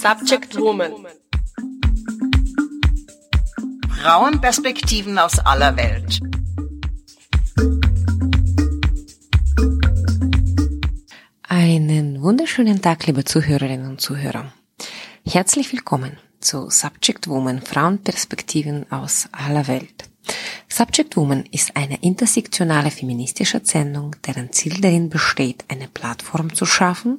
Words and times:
Subject 0.00 0.56
Woman. 0.56 0.92
Frauenperspektiven 4.00 5.18
aus 5.18 5.38
aller 5.40 5.76
Welt. 5.76 6.20
Einen 11.42 12.22
wunderschönen 12.22 12.80
Tag, 12.80 13.06
liebe 13.08 13.24
Zuhörerinnen 13.26 13.90
und 13.90 14.00
Zuhörer. 14.00 14.54
Herzlich 15.26 15.70
willkommen 15.70 16.16
zu 16.40 16.70
Subject 16.70 17.28
Woman 17.28 17.60
Frauenperspektiven 17.60 18.90
aus 18.90 19.28
aller 19.32 19.68
Welt. 19.68 19.99
Subject 20.80 21.14
Woman 21.18 21.44
ist 21.52 21.76
eine 21.76 21.98
intersektionale 22.00 22.90
feministische 22.90 23.60
Sendung, 23.62 24.16
deren 24.26 24.50
Ziel 24.50 24.80
darin 24.80 25.10
besteht, 25.10 25.62
eine 25.68 25.88
Plattform 25.88 26.54
zu 26.54 26.64
schaffen, 26.64 27.18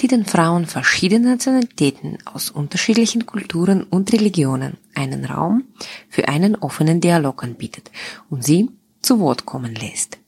die 0.00 0.08
den 0.08 0.26
Frauen 0.26 0.66
verschiedener 0.66 1.34
Nationalitäten 1.34 2.18
aus 2.24 2.50
unterschiedlichen 2.50 3.24
Kulturen 3.24 3.84
und 3.84 4.12
Religionen 4.12 4.78
einen 4.96 5.24
Raum 5.24 5.62
für 6.08 6.26
einen 6.26 6.56
offenen 6.56 7.00
Dialog 7.00 7.44
anbietet 7.44 7.92
und 8.28 8.42
sie 8.42 8.70
zu 9.02 9.20
Wort 9.20 9.46
kommen 9.46 9.76
lässt. 9.76 10.18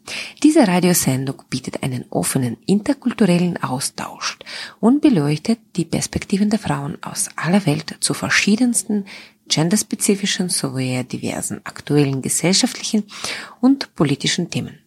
Diese 0.45 0.69
Radiosendung 0.69 1.43
bietet 1.51 1.83
einen 1.83 2.05
offenen 2.11 2.59
interkulturellen 2.65 3.61
Austausch 3.61 4.39
und 4.79 5.01
beleuchtet 5.03 5.59
die 5.75 5.85
Perspektiven 5.85 6.49
der 6.49 6.61
Frauen 6.61 6.97
aus 7.03 7.29
aller 7.35 7.67
Welt 7.67 7.97
zu 7.99 8.15
verschiedensten 8.15 9.05
genderspezifischen 9.49 10.49
sowie 10.49 11.03
diversen 11.05 11.61
aktuellen 11.65 12.23
gesellschaftlichen 12.23 13.05
und 13.61 13.95
politischen 13.95 14.51
Themen. 14.51 14.79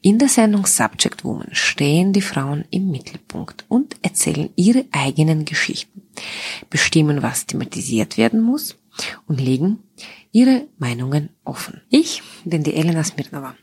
In 0.00 0.18
der 0.18 0.28
Sendung 0.28 0.66
Subject 0.66 1.24
Woman 1.24 1.48
stehen 1.52 2.12
die 2.12 2.22
Frauen 2.22 2.64
im 2.70 2.90
Mittelpunkt 2.90 3.64
und 3.68 3.96
erzählen 4.02 4.48
ihre 4.56 4.86
eigenen 4.90 5.44
Geschichten, 5.44 6.02
bestimmen, 6.70 7.22
was 7.22 7.46
thematisiert 7.46 8.16
werden 8.16 8.40
muss 8.40 8.76
und 9.26 9.40
legen 9.40 9.80
ihre 10.32 10.66
Meinungen 10.78 11.30
offen. 11.44 11.82
Ich 11.90 12.22
bin 12.44 12.62
die 12.62 12.74
Elena 12.74 13.04
Smirnova 13.04 13.54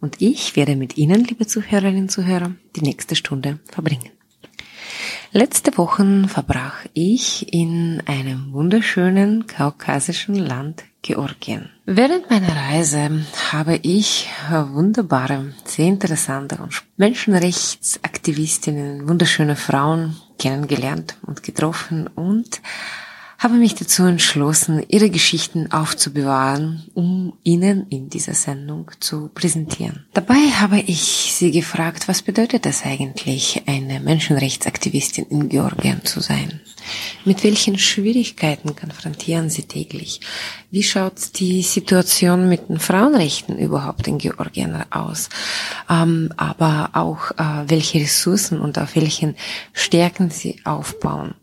und 0.00 0.20
ich 0.20 0.56
werde 0.56 0.76
mit 0.76 0.96
Ihnen, 0.96 1.24
liebe 1.24 1.46
Zuhörerinnen 1.46 2.02
und 2.02 2.10
Zuhörer, 2.10 2.54
die 2.76 2.82
nächste 2.82 3.16
Stunde 3.16 3.60
verbringen. 3.70 4.10
Letzte 5.36 5.76
Wochen 5.78 6.28
verbrach 6.28 6.86
ich 6.92 7.52
in 7.52 8.00
einem 8.06 8.52
wunderschönen 8.52 9.48
kaukasischen 9.48 10.36
Land 10.36 10.84
Georgien. 11.02 11.70
Während 11.86 12.30
meiner 12.30 12.54
Reise 12.54 13.24
habe 13.50 13.80
ich 13.82 14.28
wunderbare, 14.48 15.52
sehr 15.64 15.86
interessante 15.86 16.56
Menschenrechtsaktivistinnen, 16.98 19.08
wunderschöne 19.08 19.56
Frauen 19.56 20.14
kennengelernt 20.38 21.16
und 21.26 21.42
getroffen 21.42 22.06
und 22.06 22.60
habe 23.44 23.56
mich 23.56 23.74
dazu 23.74 24.04
entschlossen, 24.04 24.82
ihre 24.88 25.10
Geschichten 25.10 25.70
aufzubewahren, 25.70 26.84
um 26.94 27.34
ihnen 27.42 27.86
in 27.90 28.08
dieser 28.08 28.32
Sendung 28.32 28.90
zu 29.00 29.28
präsentieren. 29.34 30.06
Dabei 30.14 30.34
habe 30.34 30.80
ich 30.80 31.34
sie 31.34 31.50
gefragt, 31.50 32.08
was 32.08 32.22
bedeutet 32.22 32.64
es 32.64 32.86
eigentlich, 32.86 33.62
eine 33.66 34.00
Menschenrechtsaktivistin 34.00 35.26
in 35.26 35.50
Georgien 35.50 36.02
zu 36.04 36.20
sein? 36.20 36.62
Mit 37.26 37.44
welchen 37.44 37.78
Schwierigkeiten 37.78 38.76
konfrontieren 38.76 39.50
sie 39.50 39.64
täglich? 39.64 40.20
Wie 40.70 40.82
schaut 40.82 41.38
die 41.38 41.60
Situation 41.60 42.48
mit 42.48 42.70
den 42.70 42.78
Frauenrechten 42.78 43.58
überhaupt 43.58 44.08
in 44.08 44.16
Georgien 44.16 44.90
aus? 44.90 45.28
Ähm, 45.90 46.32
aber 46.38 46.90
auch, 46.94 47.30
äh, 47.32 47.68
welche 47.68 48.00
Ressourcen 48.00 48.58
und 48.58 48.78
auf 48.78 48.96
welchen 48.96 49.36
Stärken 49.74 50.30
sie 50.30 50.62
aufbauen. 50.64 51.34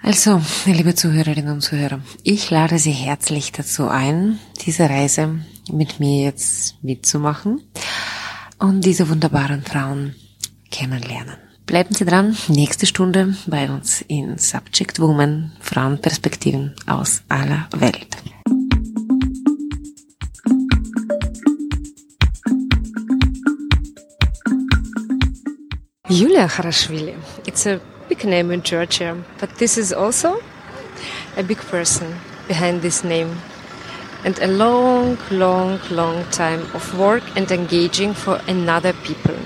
Also, 0.00 0.40
liebe 0.64 0.94
Zuhörerinnen 0.94 1.52
und 1.52 1.60
Zuhörer, 1.60 2.00
ich 2.22 2.50
lade 2.50 2.78
Sie 2.78 2.92
herzlich 2.92 3.52
dazu 3.52 3.88
ein, 3.88 4.38
diese 4.64 4.88
Reise 4.88 5.40
mit 5.70 6.00
mir 6.00 6.24
jetzt 6.24 6.82
mitzumachen 6.82 7.60
und 8.58 8.84
diese 8.84 9.08
wunderbaren 9.08 9.62
Frauen 9.62 10.14
kennenlernen. 10.70 11.36
Bleiben 11.66 11.94
Sie 11.94 12.04
dran, 12.04 12.36
nächste 12.48 12.86
Stunde 12.86 13.36
bei 13.46 13.70
uns 13.70 14.02
in 14.06 14.38
Subject 14.38 15.00
Woman, 15.00 15.52
Frauenperspektiven 15.60 16.74
aus 16.86 17.22
aller 17.28 17.68
Welt. 17.76 18.16
Julia 26.08 26.48
Kharashvili, 26.48 27.14
it's 27.46 27.66
a 27.66 27.78
big 28.08 28.24
name 28.24 28.50
in 28.50 28.62
Georgia, 28.62 29.22
but 29.38 29.56
this 29.56 29.76
is 29.76 29.92
also 29.92 30.42
a 31.36 31.42
big 31.42 31.58
person 31.58 32.14
behind 32.46 32.82
this 32.82 33.04
name. 33.04 33.36
And 34.24 34.38
a 34.40 34.48
long, 34.48 35.18
long, 35.30 35.78
long 35.90 36.24
time 36.30 36.62
of 36.74 36.98
work 36.98 37.22
and 37.36 37.50
engaging 37.50 38.14
for 38.14 38.40
another 38.48 38.92
people. 38.92 39.36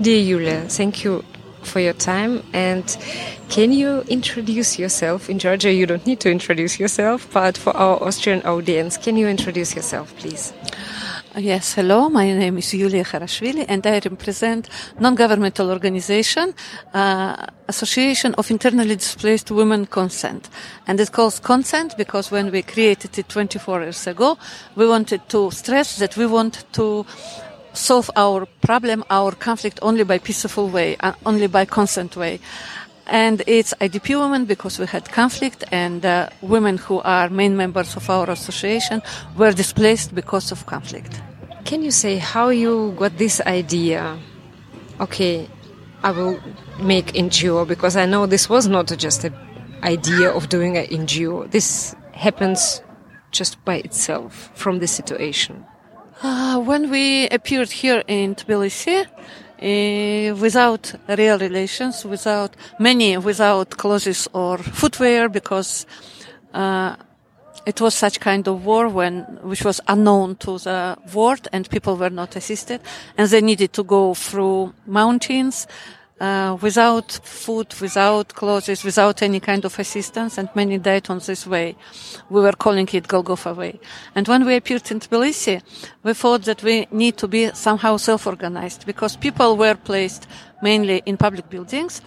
Dear 0.00 0.24
Julia, 0.24 0.60
thank 0.68 1.04
you 1.04 1.24
for 1.62 1.80
your 1.80 1.92
time. 1.92 2.42
And 2.52 2.84
can 3.50 3.72
you 3.72 4.00
introduce 4.08 4.78
yourself? 4.78 5.28
In 5.28 5.38
Georgia, 5.38 5.72
you 5.72 5.86
don't 5.86 6.06
need 6.06 6.20
to 6.20 6.30
introduce 6.30 6.80
yourself, 6.80 7.28
but 7.32 7.58
for 7.58 7.76
our 7.76 8.02
Austrian 8.02 8.42
audience, 8.42 8.96
can 8.96 9.16
you 9.16 9.28
introduce 9.28 9.76
yourself, 9.76 10.16
please? 10.16 10.52
Yes, 11.38 11.72
hello. 11.72 12.10
My 12.10 12.26
name 12.26 12.58
is 12.58 12.74
Yulia 12.74 13.04
Kharashvili, 13.04 13.64
and 13.66 13.86
I 13.86 14.00
represent 14.00 14.68
non-governmental 15.00 15.70
organization, 15.70 16.52
uh, 16.92 17.46
Association 17.68 18.34
of 18.34 18.50
Internally 18.50 18.96
Displaced 18.96 19.50
Women 19.50 19.86
Consent. 19.86 20.50
And 20.86 21.00
it 21.00 21.10
calls 21.10 21.40
consent 21.40 21.96
because 21.96 22.30
when 22.30 22.50
we 22.50 22.60
created 22.60 23.18
it 23.18 23.30
24 23.30 23.80
years 23.80 24.06
ago, 24.06 24.36
we 24.76 24.86
wanted 24.86 25.26
to 25.30 25.50
stress 25.52 25.96
that 25.96 26.18
we 26.18 26.26
want 26.26 26.66
to 26.72 27.06
solve 27.72 28.10
our 28.14 28.44
problem, 28.60 29.02
our 29.08 29.32
conflict 29.32 29.78
only 29.80 30.04
by 30.04 30.18
peaceful 30.18 30.68
way, 30.68 30.96
uh, 31.00 31.12
only 31.24 31.46
by 31.46 31.64
consent 31.64 32.14
way. 32.14 32.40
And 33.06 33.42
it's 33.46 33.74
IDP 33.80 34.18
women 34.18 34.44
because 34.44 34.78
we 34.78 34.86
had 34.86 35.10
conflict 35.10 35.64
and 35.72 36.04
uh, 36.04 36.28
women 36.40 36.78
who 36.78 37.00
are 37.00 37.28
main 37.28 37.56
members 37.56 37.96
of 37.96 38.08
our 38.08 38.30
association 38.30 39.02
were 39.36 39.52
displaced 39.52 40.14
because 40.14 40.52
of 40.52 40.66
conflict. 40.66 41.20
Can 41.64 41.82
you 41.82 41.90
say 41.90 42.18
how 42.18 42.48
you 42.50 42.94
got 42.96 43.18
this 43.18 43.40
idea? 43.40 44.18
Okay, 45.00 45.48
I 46.02 46.10
will 46.10 46.40
make 46.80 47.06
NGO 47.12 47.66
because 47.66 47.96
I 47.96 48.06
know 48.06 48.26
this 48.26 48.48
was 48.48 48.66
not 48.68 48.86
just 48.98 49.24
an 49.24 49.34
idea 49.82 50.30
of 50.30 50.48
doing 50.48 50.76
an 50.76 50.86
NGO. 50.86 51.50
This 51.50 51.94
happens 52.12 52.82
just 53.30 53.64
by 53.64 53.76
itself 53.76 54.50
from 54.54 54.78
the 54.78 54.86
situation. 54.86 55.64
Uh, 56.22 56.60
when 56.60 56.90
we 56.90 57.28
appeared 57.30 57.70
here 57.70 58.04
in 58.06 58.34
Tbilisi, 58.36 59.06
uh, 59.62 60.34
without 60.34 60.92
real 61.08 61.38
relations, 61.38 62.04
without 62.04 62.56
many, 62.78 63.16
without 63.16 63.70
clothes 63.70 64.28
or 64.32 64.58
footwear, 64.58 65.28
because 65.28 65.86
uh, 66.52 66.96
it 67.64 67.80
was 67.80 67.94
such 67.94 68.18
kind 68.18 68.48
of 68.48 68.64
war 68.64 68.88
when, 68.88 69.22
which 69.42 69.64
was 69.64 69.80
unknown 69.86 70.36
to 70.36 70.58
the 70.58 70.96
world, 71.14 71.46
and 71.52 71.70
people 71.70 71.96
were 71.96 72.10
not 72.10 72.34
assisted, 72.34 72.80
and 73.16 73.28
they 73.28 73.40
needed 73.40 73.72
to 73.72 73.84
go 73.84 74.14
through 74.14 74.74
mountains. 74.86 75.66
Uh, 76.20 76.56
without 76.60 77.10
food, 77.24 77.74
without 77.80 78.28
clothes, 78.28 78.84
without 78.84 79.22
any 79.22 79.40
kind 79.40 79.64
of 79.64 79.76
assistance, 79.76 80.38
and 80.38 80.48
many 80.54 80.78
died 80.78 81.10
on 81.10 81.18
this 81.18 81.46
way. 81.48 81.74
We 82.30 82.40
were 82.40 82.52
calling 82.52 82.88
it 82.92 83.08
Golgotha 83.08 83.52
Way. 83.54 83.80
And 84.14 84.28
when 84.28 84.46
we 84.46 84.54
appeared 84.54 84.88
in 84.92 85.00
Tbilisi, 85.00 85.60
we 86.04 86.14
thought 86.14 86.42
that 86.44 86.62
we 86.62 86.86
need 86.92 87.16
to 87.16 87.26
be 87.26 87.50
somehow 87.54 87.96
self-organized 87.96 88.86
because 88.86 89.16
people 89.16 89.56
were 89.56 89.74
placed 89.74 90.28
mainly 90.62 91.02
in 91.06 91.16
public 91.16 91.50
buildings, 91.50 92.00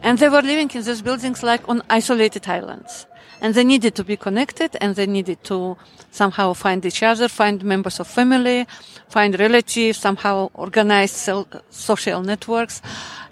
and 0.00 0.16
they 0.18 0.28
were 0.28 0.42
living 0.42 0.70
in 0.72 0.82
these 0.84 1.02
buildings 1.02 1.42
like 1.42 1.68
on 1.68 1.82
isolated 1.90 2.46
islands. 2.46 3.06
And 3.40 3.54
they 3.54 3.64
needed 3.64 3.94
to 3.96 4.04
be 4.04 4.16
connected 4.16 4.76
and 4.80 4.96
they 4.96 5.06
needed 5.06 5.44
to 5.44 5.76
somehow 6.10 6.54
find 6.54 6.84
each 6.84 7.02
other, 7.02 7.28
find 7.28 7.62
members 7.64 8.00
of 8.00 8.06
family, 8.06 8.66
find 9.08 9.38
relatives, 9.38 9.98
somehow 9.98 10.50
organize 10.54 11.12
social 11.70 12.22
networks. 12.22 12.82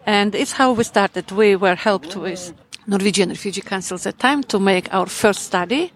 And 0.07 0.35
it's 0.35 0.53
how 0.53 0.73
we 0.73 0.85
started. 0.85 1.33
We 1.33 1.57
were 1.57 1.75
helped 1.75 2.17
with 2.17 2.53
Norwegian 2.87 3.31
Refugee 3.31 3.63
Council 3.63 3.97
at 3.97 4.03
the 4.03 4.13
time 4.13 4.43
to 4.45 4.59
make 4.59 4.93
our 4.93 5.07
first 5.07 5.43
study. 5.43 5.93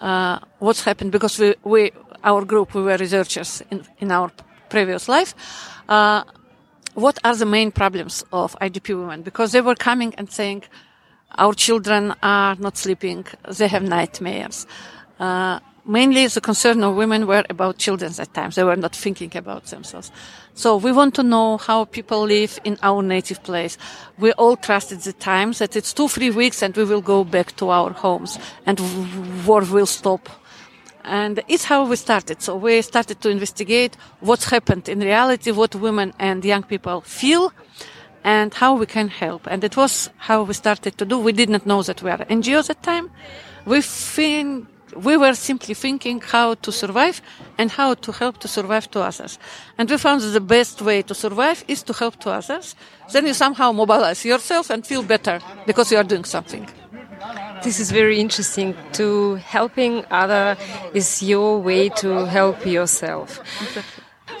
Uh, 0.00 0.38
what's 0.58 0.84
happened 0.84 1.12
because 1.12 1.38
we, 1.38 1.54
we, 1.64 1.92
our 2.24 2.44
group, 2.44 2.74
we 2.74 2.82
were 2.82 2.96
researchers 2.96 3.62
in, 3.70 3.84
in 3.98 4.10
our 4.10 4.30
previous 4.68 5.08
life. 5.08 5.34
Uh, 5.88 6.24
what 6.94 7.18
are 7.24 7.36
the 7.36 7.44
main 7.44 7.70
problems 7.70 8.24
of 8.32 8.56
IDP 8.60 8.98
women? 8.98 9.22
Because 9.22 9.52
they 9.52 9.60
were 9.60 9.74
coming 9.74 10.14
and 10.16 10.30
saying, 10.30 10.62
our 11.38 11.54
children 11.54 12.14
are 12.22 12.56
not 12.56 12.76
sleeping. 12.76 13.26
They 13.58 13.68
have 13.68 13.82
nightmares. 13.82 14.66
Uh, 15.18 15.60
mainly 15.86 16.26
the 16.26 16.40
concern 16.40 16.82
of 16.82 16.96
women 16.96 17.26
were 17.26 17.44
about 17.48 17.78
children 17.78 18.12
at 18.18 18.34
times. 18.34 18.56
They 18.56 18.64
were 18.64 18.76
not 18.76 18.94
thinking 18.94 19.36
about 19.36 19.66
themselves. 19.66 20.10
So 20.54 20.76
we 20.76 20.92
want 20.92 21.14
to 21.16 21.22
know 21.22 21.58
how 21.58 21.84
people 21.84 22.22
live 22.22 22.58
in 22.64 22.78
our 22.82 23.02
native 23.02 23.42
place. 23.42 23.78
We 24.18 24.32
all 24.32 24.56
trusted 24.56 25.00
the 25.00 25.12
times 25.12 25.58
that 25.58 25.76
it's 25.76 25.92
two, 25.92 26.08
three 26.08 26.30
weeks 26.30 26.62
and 26.62 26.76
we 26.76 26.84
will 26.84 27.02
go 27.02 27.24
back 27.24 27.56
to 27.56 27.70
our 27.70 27.90
homes 27.90 28.38
and 28.64 28.80
war 29.46 29.62
will 29.62 29.86
stop. 29.86 30.28
And 31.04 31.40
it's 31.46 31.64
how 31.64 31.86
we 31.86 31.96
started. 31.96 32.42
So 32.42 32.56
we 32.56 32.82
started 32.82 33.20
to 33.20 33.30
investigate 33.30 33.96
what's 34.20 34.50
happened 34.50 34.88
in 34.88 35.00
reality, 35.00 35.52
what 35.52 35.74
women 35.74 36.12
and 36.18 36.44
young 36.44 36.64
people 36.64 37.00
feel 37.02 37.52
and 38.26 38.52
how 38.54 38.74
we 38.74 38.86
can 38.86 39.08
help. 39.08 39.46
And 39.46 39.62
it 39.62 39.76
was 39.76 40.10
how 40.18 40.42
we 40.42 40.52
started 40.52 40.98
to 40.98 41.04
do. 41.04 41.16
We 41.18 41.32
did 41.32 41.48
not 41.48 41.64
know 41.64 41.82
that 41.82 42.02
we 42.02 42.10
are 42.10 42.18
NGOs 42.18 42.68
at 42.68 42.82
the 42.82 42.86
time. 42.90 43.10
We 43.64 43.80
think 43.80 44.66
we 44.96 45.16
were 45.16 45.34
simply 45.34 45.74
thinking 45.74 46.20
how 46.20 46.54
to 46.54 46.72
survive 46.72 47.22
and 47.56 47.70
how 47.70 47.94
to 47.94 48.10
help 48.12 48.38
to 48.38 48.48
survive 48.48 48.90
to 48.90 49.00
others. 49.00 49.38
And 49.78 49.88
we 49.88 49.96
found 49.96 50.22
that 50.22 50.32
the 50.32 50.40
best 50.40 50.82
way 50.82 51.02
to 51.02 51.14
survive 51.14 51.64
is 51.68 51.84
to 51.84 51.92
help 51.92 52.16
to 52.20 52.30
others. 52.30 52.74
Then 53.12 53.26
you 53.26 53.34
somehow 53.34 53.70
mobilize 53.70 54.24
yourself 54.24 54.70
and 54.70 54.84
feel 54.84 55.04
better 55.04 55.38
because 55.64 55.92
you 55.92 55.98
are 55.98 56.04
doing 56.04 56.24
something. 56.24 56.68
This 57.62 57.78
is 57.78 57.92
very 57.92 58.18
interesting. 58.18 58.74
To 58.94 59.36
helping 59.36 60.04
other 60.10 60.56
is 60.94 61.22
your 61.22 61.58
way 61.58 61.90
to 61.90 62.26
help 62.26 62.66
yourself. 62.66 63.40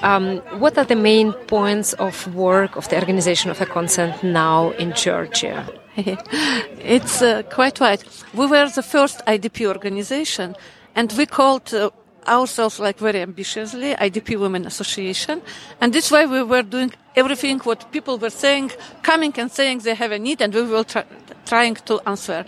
Um, 0.02 0.38
what 0.58 0.76
are 0.76 0.84
the 0.84 0.96
main 0.96 1.32
points 1.32 1.94
of 1.94 2.34
work 2.34 2.76
of 2.76 2.88
the 2.88 2.96
organization 2.96 3.50
of 3.50 3.60
a 3.60 3.66
consent 3.66 4.22
now 4.22 4.70
in 4.72 4.92
Georgia? 4.92 5.66
it's 5.96 7.22
uh, 7.22 7.42
quite 7.44 7.80
right. 7.80 8.04
We 8.34 8.46
were 8.46 8.68
the 8.68 8.82
first 8.82 9.24
IDP 9.26 9.66
organization, 9.66 10.54
and 10.94 11.12
we 11.12 11.24
called 11.24 11.72
uh, 11.72 11.90
ourselves 12.26 12.78
like 12.78 12.98
very 12.98 13.22
ambitiously 13.22 13.94
IDP 13.94 14.38
Women 14.38 14.66
Association, 14.66 15.40
and 15.80 15.92
this 15.92 16.10
way 16.10 16.26
we 16.26 16.42
were 16.42 16.62
doing 16.62 16.92
everything 17.14 17.58
what 17.60 17.90
people 17.92 18.18
were 18.18 18.30
saying, 18.30 18.72
coming 19.02 19.32
and 19.38 19.50
saying 19.50 19.78
they 19.78 19.94
have 19.94 20.12
a 20.12 20.18
need, 20.18 20.42
and 20.42 20.52
we 20.54 20.62
were 20.62 20.84
try, 20.84 21.04
trying 21.46 21.76
to 21.86 22.00
answer. 22.06 22.44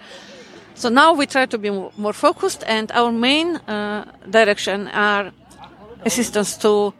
So 0.74 0.90
now 0.90 1.14
we 1.14 1.26
try 1.26 1.46
to 1.46 1.58
be 1.58 1.70
more 1.70 2.12
focused, 2.12 2.62
and 2.66 2.92
our 2.92 3.10
main 3.10 3.56
uh, 3.56 4.04
direction 4.28 4.88
are 4.88 5.32
assistance 6.04 6.56
to 6.58 6.92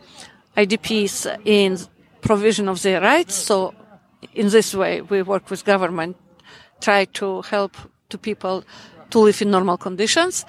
IDPs 0.59 1.15
in 1.45 1.79
provision 2.21 2.69
of 2.69 2.83
their 2.83 3.01
rights. 3.01 3.35
So 3.35 3.75
in 4.35 4.49
this 4.49 4.75
way, 4.75 5.03
we 5.03 5.23
work 5.23 5.51
with 5.51 5.65
government 5.65 6.17
try 6.81 7.05
to 7.05 7.43
help 7.43 7.77
to 8.09 8.19
people 8.19 8.65
to 9.11 9.19
live 9.19 9.43
in 9.43 9.51
normal 9.51 9.77
conditions 9.77 10.45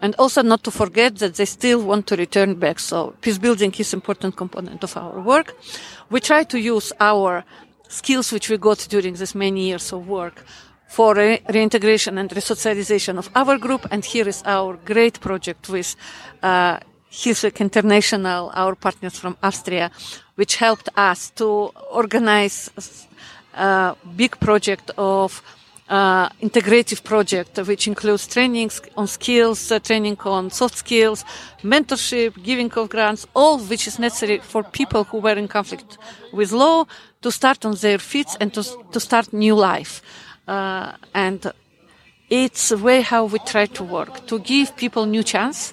and 0.00 0.14
also 0.18 0.42
not 0.42 0.62
to 0.64 0.70
forget 0.70 1.16
that 1.16 1.34
they 1.34 1.44
still 1.44 1.82
want 1.82 2.06
to 2.06 2.16
return 2.16 2.54
back. 2.54 2.78
So 2.78 3.14
peace 3.20 3.38
building 3.38 3.74
is 3.78 3.92
important 3.92 4.36
component 4.36 4.84
of 4.84 4.96
our 4.96 5.20
work. 5.20 5.56
We 6.10 6.20
try 6.20 6.44
to 6.44 6.58
use 6.58 6.92
our 7.00 7.44
skills 7.88 8.32
which 8.32 8.48
we 8.48 8.58
got 8.58 8.86
during 8.88 9.14
this 9.14 9.34
many 9.34 9.66
years 9.66 9.92
of 9.92 10.06
work 10.06 10.44
for 10.88 11.14
re- 11.14 11.40
reintegration 11.52 12.18
and 12.18 12.30
resocialization 12.30 13.18
of 13.18 13.30
our 13.34 13.58
group. 13.58 13.86
And 13.90 14.04
here 14.04 14.28
is 14.28 14.42
our 14.46 14.78
great 14.84 15.20
project 15.20 15.68
with 15.68 15.96
uh, 16.42 16.78
Hilfswerk 17.10 17.60
International, 17.60 18.50
our 18.54 18.74
partners 18.74 19.18
from 19.18 19.36
Austria, 19.42 19.90
which 20.34 20.56
helped 20.56 20.88
us 20.96 21.30
to 21.30 21.72
organize 21.90 22.70
a 23.54 23.96
big 24.16 24.38
project 24.40 24.90
of 24.96 25.42
uh, 25.88 26.28
integrative 26.42 27.02
project, 27.02 27.58
which 27.66 27.86
includes 27.88 28.26
trainings 28.26 28.80
on 28.96 29.06
skills, 29.06 29.72
uh, 29.72 29.78
training 29.78 30.18
on 30.24 30.50
soft 30.50 30.76
skills, 30.76 31.24
mentorship, 31.62 32.42
giving 32.42 32.70
of 32.72 32.90
grants, 32.90 33.26
all 33.34 33.58
which 33.58 33.86
is 33.86 33.98
necessary 33.98 34.38
for 34.38 34.62
people 34.62 35.04
who 35.04 35.18
were 35.18 35.32
in 35.32 35.48
conflict 35.48 35.98
with 36.32 36.52
law 36.52 36.84
to 37.22 37.30
start 37.32 37.64
on 37.64 37.74
their 37.76 37.98
feet 37.98 38.28
and 38.40 38.52
to, 38.54 38.62
to 38.92 39.00
start 39.00 39.32
new 39.32 39.54
life. 39.54 40.02
Uh, 40.46 40.92
and 41.14 41.52
it's 42.30 42.70
a 42.70 42.78
way 42.78 43.00
how 43.00 43.24
we 43.24 43.38
try 43.40 43.66
to 43.66 43.82
work, 43.82 44.26
to 44.26 44.38
give 44.38 44.76
people 44.76 45.06
new 45.06 45.22
chance. 45.22 45.72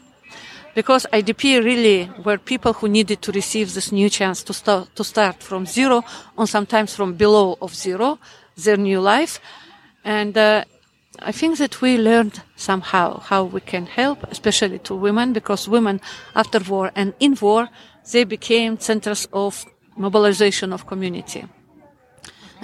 Because 0.76 1.08
IDP 1.12 1.64
really 1.64 2.12
were 2.24 2.38
people 2.38 2.74
who 2.74 2.88
needed 2.88 3.22
to 3.24 3.32
receive 3.32 3.74
this 3.74 3.92
new 3.92 4.10
chance 4.10 4.44
to 4.44 4.54
start, 4.54 4.96
to 4.96 5.04
start 5.04 5.42
from 5.42 5.66
zero, 5.66 6.04
or 6.38 6.46
sometimes 6.46 6.94
from 6.94 7.14
below 7.16 7.58
of 7.62 7.74
zero, 7.74 8.20
their 8.58 8.78
new 8.78 9.00
life 9.00 9.40
and 10.06 10.38
uh, 10.38 10.64
I 11.20 11.32
think 11.32 11.58
that 11.58 11.82
we 11.82 11.98
learned 11.98 12.42
somehow 12.56 13.20
how 13.20 13.44
we 13.46 13.62
can 13.62 13.88
help, 13.88 14.24
especially 14.30 14.80
to 14.80 14.96
women, 14.96 15.34
because 15.34 15.68
women 15.68 16.00
after 16.36 16.60
war 16.60 16.92
and 16.96 17.14
in 17.20 17.36
war, 17.42 17.70
they 18.12 18.24
became 18.24 18.80
centers 18.80 19.28
of 19.34 19.66
mobilization 19.98 20.72
of 20.72 20.86
community. 20.86 21.46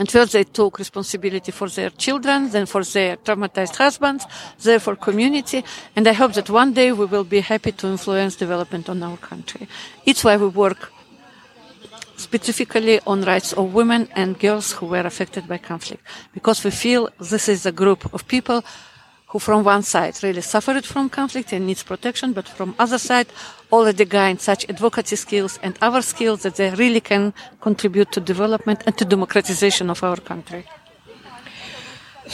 And 0.02 0.10
first 0.10 0.34
they 0.34 0.46
took 0.46 0.80
responsibility 0.80 1.52
for 1.52 1.70
their 1.70 1.92
children, 1.92 2.50
then 2.50 2.66
for 2.66 2.84
their 2.84 3.18
traumatized 3.18 3.76
husbands, 3.76 4.26
then 4.60 4.80
for 4.80 4.96
community. 4.96 5.64
And 5.96 6.08
I 6.08 6.14
hope 6.14 6.34
that 6.34 6.50
one 6.50 6.74
day 6.74 6.92
we 6.92 7.06
will 7.06 7.24
be 7.24 7.40
happy 7.40 7.72
to 7.72 7.86
influence 7.86 8.36
development 8.36 8.90
on 8.90 9.04
our 9.04 9.18
country. 9.18 9.68
It's 10.04 10.24
why 10.24 10.38
we 10.38 10.48
work 10.48 10.92
specifically 12.18 13.00
on 13.06 13.22
rights 13.22 13.54
of 13.54 13.76
women 13.76 14.10
and 14.16 14.40
girls 14.40 14.72
who 14.72 14.88
were 14.88 15.06
affected 15.06 15.48
by 15.48 15.60
conflict, 15.60 16.02
because 16.34 16.64
we 16.64 16.72
feel 16.72 17.08
this 17.20 17.48
is 17.48 17.68
a 17.68 17.72
group 17.72 18.12
of 18.12 18.28
people 18.28 18.64
who 19.32 19.40
from 19.40 19.64
one 19.64 19.82
side 19.82 20.22
really 20.24 20.42
suffered 20.42 20.86
from 20.86 21.10
conflict 21.10 21.54
and 21.54 21.66
needs 21.66 21.84
protection, 21.84 22.34
but 22.34 22.48
from 22.50 22.76
other 22.78 22.98
side 22.98 23.28
already 23.72 24.04
gained 24.04 24.42
such 24.42 24.70
advocacy 24.70 25.16
skills 25.16 25.58
and 25.64 25.78
other 25.82 26.02
skills 26.02 26.44
that 26.44 26.56
they 26.56 26.70
really 26.72 27.00
can 27.00 27.34
contribute 27.62 28.12
to 28.12 28.20
development 28.20 28.84
and 28.86 28.98
to 28.98 29.06
democratization 29.06 29.90
of 29.90 30.04
our 30.04 30.18
country. 30.18 30.66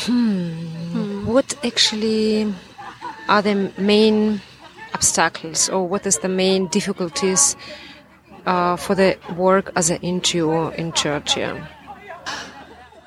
Hmm. 0.06 0.50
Hmm. 0.94 1.28
What 1.28 1.54
actually 1.64 2.52
are 3.30 3.44
the 3.44 3.72
main 3.78 4.42
obstacles 4.96 5.70
or 5.70 5.88
what 5.88 6.04
is 6.08 6.18
the 6.20 6.30
main 6.30 6.66
difficulties 6.68 7.56
uh, 8.48 8.76
for 8.76 8.96
the 8.96 9.20
work 9.36 9.72
as 9.76 9.92
an 9.92 10.00
NGO 10.00 10.74
in 10.74 10.94
Georgia? 10.94 11.70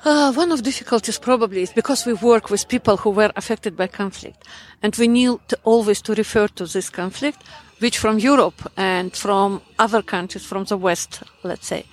Uh, 0.03 0.33
one 0.33 0.51
of 0.51 0.63
difficulties 0.63 1.19
probably 1.19 1.61
is 1.61 1.71
because 1.71 2.07
we 2.07 2.13
work 2.13 2.49
with 2.49 2.67
people 2.67 2.97
who 2.97 3.11
were 3.11 3.31
affected 3.35 3.77
by 3.77 3.85
conflict, 3.85 4.43
and 4.81 4.95
we 4.95 5.07
need 5.07 5.37
to 5.47 5.55
always 5.63 6.01
to 6.01 6.15
refer 6.15 6.47
to 6.47 6.65
this 6.65 6.89
conflict, 6.89 7.43
which 7.77 7.99
from 7.99 8.17
Europe 8.17 8.71
and 8.75 9.15
from 9.15 9.61
other 9.77 10.01
countries 10.01 10.43
from 10.43 10.63
the 10.63 10.75
West, 10.75 11.21
let's 11.43 11.67
say, 11.67 11.85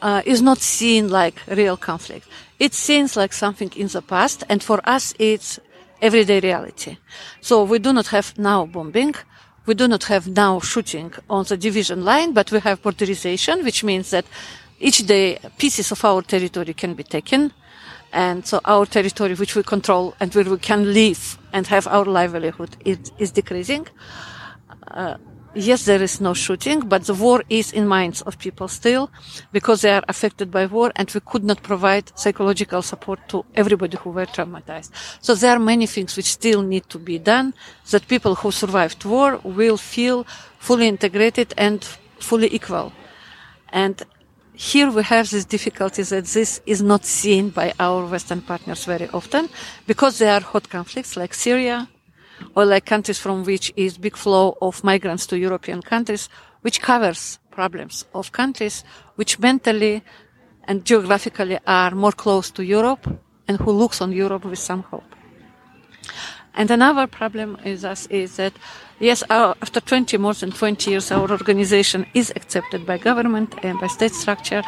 uh, 0.00 0.22
is 0.24 0.42
not 0.42 0.58
seen 0.58 1.08
like 1.08 1.42
real 1.48 1.76
conflict. 1.76 2.28
It 2.60 2.72
seems 2.72 3.16
like 3.16 3.32
something 3.32 3.72
in 3.74 3.88
the 3.88 4.02
past, 4.02 4.44
and 4.48 4.62
for 4.62 4.80
us, 4.84 5.12
it's 5.18 5.58
everyday 6.00 6.38
reality. 6.38 6.98
So 7.40 7.64
we 7.64 7.80
do 7.80 7.92
not 7.92 8.06
have 8.08 8.38
now 8.38 8.64
bombing. 8.64 9.16
We 9.66 9.74
do 9.74 9.88
not 9.88 10.04
have 10.04 10.28
now 10.28 10.60
shooting 10.60 11.12
on 11.28 11.46
the 11.46 11.56
division 11.56 12.04
line, 12.04 12.32
but 12.32 12.52
we 12.52 12.60
have 12.60 12.82
borderization, 12.82 13.64
which 13.64 13.82
means 13.82 14.10
that 14.10 14.26
each 14.80 15.06
day 15.06 15.38
pieces 15.58 15.92
of 15.92 16.04
our 16.04 16.22
territory 16.22 16.74
can 16.74 16.94
be 16.94 17.04
taken. 17.04 17.52
And 18.12 18.46
so 18.46 18.60
our 18.64 18.86
territory, 18.86 19.34
which 19.34 19.56
we 19.56 19.62
control 19.62 20.14
and 20.20 20.32
where 20.34 20.44
we 20.44 20.58
can 20.58 20.92
live 20.92 21.38
and 21.52 21.66
have 21.66 21.86
our 21.88 22.04
livelihood, 22.04 22.76
is, 22.84 23.12
is 23.18 23.32
decreasing. 23.32 23.88
Uh, 24.88 25.16
yes, 25.54 25.84
there 25.84 26.02
is 26.02 26.20
no 26.20 26.34
shooting, 26.34 26.80
but 26.80 27.04
the 27.04 27.14
war 27.14 27.42
is 27.48 27.72
in 27.72 27.86
minds 27.86 28.22
of 28.22 28.38
people 28.38 28.68
still 28.68 29.10
because 29.52 29.82
they 29.82 29.90
are 29.90 30.04
affected 30.08 30.50
by 30.50 30.66
war 30.66 30.92
and 30.96 31.10
we 31.10 31.20
could 31.20 31.44
not 31.44 31.62
provide 31.62 32.16
psychological 32.18 32.82
support 32.82 33.20
to 33.28 33.44
everybody 33.54 33.96
who 33.96 34.10
were 34.10 34.26
traumatized. 34.26 34.90
So 35.20 35.34
there 35.34 35.56
are 35.56 35.58
many 35.58 35.86
things 35.86 36.16
which 36.16 36.26
still 36.26 36.62
need 36.62 36.88
to 36.90 36.98
be 36.98 37.18
done 37.18 37.54
that 37.90 38.06
people 38.08 38.34
who 38.34 38.50
survived 38.50 39.04
war 39.04 39.40
will 39.42 39.76
feel 39.76 40.24
fully 40.58 40.88
integrated 40.88 41.54
and 41.56 41.84
fully 42.20 42.52
equal. 42.54 42.92
And 43.70 44.02
here 44.54 44.90
we 44.90 45.02
have 45.02 45.28
this 45.30 45.44
difficulty 45.44 46.02
that 46.02 46.24
this 46.26 46.60
is 46.64 46.80
not 46.80 47.04
seen 47.04 47.50
by 47.50 47.72
our 47.80 48.06
Western 48.06 48.40
partners 48.40 48.84
very 48.84 49.08
often 49.08 49.48
because 49.86 50.18
there 50.18 50.32
are 50.32 50.40
hot 50.40 50.68
conflicts 50.68 51.16
like 51.16 51.34
Syria, 51.34 51.88
or 52.54 52.64
like 52.64 52.86
countries 52.86 53.18
from 53.18 53.44
which 53.44 53.72
is 53.76 53.98
big 53.98 54.16
flow 54.16 54.56
of 54.62 54.84
migrants 54.84 55.26
to 55.26 55.38
European 55.38 55.82
countries, 55.82 56.28
which 56.62 56.80
covers 56.80 57.38
problems 57.50 58.04
of 58.14 58.32
countries 58.32 58.84
which 59.16 59.38
mentally 59.38 60.02
and 60.64 60.84
geographically 60.84 61.58
are 61.66 61.92
more 61.94 62.12
close 62.12 62.50
to 62.50 62.64
Europe 62.64 63.06
and 63.46 63.58
who 63.58 63.72
looks 63.72 64.00
on 64.00 64.12
Europe 64.12 64.44
with 64.44 64.58
some 64.58 64.82
hope. 64.82 65.04
And 66.56 66.70
another 66.70 67.06
problem 67.06 67.58
is 67.64 67.84
us 67.84 68.06
is 68.06 68.36
that 68.36 68.52
yes, 69.00 69.22
our, 69.28 69.56
after 69.60 69.80
20 69.80 70.16
more 70.18 70.34
than 70.34 70.52
20 70.52 70.90
years, 70.90 71.10
our 71.10 71.30
organization 71.30 72.06
is 72.14 72.32
accepted 72.36 72.86
by 72.86 72.98
government 72.98 73.54
and 73.62 73.80
by 73.80 73.88
state 73.88 74.12
structure, 74.12 74.62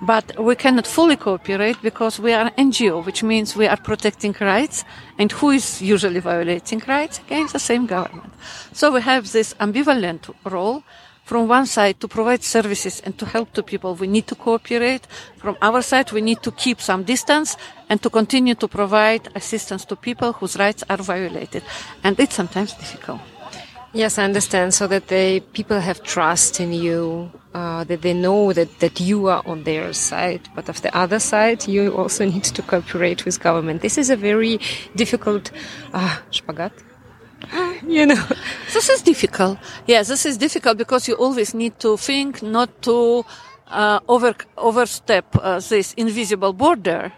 but 0.00 0.42
we 0.42 0.54
cannot 0.56 0.86
fully 0.86 1.16
cooperate 1.16 1.76
because 1.82 2.18
we 2.18 2.32
are 2.32 2.46
an 2.46 2.70
NGO, 2.70 3.04
which 3.04 3.22
means 3.22 3.54
we 3.54 3.66
are 3.66 3.76
protecting 3.76 4.34
rights. 4.40 4.84
And 5.18 5.30
who 5.30 5.50
is 5.50 5.82
usually 5.82 6.20
violating 6.20 6.82
rights? 6.86 7.18
Again, 7.18 7.48
the 7.52 7.58
same 7.58 7.86
government. 7.86 8.32
So 8.72 8.90
we 8.90 9.02
have 9.02 9.30
this 9.30 9.54
ambivalent 9.60 10.34
role 10.44 10.82
from 11.30 11.46
one 11.46 11.64
side 11.64 12.00
to 12.00 12.08
provide 12.08 12.42
services 12.42 13.00
and 13.04 13.16
to 13.16 13.24
help 13.24 13.52
to 13.52 13.62
people 13.62 13.94
we 13.94 14.08
need 14.08 14.26
to 14.26 14.34
cooperate. 14.34 15.06
From 15.36 15.56
our 15.62 15.80
side 15.80 16.10
we 16.10 16.20
need 16.20 16.42
to 16.42 16.50
keep 16.50 16.80
some 16.80 17.04
distance 17.04 17.56
and 17.88 18.02
to 18.02 18.10
continue 18.10 18.56
to 18.56 18.66
provide 18.66 19.28
assistance 19.36 19.84
to 19.84 19.94
people 19.94 20.32
whose 20.32 20.56
rights 20.56 20.82
are 20.90 20.96
violated. 20.96 21.62
And 22.02 22.18
it's 22.18 22.34
sometimes 22.34 22.74
difficult. 22.74 23.20
Yes 23.92 24.18
i 24.18 24.24
understand. 24.24 24.74
So 24.74 24.88
that 24.88 25.06
they 25.06 25.38
people 25.58 25.78
have 25.78 26.02
trust 26.02 26.58
in 26.58 26.72
you 26.72 27.30
uh, 27.54 27.84
that 27.84 28.02
they 28.02 28.14
know 28.14 28.52
that, 28.52 28.80
that 28.80 28.98
you 28.98 29.28
are 29.28 29.42
on 29.46 29.62
their 29.62 29.92
side. 29.92 30.42
But 30.56 30.68
of 30.68 30.82
the 30.82 30.90
other 30.96 31.20
side 31.20 31.68
you 31.68 31.94
also 31.94 32.24
need 32.34 32.46
to 32.58 32.62
cooperate 32.62 33.24
with 33.24 33.38
government. 33.38 33.82
This 33.82 33.98
is 33.98 34.10
a 34.10 34.16
very 34.16 34.58
difficult 34.96 35.52
uh, 35.94 36.16
spagat 36.32 36.89
you 37.86 38.06
know 38.06 38.22
this 38.72 38.88
is 38.88 39.02
difficult 39.02 39.58
yeah 39.86 40.02
this 40.02 40.26
is 40.26 40.36
difficult 40.36 40.76
because 40.76 41.08
you 41.08 41.14
always 41.14 41.54
need 41.54 41.78
to 41.78 41.96
think 41.96 42.42
not 42.42 42.82
to 42.82 43.24
uh, 43.68 44.00
over 44.08 44.34
overstep 44.56 45.24
uh, 45.36 45.60
this 45.60 45.94
invisible 45.94 46.52
border 46.52 47.12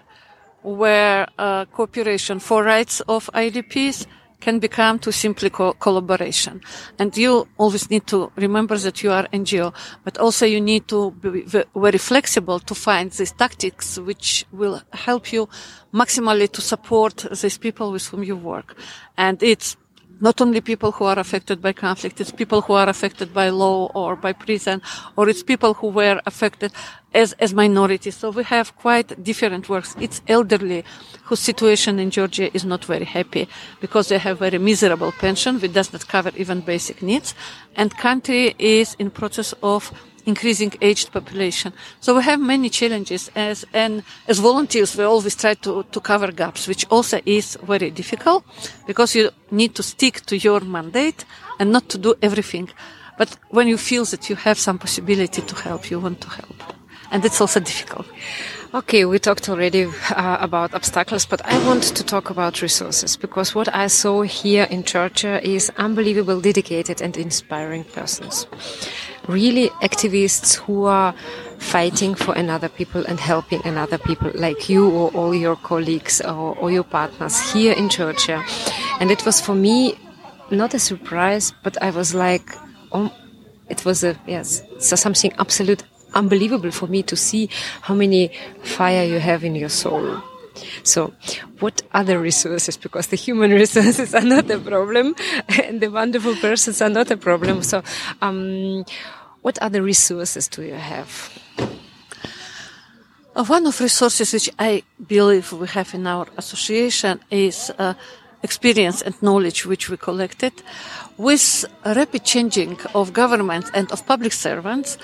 where 0.62 1.26
uh, 1.38 1.64
cooperation 1.66 2.38
for 2.38 2.62
rights 2.62 3.00
of 3.08 3.28
idps 3.34 4.06
can 4.42 4.58
become 4.58 4.98
to 4.98 5.12
simply 5.12 5.50
co- 5.50 5.72
collaboration. 5.74 6.60
And 6.98 7.16
you 7.16 7.46
always 7.58 7.88
need 7.90 8.06
to 8.08 8.30
remember 8.36 8.76
that 8.76 9.02
you 9.02 9.12
are 9.12 9.26
NGO, 9.32 9.72
but 10.04 10.18
also 10.18 10.44
you 10.44 10.60
need 10.60 10.88
to 10.88 11.12
be 11.12 11.44
very 11.76 11.98
flexible 11.98 12.58
to 12.58 12.74
find 12.74 13.10
these 13.12 13.32
tactics 13.32 13.98
which 13.98 14.44
will 14.52 14.82
help 14.92 15.32
you 15.32 15.48
maximally 15.94 16.50
to 16.50 16.60
support 16.60 17.24
these 17.40 17.56
people 17.56 17.92
with 17.92 18.06
whom 18.08 18.24
you 18.24 18.36
work. 18.36 18.76
And 19.16 19.40
it's 19.42 19.76
not 20.22 20.40
only 20.40 20.60
people 20.60 20.92
who 20.92 21.04
are 21.04 21.18
affected 21.18 21.60
by 21.60 21.72
conflict, 21.72 22.20
it's 22.20 22.30
people 22.30 22.62
who 22.62 22.74
are 22.74 22.88
affected 22.88 23.34
by 23.34 23.50
law 23.50 23.90
or 23.92 24.14
by 24.14 24.32
prison, 24.32 24.80
or 25.16 25.28
it's 25.28 25.42
people 25.42 25.74
who 25.74 25.88
were 25.88 26.20
affected 26.24 26.72
as, 27.12 27.32
as 27.40 27.52
minorities. 27.52 28.14
So 28.14 28.30
we 28.30 28.44
have 28.44 28.76
quite 28.76 29.22
different 29.22 29.68
works. 29.68 29.96
It's 30.00 30.22
elderly 30.28 30.84
whose 31.24 31.40
situation 31.40 31.98
in 31.98 32.10
Georgia 32.10 32.54
is 32.54 32.64
not 32.64 32.84
very 32.84 33.04
happy 33.04 33.48
because 33.80 34.08
they 34.08 34.18
have 34.18 34.38
very 34.38 34.58
miserable 34.58 35.10
pension, 35.10 35.58
which 35.58 35.72
does 35.72 35.92
not 35.92 36.06
cover 36.06 36.30
even 36.36 36.60
basic 36.60 37.02
needs. 37.02 37.34
And 37.74 37.90
country 37.98 38.54
is 38.58 38.94
in 39.00 39.10
process 39.10 39.52
of 39.60 39.92
increasing 40.26 40.72
aged 40.80 41.12
population. 41.12 41.72
So 42.00 42.16
we 42.16 42.22
have 42.22 42.40
many 42.40 42.68
challenges 42.68 43.30
as, 43.34 43.64
and 43.72 44.02
as 44.28 44.38
volunteers, 44.38 44.96
we 44.96 45.04
always 45.04 45.36
try 45.36 45.54
to, 45.54 45.84
to 45.84 46.00
cover 46.00 46.32
gaps, 46.32 46.68
which 46.68 46.86
also 46.90 47.20
is 47.26 47.58
very 47.62 47.90
difficult 47.90 48.44
because 48.86 49.14
you 49.14 49.30
need 49.50 49.74
to 49.74 49.82
stick 49.82 50.24
to 50.26 50.36
your 50.36 50.60
mandate 50.60 51.24
and 51.58 51.72
not 51.72 51.88
to 51.90 51.98
do 51.98 52.14
everything. 52.22 52.70
But 53.18 53.36
when 53.50 53.68
you 53.68 53.76
feel 53.76 54.04
that 54.06 54.28
you 54.30 54.36
have 54.36 54.58
some 54.58 54.78
possibility 54.78 55.42
to 55.42 55.54
help, 55.56 55.90
you 55.90 56.00
want 56.00 56.20
to 56.22 56.28
help. 56.28 56.62
And 57.10 57.24
it's 57.24 57.40
also 57.40 57.60
difficult. 57.60 58.06
Okay, 58.74 59.04
we 59.04 59.18
talked 59.18 59.50
already 59.50 59.84
uh, 59.84 60.38
about 60.40 60.72
obstacles, 60.72 61.26
but 61.26 61.44
I 61.44 61.62
want 61.66 61.82
to 61.82 62.02
talk 62.02 62.30
about 62.30 62.62
resources 62.62 63.18
because 63.18 63.54
what 63.54 63.68
I 63.74 63.86
saw 63.88 64.22
here 64.22 64.64
in 64.64 64.82
Georgia 64.84 65.46
is 65.46 65.70
unbelievable, 65.76 66.40
dedicated 66.40 67.02
and 67.02 67.14
inspiring 67.18 67.84
persons. 67.84 68.46
Really 69.28 69.68
activists 69.82 70.56
who 70.56 70.86
are 70.86 71.14
fighting 71.58 72.14
for 72.14 72.32
another 72.34 72.70
people 72.70 73.04
and 73.04 73.20
helping 73.20 73.60
another 73.66 73.98
people 73.98 74.30
like 74.34 74.70
you 74.70 74.88
or 74.88 75.10
all 75.10 75.34
your 75.34 75.56
colleagues 75.56 76.22
or, 76.22 76.56
or 76.56 76.70
your 76.70 76.84
partners 76.84 77.52
here 77.52 77.74
in 77.74 77.90
Georgia. 77.90 78.42
And 79.00 79.10
it 79.10 79.26
was 79.26 79.38
for 79.38 79.54
me 79.54 79.98
not 80.50 80.72
a 80.72 80.78
surprise, 80.78 81.52
but 81.62 81.76
I 81.82 81.90
was 81.90 82.14
like, 82.14 82.56
oh, 82.90 83.14
it 83.68 83.84
was 83.84 84.02
a, 84.02 84.18
yes, 84.26 84.62
so 84.78 84.96
something 84.96 85.34
absolute 85.38 85.82
unbelievable 86.14 86.70
for 86.70 86.86
me 86.86 87.02
to 87.04 87.16
see 87.16 87.48
how 87.82 87.94
many 87.94 88.30
fire 88.62 89.04
you 89.04 89.18
have 89.18 89.44
in 89.44 89.54
your 89.54 89.68
soul. 89.68 90.22
So, 90.82 91.12
what 91.60 91.82
other 91.92 92.18
resources? 92.18 92.76
Because 92.76 93.06
the 93.06 93.16
human 93.16 93.50
resources 93.62 94.14
are 94.14 94.24
not 94.24 94.50
a 94.50 94.58
problem, 94.58 95.14
and 95.48 95.80
the 95.80 95.90
wonderful 95.90 96.36
persons 96.36 96.82
are 96.82 96.90
not 96.90 97.10
a 97.10 97.16
problem. 97.16 97.62
So, 97.62 97.82
um, 98.20 98.84
what 99.42 99.58
other 99.58 99.82
resources 99.82 100.48
do 100.48 100.62
you 100.62 100.74
have? 100.74 101.30
Uh, 103.34 103.44
one 103.44 103.66
of 103.66 103.80
resources 103.80 104.32
which 104.32 104.50
I 104.58 104.82
believe 105.06 105.52
we 105.52 105.66
have 105.68 105.94
in 105.94 106.06
our 106.06 106.26
association 106.36 107.18
is 107.30 107.72
uh, 107.78 107.94
experience 108.42 109.00
and 109.00 109.20
knowledge 109.22 109.64
which 109.64 109.88
we 109.88 109.96
collected. 109.96 110.52
With 111.16 111.64
rapid 111.84 112.24
changing 112.24 112.78
of 112.94 113.12
government 113.12 113.70
and 113.74 113.90
of 113.90 114.06
public 114.06 114.32
servants, 114.32 114.98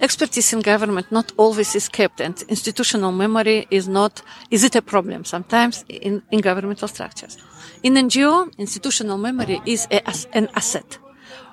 expertise 0.00 0.52
in 0.52 0.60
government 0.60 1.10
not 1.10 1.32
always 1.36 1.74
is 1.74 1.88
kept 1.88 2.20
and 2.20 2.42
institutional 2.48 3.12
memory 3.12 3.66
is 3.70 3.88
not, 3.88 4.22
is 4.50 4.64
it 4.64 4.76
a 4.76 4.82
problem 4.82 5.24
sometimes 5.24 5.84
in, 5.88 6.22
in 6.30 6.40
governmental 6.40 6.88
structures? 6.88 7.38
In 7.82 7.94
NGO, 7.94 8.56
institutional 8.58 9.18
memory 9.18 9.60
is 9.66 9.86
a, 9.90 10.02
an 10.32 10.48
asset 10.54 10.98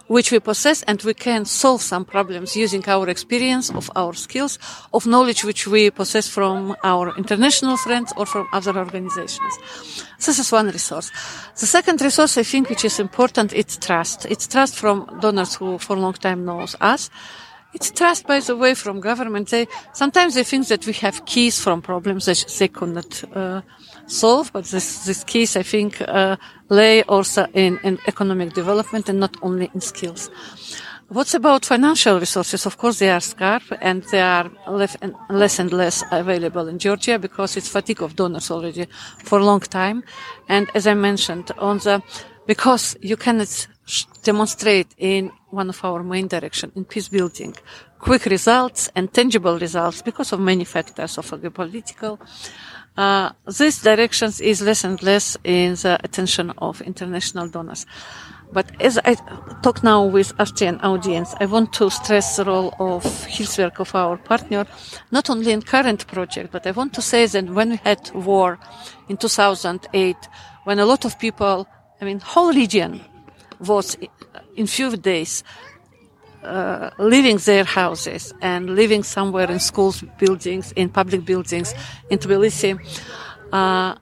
which 0.07 0.29
we 0.29 0.39
possess 0.39 0.83
and 0.83 1.01
we 1.03 1.13
can 1.13 1.45
solve 1.45 1.81
some 1.81 2.03
problems 2.03 2.53
using 2.53 2.83
our 2.89 3.07
experience 3.07 3.69
of 3.69 3.89
our 3.95 4.13
skills 4.13 4.59
of 4.93 5.05
knowledge 5.05 5.45
which 5.45 5.65
we 5.67 5.89
possess 5.89 6.27
from 6.27 6.75
our 6.83 7.15
international 7.17 7.77
friends 7.77 8.11
or 8.17 8.25
from 8.25 8.45
other 8.51 8.77
organizations. 8.77 9.53
This 10.17 10.37
is 10.37 10.51
one 10.51 10.67
resource. 10.67 11.09
The 11.57 11.65
second 11.65 12.01
resource 12.01 12.37
I 12.37 12.43
think 12.43 12.69
which 12.69 12.83
is 12.83 12.99
important, 12.99 13.53
it's 13.53 13.77
trust. 13.77 14.25
It's 14.25 14.47
trust 14.47 14.75
from 14.75 15.19
donors 15.21 15.55
who 15.55 15.77
for 15.77 15.95
a 15.95 15.99
long 15.99 16.13
time 16.13 16.43
knows 16.43 16.75
us 16.81 17.09
it's 17.73 17.91
trust, 17.91 18.27
by 18.27 18.39
the 18.39 18.55
way, 18.55 18.73
from 18.73 18.99
government. 18.99 19.49
They 19.49 19.67
sometimes 19.93 20.35
they 20.35 20.43
think 20.43 20.67
that 20.67 20.85
we 20.85 20.93
have 20.93 21.25
keys 21.25 21.59
from 21.59 21.81
problems 21.81 22.25
that 22.25 22.45
they 22.59 22.67
could 22.67 22.89
not 22.89 23.23
uh, 23.35 23.61
solve, 24.07 24.51
but 24.53 24.65
this 24.65 25.05
this 25.05 25.23
keys, 25.23 25.55
I 25.55 25.63
think, 25.63 26.01
uh, 26.01 26.35
lay 26.69 27.03
also 27.03 27.47
in, 27.53 27.79
in 27.83 27.99
economic 28.07 28.53
development 28.53 29.09
and 29.09 29.19
not 29.19 29.37
only 29.41 29.69
in 29.73 29.81
skills. 29.81 30.29
What's 31.07 31.33
about 31.33 31.65
financial 31.65 32.19
resources? 32.19 32.65
Of 32.65 32.77
course, 32.77 32.99
they 32.99 33.09
are 33.09 33.19
scarce 33.19 33.69
and 33.81 34.01
they 34.11 34.21
are 34.21 34.49
less 34.69 34.95
and 35.01 35.13
less, 35.29 35.59
and 35.59 35.73
less 35.73 36.03
available 36.09 36.69
in 36.69 36.79
Georgia 36.79 37.19
because 37.19 37.57
it's 37.57 37.67
fatigue 37.67 38.01
of 38.01 38.15
donors 38.15 38.49
already 38.49 38.87
for 39.17 39.39
a 39.39 39.43
long 39.43 39.59
time. 39.59 40.03
And 40.47 40.69
as 40.73 40.87
I 40.87 40.93
mentioned, 40.93 41.51
on 41.57 41.79
the 41.79 42.01
because 42.47 42.95
you 43.01 43.17
cannot 43.17 43.67
demonstrate 44.23 44.95
in 44.97 45.31
one 45.51 45.69
of 45.69 45.83
our 45.83 46.03
main 46.03 46.27
direction 46.27 46.71
in 46.75 46.85
peace 46.85 47.09
building. 47.09 47.55
Quick 47.99 48.25
results 48.25 48.89
and 48.95 49.13
tangible 49.13 49.59
results 49.59 50.01
because 50.01 50.33
of 50.33 50.39
many 50.39 50.63
factors 50.63 51.17
of 51.17 51.29
geopolitical 51.29 52.19
uh, 52.97 53.31
this 53.45 53.81
directions 53.81 54.41
is 54.41 54.61
less 54.61 54.83
and 54.83 55.01
less 55.01 55.37
in 55.43 55.75
the 55.75 55.99
attention 56.03 56.51
of 56.57 56.81
international 56.81 57.47
donors. 57.47 57.85
But 58.53 58.69
as 58.81 58.99
I 59.05 59.15
talk 59.63 59.81
now 59.81 60.03
with 60.03 60.33
Austrian 60.37 60.81
audience, 60.81 61.33
I 61.39 61.45
want 61.45 61.71
to 61.73 61.89
stress 61.89 62.35
the 62.35 62.43
role 62.43 62.75
of 62.79 63.03
Hilfswerk 63.03 63.79
of 63.79 63.95
our 63.95 64.17
partner, 64.17 64.65
not 65.09 65.29
only 65.29 65.53
in 65.53 65.61
current 65.61 66.05
project, 66.07 66.51
but 66.51 66.67
I 66.67 66.71
want 66.71 66.93
to 66.95 67.01
say 67.01 67.25
that 67.27 67.49
when 67.49 67.69
we 67.69 67.75
had 67.77 68.11
war 68.13 68.59
in 69.07 69.15
2008, 69.15 70.17
when 70.65 70.79
a 70.79 70.85
lot 70.85 71.05
of 71.05 71.17
people, 71.17 71.65
I 72.01 72.05
mean, 72.05 72.19
whole 72.19 72.51
region 72.51 72.99
was 73.59 73.95
in 74.55 74.67
few 74.67 74.95
days 74.97 75.43
uh, 76.43 76.89
leaving 76.97 77.37
their 77.37 77.63
houses 77.63 78.33
and 78.41 78.75
living 78.75 79.03
somewhere 79.03 79.49
in 79.51 79.59
schools, 79.59 80.03
buildings, 80.17 80.71
in 80.73 80.89
public 80.89 81.25
buildings 81.25 81.73
in 82.09 82.17
Tbilisi. 82.17 82.79
Uh, 83.51 83.95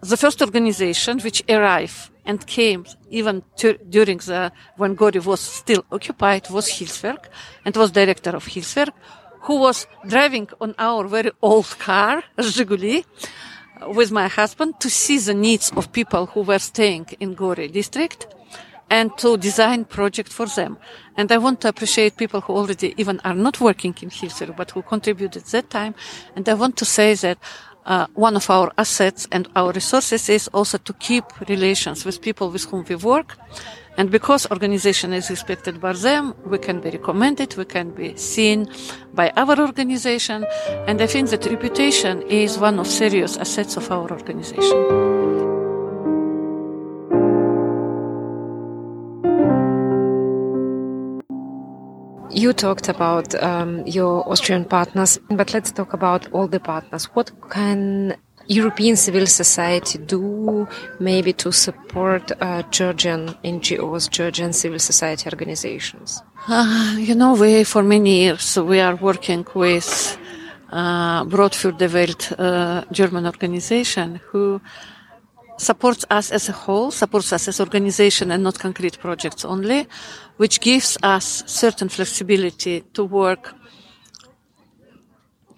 the 0.00 0.16
first 0.16 0.40
organization 0.40 1.20
which 1.20 1.42
arrived 1.48 2.10
and 2.24 2.46
came 2.46 2.84
even 3.10 3.42
to, 3.56 3.76
during 3.88 4.18
the 4.18 4.52
when 4.76 4.94
Gori 4.94 5.20
was 5.20 5.40
still 5.40 5.84
occupied 5.92 6.48
was 6.50 6.68
Hilfswerk 6.68 7.26
and 7.64 7.76
was 7.76 7.90
director 7.90 8.30
of 8.30 8.46
Hilfswerk, 8.46 8.92
who 9.42 9.60
was 9.60 9.86
driving 10.06 10.48
on 10.60 10.74
our 10.78 11.06
very 11.06 11.32
old 11.42 11.78
car, 11.78 12.22
Zhiguli, 12.38 13.04
with 13.88 14.10
my 14.12 14.28
husband 14.28 14.78
to 14.80 14.88
see 14.88 15.18
the 15.18 15.34
needs 15.34 15.72
of 15.76 15.92
people 15.92 16.26
who 16.26 16.42
were 16.42 16.60
staying 16.60 17.06
in 17.20 17.34
Gori 17.34 17.68
district 17.68 18.26
and 18.92 19.16
to 19.16 19.38
design 19.38 19.86
project 19.86 20.30
for 20.30 20.46
them. 20.46 20.76
And 21.16 21.32
I 21.32 21.38
want 21.38 21.62
to 21.62 21.68
appreciate 21.68 22.18
people 22.18 22.42
who 22.42 22.52
already 22.52 22.92
even 22.98 23.20
are 23.24 23.34
not 23.34 23.58
working 23.58 23.94
in 24.02 24.10
Hilfswerk, 24.10 24.54
but 24.54 24.70
who 24.70 24.82
contributed 24.82 25.44
that 25.46 25.70
time. 25.70 25.94
And 26.36 26.46
I 26.46 26.54
want 26.54 26.76
to 26.76 26.84
say 26.84 27.14
that 27.14 27.38
uh, 27.86 28.06
one 28.14 28.36
of 28.36 28.50
our 28.50 28.70
assets 28.76 29.26
and 29.32 29.48
our 29.56 29.72
resources 29.72 30.28
is 30.28 30.46
also 30.48 30.76
to 30.76 30.92
keep 30.92 31.24
relations 31.48 32.04
with 32.04 32.20
people 32.20 32.50
with 32.50 32.64
whom 32.66 32.84
we 32.86 32.96
work. 32.96 33.38
And 33.96 34.10
because 34.10 34.50
organization 34.50 35.14
is 35.14 35.30
respected 35.30 35.80
by 35.80 35.94
them, 35.94 36.34
we 36.44 36.58
can 36.58 36.80
be 36.80 36.90
recommended, 36.90 37.56
we 37.56 37.64
can 37.64 37.90
be 37.90 38.16
seen 38.16 38.68
by 39.14 39.32
our 39.36 39.58
organization. 39.58 40.46
And 40.86 41.00
I 41.00 41.06
think 41.06 41.30
that 41.30 41.46
reputation 41.46 42.22
is 42.28 42.58
one 42.58 42.78
of 42.78 42.86
serious 42.86 43.38
assets 43.38 43.76
of 43.76 43.90
our 43.90 44.10
organization. 44.10 45.11
You 52.42 52.52
talked 52.52 52.88
about 52.88 53.40
um, 53.40 53.86
your 53.86 54.28
Austrian 54.28 54.64
partners, 54.64 55.16
but 55.30 55.54
let's 55.54 55.70
talk 55.70 55.92
about 55.92 56.26
all 56.32 56.48
the 56.48 56.58
partners. 56.58 57.04
What 57.14 57.30
can 57.50 58.16
European 58.48 58.96
civil 58.96 59.28
society 59.28 59.98
do 59.98 60.66
maybe 60.98 61.32
to 61.34 61.52
support 61.52 62.32
uh, 62.40 62.64
Georgian 62.72 63.28
NGOs, 63.44 64.10
Georgian 64.10 64.52
civil 64.52 64.80
society 64.80 65.30
organizations? 65.30 66.20
Uh, 66.48 66.96
you 66.98 67.14
know, 67.14 67.34
we, 67.34 67.62
for 67.62 67.84
many 67.84 68.22
years, 68.24 68.58
we 68.58 68.80
are 68.80 68.96
working 68.96 69.46
with 69.54 70.18
uh, 70.72 71.22
Brot 71.24 71.54
für 71.54 71.70
die 71.70 71.92
Welt 71.92 72.34
uh, 72.40 72.82
German 72.90 73.24
organization 73.26 74.20
who 74.32 74.60
supports 75.62 76.04
us 76.10 76.30
as 76.32 76.48
a 76.48 76.52
whole, 76.52 76.90
supports 76.90 77.32
us 77.32 77.48
as 77.48 77.60
organization 77.60 78.30
and 78.30 78.42
not 78.42 78.58
concrete 78.58 78.98
projects 78.98 79.44
only, 79.44 79.86
which 80.36 80.60
gives 80.60 80.98
us 81.02 81.44
certain 81.46 81.88
flexibility 81.88 82.80
to 82.92 83.04
work 83.04 83.54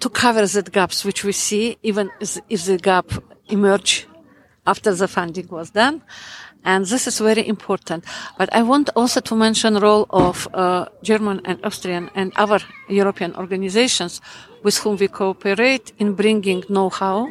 to 0.01 0.11
cover 0.11 0.47
the 0.47 0.63
gaps 0.63 1.05
which 1.05 1.25
we 1.25 1.33
see, 1.33 1.79
even 1.83 2.11
if 2.51 2.67
the 2.67 2.77
gap 2.77 3.07
emerge 3.49 4.07
after 4.67 4.95
the 4.95 5.09
funding 5.09 5.49
was 5.49 5.71
done. 5.71 6.03
And 6.65 6.85
this 6.85 7.07
is 7.07 7.19
very 7.21 7.47
important. 7.47 8.05
But 8.37 8.53
I 8.55 8.63
want 8.63 8.91
also 8.97 9.21
to 9.21 9.35
mention 9.35 9.77
role 9.77 10.07
of 10.11 10.49
uh, 10.53 10.87
German 11.03 11.41
and 11.45 11.59
Austrian 11.65 12.11
and 12.15 12.33
other 12.37 12.61
European 12.89 13.35
organizations 13.37 14.21
with 14.63 14.77
whom 14.79 14.97
we 14.97 15.09
cooperate 15.09 15.93
in 15.99 16.15
bringing 16.15 16.65
know-how 16.69 17.29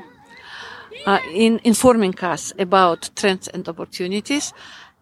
uh, 1.06 1.20
in 1.34 1.60
informing 1.64 2.18
us 2.20 2.54
about 2.60 3.10
trends 3.16 3.48
and 3.48 3.68
opportunities 3.68 4.54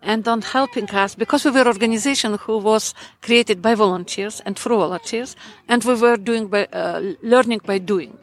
and 0.02 0.28
on 0.28 0.42
helping 0.42 0.90
us 0.92 1.16
because 1.16 1.46
we 1.46 1.52
were 1.52 1.62
an 1.62 1.68
organization 1.68 2.38
who 2.40 2.58
was 2.58 2.94
created 3.22 3.62
by 3.62 3.76
volunteers 3.76 4.42
and 4.46 4.58
through 4.58 4.78
volunteers 4.78 5.36
and 5.68 5.84
we 5.84 5.94
were 5.94 6.18
doing 6.18 6.48
by 6.48 6.66
uh, 6.68 7.14
learning 7.22 7.62
by 7.66 7.78
doing. 7.78 8.18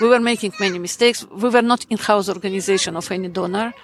We 0.00 0.08
were 0.08 0.20
making 0.20 0.52
many 0.60 0.78
mistakes. 0.78 1.26
We 1.30 1.48
were 1.48 1.62
not 1.62 1.86
in-house 1.90 2.28
organization 2.28 2.96
of 2.96 3.10
any 3.10 3.28
donor. 3.28 3.74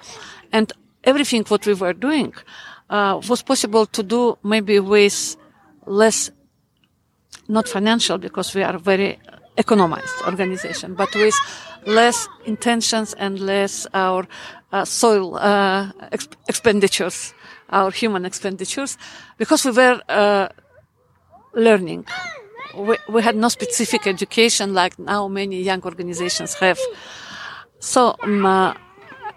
And 0.51 0.71
everything 1.03 1.43
what 1.45 1.65
we 1.65 1.73
were 1.73 1.93
doing 1.93 2.33
uh, 2.89 3.19
was 3.27 3.41
possible 3.41 3.85
to 3.87 4.03
do 4.03 4.37
maybe 4.43 4.79
with 4.79 5.35
less 5.85 6.31
not 7.47 7.67
financial 7.67 8.17
because 8.17 8.53
we 8.55 8.63
are 8.63 8.77
very 8.77 9.19
economized 9.63 10.17
organization 10.31 10.89
but 11.01 11.11
with 11.15 11.37
less 11.85 12.27
intentions 12.45 13.13
and 13.13 13.39
less 13.39 13.87
our 13.93 14.27
uh, 14.71 14.85
soil 14.85 15.35
uh, 15.35 15.91
exp- 16.11 16.35
expenditures, 16.47 17.33
our 17.69 17.91
human 17.91 18.25
expenditures, 18.25 18.97
because 19.37 19.65
we 19.65 19.71
were 19.71 20.01
uh, 20.09 20.47
learning. 21.53 22.05
We, 22.75 22.97
we, 23.09 23.21
had 23.21 23.35
no 23.35 23.49
specific 23.49 24.07
education 24.07 24.73
like 24.73 24.97
now 24.97 25.27
many 25.27 25.61
young 25.61 25.81
organizations 25.83 26.53
have. 26.55 26.79
So 27.79 28.15
um, 28.23 28.45
uh, 28.45 28.73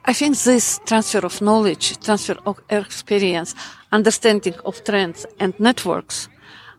I 0.04 0.12
think 0.12 0.36
this 0.38 0.80
transfer 0.86 1.24
of 1.24 1.40
knowledge, 1.40 1.98
transfer 1.98 2.36
of 2.46 2.60
experience, 2.70 3.54
understanding 3.90 4.54
of 4.64 4.84
trends 4.84 5.26
and 5.40 5.58
networks 5.58 6.28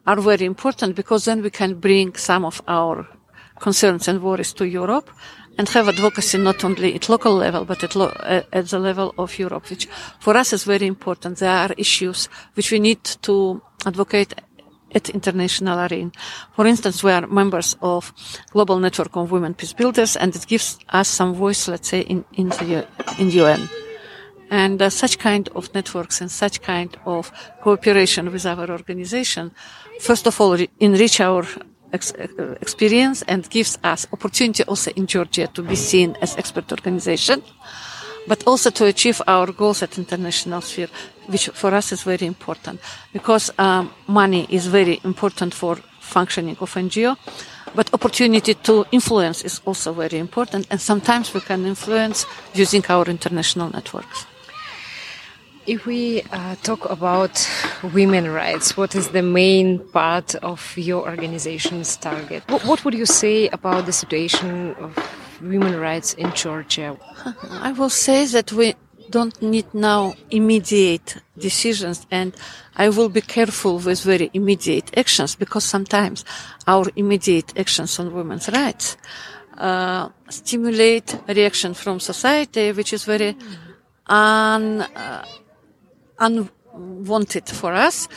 are 0.08 0.22
very 0.22 0.46
important 0.46 0.96
because 0.96 1.26
then 1.26 1.42
we 1.42 1.50
can 1.50 1.76
bring 1.76 2.16
some 2.16 2.46
of 2.46 2.62
our 2.68 3.08
concerns 3.60 4.08
and 4.08 4.22
worries 4.22 4.54
to 4.54 4.66
Europe 4.66 5.10
and 5.58 5.70
have 5.70 5.88
advocacy 5.88 6.38
not 6.38 6.64
only 6.64 6.96
at 6.96 7.10
local 7.10 7.36
level 7.36 7.66
but 7.66 7.84
at, 7.84 7.96
lo- 7.96 8.14
at 8.52 8.68
the 8.68 8.80
level 8.80 9.14
of 9.18 9.40
Europe, 9.40 9.70
which 9.70 9.88
for 10.20 10.36
us 10.36 10.54
is 10.54 10.64
very 10.64 10.88
important. 10.88 11.38
There 11.38 11.50
are 11.50 11.74
issues 11.78 12.30
which 12.56 12.72
we 12.72 12.80
need 12.80 13.04
to 13.22 13.62
advocate 13.86 14.34
at 14.94 15.10
international 15.10 15.80
arena. 15.80 16.12
For 16.56 16.66
instance, 16.66 17.04
we 17.04 17.12
are 17.12 17.28
members 17.28 17.76
of 17.82 18.14
Global 18.52 18.80
Network 18.80 19.16
of 19.18 19.32
Women 19.32 19.54
Peace 19.54 19.74
Builders, 19.74 20.16
and 20.16 20.36
it 20.36 20.48
gives 20.48 20.80
us 20.90 21.10
some 21.10 21.34
voice, 21.34 21.68
let's 21.68 21.90
say, 21.90 22.02
in 22.02 22.24
in 22.34 22.50
the 22.50 22.88
in 23.20 23.30
UN. 23.32 23.70
And 24.50 24.82
uh, 24.82 24.90
such 24.90 25.18
kind 25.18 25.50
of 25.56 25.74
networks 25.74 26.22
and 26.22 26.32
such 26.32 26.62
kind 26.62 26.96
of 27.06 27.32
cooperation 27.62 28.32
with 28.32 28.46
our 28.46 28.70
organization, 28.70 29.52
first 30.00 30.28
of 30.28 30.40
all, 30.40 30.56
enrich 30.80 31.20
our 31.20 31.46
ex- 31.96 32.14
experience 32.62 33.24
and 33.28 33.50
gives 33.50 33.78
us 33.84 34.08
opportunity 34.14 34.64
also 34.64 34.92
in 34.92 35.08
Georgia 35.08 35.48
to 35.48 35.64
be 35.64 35.76
seen 35.76 36.16
as 36.22 36.38
expert 36.38 36.72
organization, 36.72 37.42
but 38.28 38.44
also 38.48 38.70
to 38.70 38.86
achieve 38.86 39.22
our 39.28 39.52
goals 39.52 39.82
at 39.82 39.98
international 39.98 40.62
sphere, 40.62 40.90
which 41.28 41.50
for 41.54 41.74
us 41.74 41.92
is 41.92 42.04
very 42.04 42.28
important 42.28 42.80
because 43.14 43.52
um, 43.58 43.92
money 44.08 44.46
is 44.50 44.68
very 44.68 45.00
important 45.04 45.54
for 45.54 45.78
functioning 46.00 46.58
of 46.60 46.74
NGO, 46.74 47.18
but 47.76 47.94
opportunity 47.94 48.54
to 48.54 48.86
influence 48.92 49.44
is 49.44 49.62
also 49.66 49.94
very 49.94 50.18
important, 50.20 50.68
and 50.70 50.80
sometimes 50.80 51.34
we 51.34 51.42
can 51.42 51.66
influence 51.66 52.26
using 52.54 52.84
our 52.90 53.06
international 53.06 53.70
networks. 53.70 54.26
If 55.68 55.88
we 55.88 56.22
uh, 56.32 56.56
talk 56.62 56.88
about 56.90 57.50
women 57.94 58.30
rights, 58.30 58.78
what 58.78 58.94
is 58.94 59.10
the 59.10 59.24
main 59.24 59.80
part 59.90 60.36
of 60.36 60.78
your 60.78 61.10
organization's 61.10 61.98
target? 61.98 62.44
What, 62.48 62.66
what, 62.66 62.86
would 62.86 62.94
you 62.94 63.08
say 63.08 63.48
about 63.50 63.88
the 63.88 63.92
situation 63.92 64.76
of 64.76 64.96
women 65.42 65.80
rights 65.80 66.14
in 66.14 66.32
Georgia? 66.34 66.98
I 67.50 67.72
will 67.72 67.90
say 67.90 68.26
that 68.28 68.52
we 68.52 68.76
don't 69.10 69.42
need 69.42 69.66
now 69.74 70.14
immediate 70.30 71.18
decisions 71.38 72.06
and 72.12 72.36
I 72.76 72.90
will 72.90 73.10
be 73.10 73.22
careful 73.22 73.80
with 73.80 74.04
very 74.04 74.30
immediate 74.34 74.96
actions 74.96 75.36
because 75.36 75.64
sometimes 75.64 76.26
our 76.68 76.86
immediate 76.96 77.58
actions 77.58 78.00
on 78.00 78.14
women's 78.14 78.50
rights 78.50 78.98
uh, 79.58 80.10
stimulate 80.30 81.18
reaction 81.28 81.74
from 81.74 82.00
society 82.00 82.72
which 82.72 82.94
is 82.94 83.04
very 83.04 83.36
un, 84.08 84.82
uh, 84.82 85.26
unwanted 86.20 87.48
for 87.50 87.74
us 87.74 88.08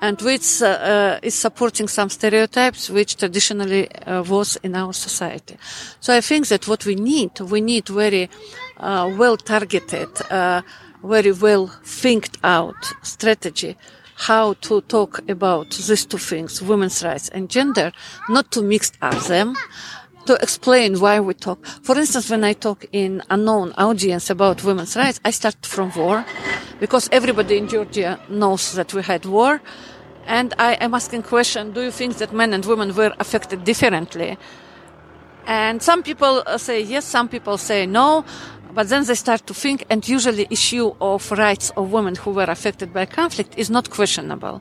and 0.00 0.20
which 0.22 0.62
uh, 0.62 0.66
uh, 0.66 1.18
is 1.22 1.34
supporting 1.34 1.88
some 1.88 2.10
stereotypes 2.10 2.90
which 2.90 3.16
traditionally 3.16 3.90
uh, 3.90 4.22
was 4.22 4.56
in 4.62 4.76
our 4.76 4.92
society. 4.92 5.56
So 6.00 6.14
I 6.14 6.20
think 6.20 6.48
that 6.48 6.68
what 6.68 6.84
we 6.84 6.94
need, 6.94 7.40
we 7.40 7.60
need 7.60 7.88
very 7.88 8.28
uh, 8.76 9.12
well 9.16 9.36
targeted, 9.36 10.08
uh, 10.30 10.62
very 11.02 11.32
well 11.32 11.68
thinked 11.84 12.38
out 12.44 12.76
strategy 13.02 13.76
how 14.18 14.54
to 14.54 14.80
talk 14.82 15.20
about 15.28 15.70
these 15.70 16.06
two 16.06 16.18
things, 16.18 16.62
women's 16.62 17.04
rights 17.04 17.28
and 17.28 17.50
gender, 17.50 17.92
not 18.28 18.50
to 18.50 18.62
mix 18.62 18.92
up 19.02 19.18
them, 19.24 19.54
to 20.26 20.34
explain 20.42 21.00
why 21.00 21.20
we 21.20 21.34
talk. 21.34 21.64
For 21.82 21.96
instance, 21.96 22.30
when 22.30 22.44
I 22.44 22.52
talk 22.52 22.84
in 22.92 23.22
unknown 23.30 23.72
audience 23.76 24.30
about 24.30 24.64
women's 24.64 24.96
rights, 24.96 25.20
I 25.24 25.30
start 25.30 25.64
from 25.64 25.92
war 25.96 26.24
because 26.80 27.08
everybody 27.12 27.56
in 27.56 27.68
Georgia 27.68 28.20
knows 28.28 28.72
that 28.74 28.92
we 28.94 29.02
had 29.02 29.24
war. 29.24 29.60
And 30.26 30.54
I 30.58 30.74
am 30.74 30.94
asking 30.94 31.22
question, 31.22 31.72
do 31.72 31.82
you 31.82 31.92
think 31.92 32.16
that 32.18 32.32
men 32.32 32.52
and 32.52 32.64
women 32.64 32.94
were 32.94 33.14
affected 33.18 33.64
differently? 33.64 34.36
And 35.46 35.80
some 35.80 36.02
people 36.02 36.42
uh, 36.46 36.58
say 36.58 36.80
yes, 36.80 37.04
some 37.04 37.28
people 37.28 37.56
say 37.56 37.86
no, 37.86 38.24
but 38.74 38.88
then 38.88 39.04
they 39.04 39.14
start 39.14 39.46
to 39.46 39.54
think 39.54 39.84
and 39.88 40.06
usually 40.06 40.46
issue 40.50 40.92
of 41.00 41.30
rights 41.32 41.70
of 41.76 41.92
women 41.92 42.16
who 42.16 42.32
were 42.32 42.50
affected 42.50 42.92
by 42.92 43.06
conflict 43.06 43.54
is 43.56 43.70
not 43.70 43.88
questionable. 43.88 44.60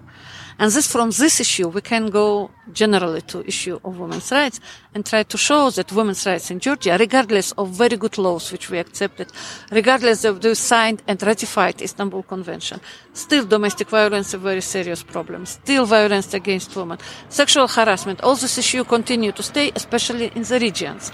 And 0.57 0.71
this, 0.71 0.87
from 0.87 1.11
this 1.11 1.39
issue, 1.41 1.67
we 1.67 1.81
can 1.81 2.07
go 2.07 2.49
generally 2.71 3.21
to 3.21 3.45
issue 3.45 3.79
of 3.83 3.99
women's 3.99 4.31
rights 4.31 4.61
and 4.93 5.05
try 5.05 5.23
to 5.23 5.37
show 5.37 5.69
that 5.71 5.91
women's 5.91 6.25
rights 6.25 6.49
in 6.49 6.59
Georgia, 6.59 6.95
regardless 6.97 7.51
of 7.53 7.71
very 7.71 7.97
good 7.97 8.17
laws 8.17 8.51
which 8.51 8.69
we 8.69 8.77
accepted, 8.77 9.31
regardless 9.71 10.23
of 10.23 10.41
the 10.41 10.55
signed 10.55 11.03
and 11.07 11.21
ratified 11.23 11.81
Istanbul 11.81 12.23
Convention, 12.23 12.79
still 13.13 13.45
domestic 13.45 13.89
violence 13.89 14.33
a 14.33 14.37
very 14.37 14.61
serious 14.61 15.03
problem, 15.03 15.45
still 15.45 15.85
violence 15.85 16.33
against 16.33 16.75
women, 16.75 16.99
sexual 17.27 17.67
harassment, 17.67 18.21
all 18.21 18.35
this 18.35 18.57
issue 18.57 18.85
continue 18.85 19.33
to 19.33 19.43
stay, 19.43 19.71
especially 19.75 20.31
in 20.35 20.43
the 20.43 20.59
regions 20.59 21.11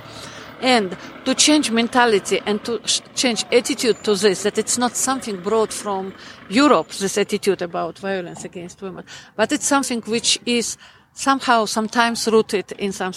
and 0.61 0.95
to 1.25 1.35
change 1.35 1.71
mentality 1.71 2.39
and 2.45 2.63
to 2.63 2.79
change 3.15 3.45
attitude 3.51 4.03
to 4.03 4.15
this, 4.15 4.43
that 4.43 4.57
it's 4.57 4.77
not 4.77 4.95
something 4.95 5.41
brought 5.41 5.73
from 5.73 6.13
Europe, 6.49 6.89
this 6.89 7.17
attitude 7.17 7.61
about 7.61 7.99
violence 7.99 8.45
against 8.45 8.81
women, 8.81 9.03
but 9.35 9.51
it's 9.51 9.65
something 9.65 10.01
which 10.01 10.39
is 10.45 10.77
somehow 11.13 11.65
sometimes 11.65 12.27
rooted 12.27 12.71
in 12.73 12.91
some 12.91 13.13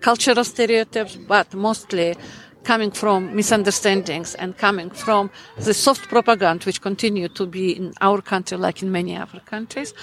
cultural 0.00 0.44
stereotypes, 0.44 1.16
but 1.16 1.54
mostly 1.54 2.16
coming 2.64 2.90
from 2.90 3.34
misunderstandings 3.36 4.34
and 4.34 4.58
coming 4.58 4.90
from 4.90 5.30
the 5.56 5.72
soft 5.72 6.08
propaganda 6.08 6.64
which 6.64 6.80
continue 6.80 7.28
to 7.28 7.46
be 7.46 7.76
in 7.76 7.92
our 8.00 8.20
country 8.20 8.58
like 8.58 8.82
in 8.82 8.90
many 8.90 9.16
other 9.16 9.40
countries. 9.40 9.94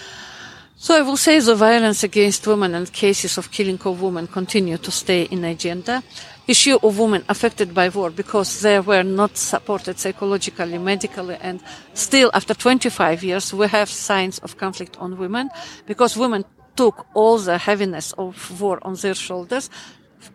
So 0.83 0.97
I 0.97 1.01
will 1.01 1.15
say 1.15 1.39
the 1.39 1.55
violence 1.55 2.03
against 2.03 2.45
women 2.45 2.75
and 2.75 2.91
cases 2.91 3.37
of 3.37 3.51
killing 3.51 3.79
of 3.85 4.01
women 4.01 4.27
continue 4.27 4.77
to 4.77 4.91
stay 4.91 5.21
in 5.31 5.45
agenda. 5.45 6.03
Issue 6.45 6.77
of 6.83 6.99
women 6.99 7.23
affected 7.29 7.73
by 7.73 7.87
war 7.87 8.09
because 8.09 8.59
they 8.59 8.81
were 8.81 9.01
not 9.01 9.37
supported 9.37 9.97
psychologically, 9.97 10.77
medically, 10.77 11.37
and 11.39 11.61
still 11.93 12.29
after 12.33 12.53
25 12.53 13.23
years 13.23 13.53
we 13.53 13.65
have 13.69 13.87
signs 13.87 14.39
of 14.39 14.57
conflict 14.57 14.97
on 14.99 15.17
women 15.17 15.49
because 15.85 16.17
women 16.17 16.43
took 16.75 17.07
all 17.13 17.37
the 17.37 17.57
heaviness 17.57 18.11
of 18.17 18.59
war 18.59 18.77
on 18.81 18.95
their 18.95 19.15
shoulders. 19.15 19.69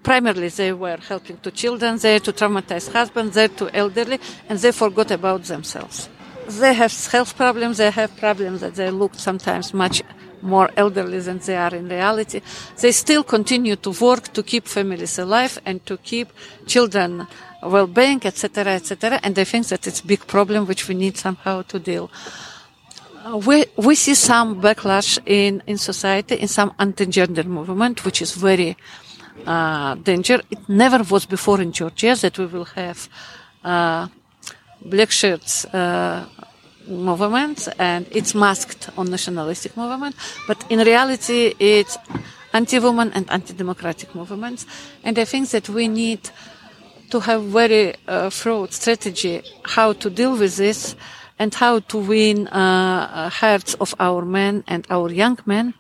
Primarily 0.02 0.48
they 0.48 0.72
were 0.72 0.96
helping 0.96 1.37
to 1.40 1.50
children, 1.50 1.98
they 1.98 2.20
to 2.20 2.32
traumatized 2.32 2.90
husbands, 2.90 3.34
they 3.34 3.48
to 3.48 3.68
elderly, 3.76 4.18
and 4.48 4.58
they 4.58 4.72
forgot 4.72 5.11
about 5.11 5.42
themselves. 5.42 6.08
They 6.48 6.72
have 6.72 6.94
health 7.12 7.37
problems, 7.37 7.76
they 7.76 7.90
have 7.90 8.16
problems 8.16 8.62
that 8.62 8.76
they 8.76 8.90
look 8.90 9.14
sometimes 9.14 9.74
much 9.74 10.02
more 10.42 10.70
elderly 10.77 11.20
than 11.20 11.38
they 11.38 11.57
are 11.57 11.74
in 11.74 11.88
reality. 11.88 12.40
They 12.81 12.92
still 12.92 13.24
continue 13.24 13.77
to 13.77 13.90
work 13.90 14.33
to 14.33 14.42
keep 14.42 14.66
families 14.66 15.18
alive 15.18 15.59
and 15.64 15.85
to 15.87 15.96
keep 15.96 16.29
children 16.66 17.27
well-being, 17.62 18.20
etc., 18.24 18.74
etc. 18.74 19.20
And 19.22 19.38
I 19.38 19.44
think 19.44 19.66
that 19.68 19.87
it's 19.87 20.01
a 20.01 20.07
big 20.07 20.27
problem 20.27 20.66
which 20.66 20.88
we 20.88 20.94
need 20.94 21.16
somehow 21.16 21.62
to 21.62 21.79
deal. 21.79 22.11
Uh, 23.24 23.37
we, 23.37 23.66
we 23.77 23.94
see 23.94 24.14
some 24.14 24.61
backlash 24.61 25.18
in, 25.27 25.62
in 25.66 25.77
society, 25.77 26.37
in 26.37 26.48
some 26.48 26.72
anti-gender 26.79 27.44
movement, 27.44 28.05
which 28.05 28.22
is 28.22 28.33
very 28.33 28.77
uh, 29.46 29.94
danger. 29.96 30.40
It 30.51 30.68
never 30.68 31.03
was 31.03 31.27
before 31.27 31.61
in 31.61 31.72
Georgia 31.72 32.14
that 32.14 32.38
we 32.38 32.46
will 32.46 32.64
have 32.64 33.09
uh, 33.64 34.09
black 34.85 35.11
shirts 35.11 35.64
uh, 35.66 36.27
movement 36.88 37.68
and 37.79 38.07
it's 38.11 38.35
masked 38.35 38.90
on 38.96 39.11
nationalistic 39.11 39.77
movement, 39.77 40.16
but 40.46 40.64
in 40.70 40.79
reality 40.81 41.55
it's 41.59 41.98
anti-woman 42.53 43.12
and 43.14 43.31
anti-democratic 43.31 44.14
movements. 44.14 44.66
And 45.05 45.18
I 45.18 45.24
think 45.24 45.51
that 45.51 45.68
we 45.68 45.88
need 45.88 46.31
to 47.11 47.20
have 47.20 47.42
very 47.44 47.94
uh, 48.07 48.31
strategy 48.31 49.42
how 49.64 49.92
to 49.94 50.11
deal 50.11 50.37
with 50.37 50.57
this 50.57 50.96
and 51.38 51.55
how 51.55 51.79
to 51.79 51.98
win 51.98 52.48
uh, 52.48 53.31
hearts 53.31 53.74
of 53.74 53.94
our 53.98 54.24
men 54.24 54.64
and 54.66 54.87
our 54.90 55.11
young 55.11 55.38
men 55.46 55.74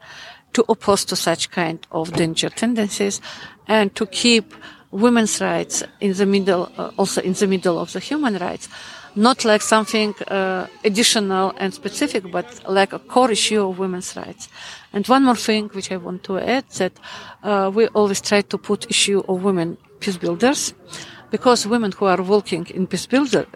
to 0.52 0.64
oppose 0.68 1.04
to 1.04 1.16
such 1.16 1.50
kind 1.50 1.86
of 1.90 2.12
danger 2.12 2.48
tendencies 2.48 3.20
and 3.66 3.94
to 3.94 4.06
keep 4.06 4.54
women's 4.90 5.40
rights 5.40 5.82
in 6.00 6.14
the 6.14 6.24
middle, 6.24 6.72
uh, 6.78 6.90
also 6.96 7.20
in 7.20 7.34
the 7.34 7.46
middle 7.46 7.78
of 7.78 7.92
the 7.92 8.00
human 8.00 8.36
rights 8.38 8.68
not 9.18 9.44
like 9.44 9.62
something 9.62 10.14
uh, 10.28 10.66
additional 10.84 11.52
and 11.58 11.74
specific, 11.74 12.30
but 12.30 12.46
like 12.68 12.92
a 12.92 12.98
core 12.98 13.32
issue 13.32 13.60
of 13.68 13.78
women's 13.78 14.14
rights. 14.16 14.48
And 14.92 15.06
one 15.06 15.24
more 15.24 15.36
thing 15.36 15.68
which 15.74 15.90
I 15.90 15.96
want 15.96 16.22
to 16.24 16.38
add 16.38 16.64
that 16.78 16.92
uh, 17.42 17.70
we 17.74 17.88
always 17.88 18.20
try 18.20 18.42
to 18.42 18.58
put 18.58 18.90
issue 18.90 19.20
of 19.28 19.42
women 19.42 19.76
peace 20.00 20.16
builders, 20.16 20.74
because 21.30 21.66
women 21.66 21.92
who 21.92 22.06
are 22.06 22.22
working 22.22 22.66
in 22.74 22.86
peace 22.86 23.06
builder, 23.06 23.46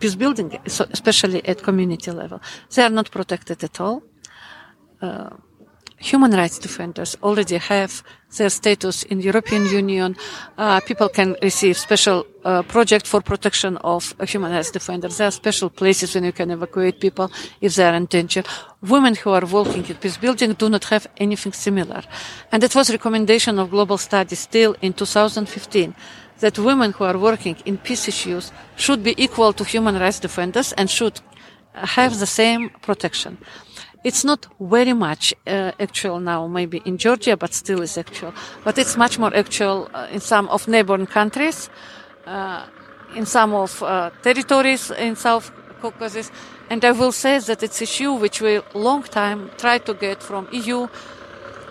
peace 0.00 0.16
building, 0.16 0.58
especially 0.66 1.40
at 1.46 1.62
community 1.62 2.10
level, 2.10 2.40
they 2.74 2.82
are 2.82 2.90
not 2.90 3.10
protected 3.10 3.62
at 3.62 3.80
all. 3.80 4.02
Uh, 5.00 5.30
human 6.02 6.32
rights 6.32 6.58
defenders 6.58 7.16
already 7.22 7.58
have 7.58 8.02
their 8.36 8.50
status 8.50 9.04
in 9.04 9.18
the 9.18 9.24
European 9.24 9.66
Union. 9.66 10.16
Uh, 10.58 10.80
people 10.80 11.08
can 11.08 11.36
receive 11.42 11.76
special 11.76 12.26
uh, 12.44 12.62
project 12.62 13.06
for 13.06 13.20
protection 13.20 13.76
of 13.78 14.14
human 14.26 14.52
rights 14.52 14.70
defenders. 14.70 15.16
There 15.16 15.28
are 15.28 15.30
special 15.30 15.70
places 15.70 16.14
when 16.14 16.24
you 16.24 16.32
can 16.32 16.50
evacuate 16.50 17.00
people 17.00 17.30
if 17.60 17.76
they 17.76 17.84
are 17.84 17.94
in 17.94 18.06
danger. 18.06 18.42
Women 18.80 19.14
who 19.14 19.30
are 19.30 19.46
working 19.46 19.84
in 19.86 19.96
peace 19.96 20.16
building 20.16 20.52
do 20.54 20.68
not 20.68 20.84
have 20.84 21.06
anything 21.18 21.52
similar. 21.52 22.02
And 22.50 22.64
it 22.64 22.74
was 22.74 22.90
recommendation 22.90 23.58
of 23.58 23.70
global 23.70 23.98
studies 23.98 24.40
still 24.40 24.74
in 24.82 24.92
2015 24.92 25.94
that 26.40 26.58
women 26.58 26.92
who 26.92 27.04
are 27.04 27.18
working 27.18 27.56
in 27.64 27.78
peace 27.78 28.08
issues 28.08 28.50
should 28.76 29.02
be 29.04 29.14
equal 29.22 29.52
to 29.52 29.64
human 29.64 29.96
rights 29.98 30.18
defenders 30.18 30.72
and 30.72 30.90
should 30.90 31.20
have 31.74 32.18
the 32.18 32.26
same 32.26 32.70
protection. 32.82 33.38
It's 34.04 34.24
not 34.24 34.46
very 34.58 34.92
much 34.92 35.32
uh, 35.46 35.72
actual 35.78 36.18
now, 36.18 36.48
maybe 36.48 36.82
in 36.84 36.98
Georgia, 36.98 37.36
but 37.36 37.54
still 37.54 37.82
is 37.82 37.96
actual. 37.96 38.34
But 38.64 38.78
it's 38.78 38.96
much 38.96 39.18
more 39.18 39.34
actual 39.34 39.88
uh, 39.94 40.08
in 40.10 40.20
some 40.20 40.48
of 40.48 40.66
neighboring 40.66 41.06
countries, 41.06 41.70
uh, 42.26 42.66
in 43.14 43.26
some 43.26 43.54
of 43.54 43.80
uh, 43.82 44.10
territories 44.22 44.90
in 44.90 45.14
South 45.14 45.52
Caucasus. 45.80 46.32
And 46.68 46.84
I 46.84 46.92
will 46.92 47.12
say 47.12 47.38
that 47.38 47.62
it's 47.62 47.80
issue 47.80 48.12
which 48.14 48.40
we 48.40 48.60
long 48.74 49.02
time 49.04 49.50
try 49.56 49.78
to 49.78 49.94
get 49.94 50.22
from 50.22 50.48
EU, 50.50 50.88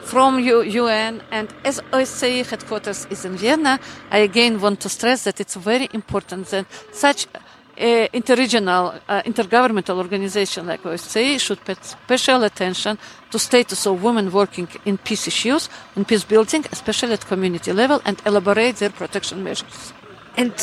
from 0.04 0.40
U- 0.40 0.62
UN, 0.62 1.22
and 1.32 1.54
as 1.66 1.82
OSCE 1.92 2.46
headquarters 2.50 3.08
is 3.10 3.26
in 3.26 3.36
Vienna, 3.36 3.80
I 4.10 4.20
again 4.20 4.62
want 4.62 4.80
to 4.82 4.90
stress 4.90 5.26
that 5.26 5.40
it's 5.40 5.56
very 5.56 5.90
important 5.94 6.48
that 6.48 6.66
such 6.94 7.28
uh, 7.78 8.08
interregional, 8.14 9.00
uh, 9.08 9.22
intergovernmental 9.24 9.98
organization 9.98 10.68
like 10.68 10.84
OSCE 10.84 11.40
should 11.40 11.64
pay 11.66 11.76
special 11.82 12.44
attention 12.44 12.98
to 13.32 13.40
status 13.40 13.86
of 13.86 14.04
women 14.04 14.32
working 14.32 14.68
in 14.86 14.98
peace 14.98 15.28
issues 15.28 15.70
and 15.96 16.08
peace 16.08 16.24
building, 16.24 16.66
especially 16.72 17.14
at 17.14 17.26
community 17.26 17.72
level, 17.74 18.02
and 18.06 18.22
elaborate 18.26 18.78
their 18.78 18.90
protection 18.90 19.44
measures. 19.44 19.94
And 20.38 20.54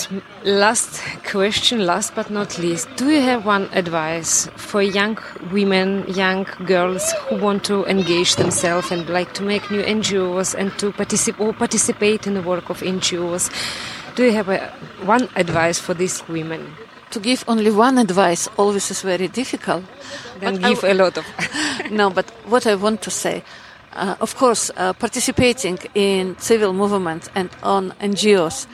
last 0.45 1.03
question, 1.25 1.85
last 1.85 2.15
but 2.15 2.31
not 2.31 2.59
least, 2.59 2.89
do 2.97 3.11
you 3.11 3.21
have 3.21 3.45
one 3.45 3.69
advice 3.75 4.49
for 4.57 4.81
young 4.81 5.19
women, 5.53 6.07
young 6.09 6.47
girls 6.65 7.13
who 7.29 7.37
want 7.37 7.65
to 7.65 7.85
engage 7.85 8.37
themselves 8.37 8.91
and 8.91 9.07
like 9.11 9.35
to 9.35 9.43
make 9.43 9.71
new 9.71 9.83
NGOs 9.83 10.55
and 10.55 10.73
to 10.79 10.91
participate 10.93 11.41
or 11.41 11.53
participate 11.53 12.27
in 12.27 12.33
the 12.33 12.43
work 12.43 12.71
of 12.71 12.81
NGOs? 12.81 13.53
Do 14.15 14.25
you 14.25 14.33
have 14.33 14.49
a, 14.49 14.73
one 15.05 15.29
advice 15.37 15.79
for 15.79 15.93
these 15.93 16.27
women? 16.29 16.75
To 17.11 17.21
give 17.21 17.45
only 17.49 17.71
one 17.71 17.99
advice 17.99 18.49
always 18.57 18.91
is 18.91 19.03
very 19.03 19.29
difficult. 19.29 19.85
Then 20.41 20.61
but 20.61 20.69
give 20.69 20.85
a 20.85 20.95
lot 20.95 21.19
of. 21.19 21.25
no, 21.91 22.11
but 22.11 22.31
what 22.47 22.67
I 22.67 22.75
want 22.75 23.03
to 23.03 23.11
say, 23.11 23.43
uh, 23.93 24.17
of 24.21 24.37
course, 24.37 24.71
uh, 24.77 24.93
participating 24.93 25.79
in 25.95 26.37
civil 26.39 26.73
movement 26.73 27.29
and 27.35 27.51
on 27.63 27.93
NGOs 28.01 28.67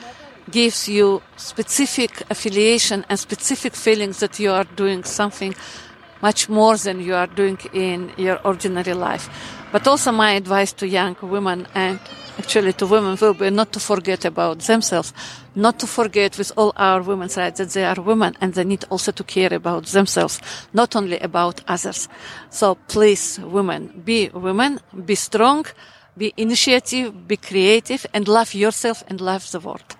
gives 0.51 0.87
you 0.87 1.21
specific 1.37 2.23
affiliation 2.29 3.05
and 3.09 3.17
specific 3.17 3.73
feelings 3.75 4.19
that 4.19 4.39
you 4.39 4.51
are 4.51 4.65
doing 4.75 5.03
something 5.03 5.55
much 6.21 6.49
more 6.49 6.77
than 6.77 6.99
you 6.99 7.15
are 7.15 7.27
doing 7.27 7.57
in 7.73 8.11
your 8.17 8.39
ordinary 8.43 8.93
life. 8.93 9.29
But 9.75 9.87
also 9.87 10.13
my 10.13 10.31
advice 10.31 10.71
to 10.75 10.87
young 10.87 11.17
women 11.21 11.67
and 11.75 11.99
actually 12.39 12.71
to 12.71 12.87
women 12.87 13.17
will 13.19 13.33
be 13.33 13.49
not 13.49 13.73
to 13.73 13.79
forget 13.81 14.23
about 14.23 14.59
themselves, 14.59 15.11
not 15.53 15.79
to 15.79 15.85
forget 15.85 16.37
with 16.37 16.53
all 16.55 16.71
our 16.77 17.01
women's 17.01 17.35
rights 17.35 17.57
that 17.57 17.71
they 17.71 17.83
are 17.83 17.99
women 18.01 18.37
and 18.39 18.53
they 18.53 18.63
need 18.63 18.85
also 18.89 19.11
to 19.11 19.23
care 19.25 19.53
about 19.53 19.87
themselves, 19.87 20.39
not 20.71 20.95
only 20.95 21.19
about 21.19 21.59
others. 21.67 22.07
So 22.49 22.75
please, 22.87 23.37
women, 23.39 24.01
be 24.05 24.29
women, 24.29 24.79
be 25.05 25.15
strong, 25.15 25.65
be 26.17 26.33
initiative, 26.37 27.27
be 27.27 27.35
creative 27.35 28.05
and 28.13 28.29
love 28.29 28.53
yourself 28.53 29.03
and 29.09 29.19
love 29.19 29.51
the 29.51 29.59
world. 29.59 29.97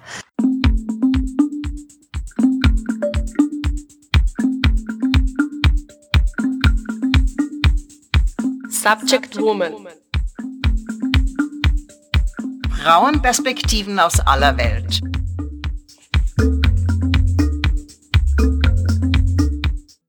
Subject 8.86 9.36
Woman. 9.42 9.88
Frauenperspektiven 12.84 13.98
aus 13.98 14.20
aller 14.20 14.56
Welt. 14.60 15.02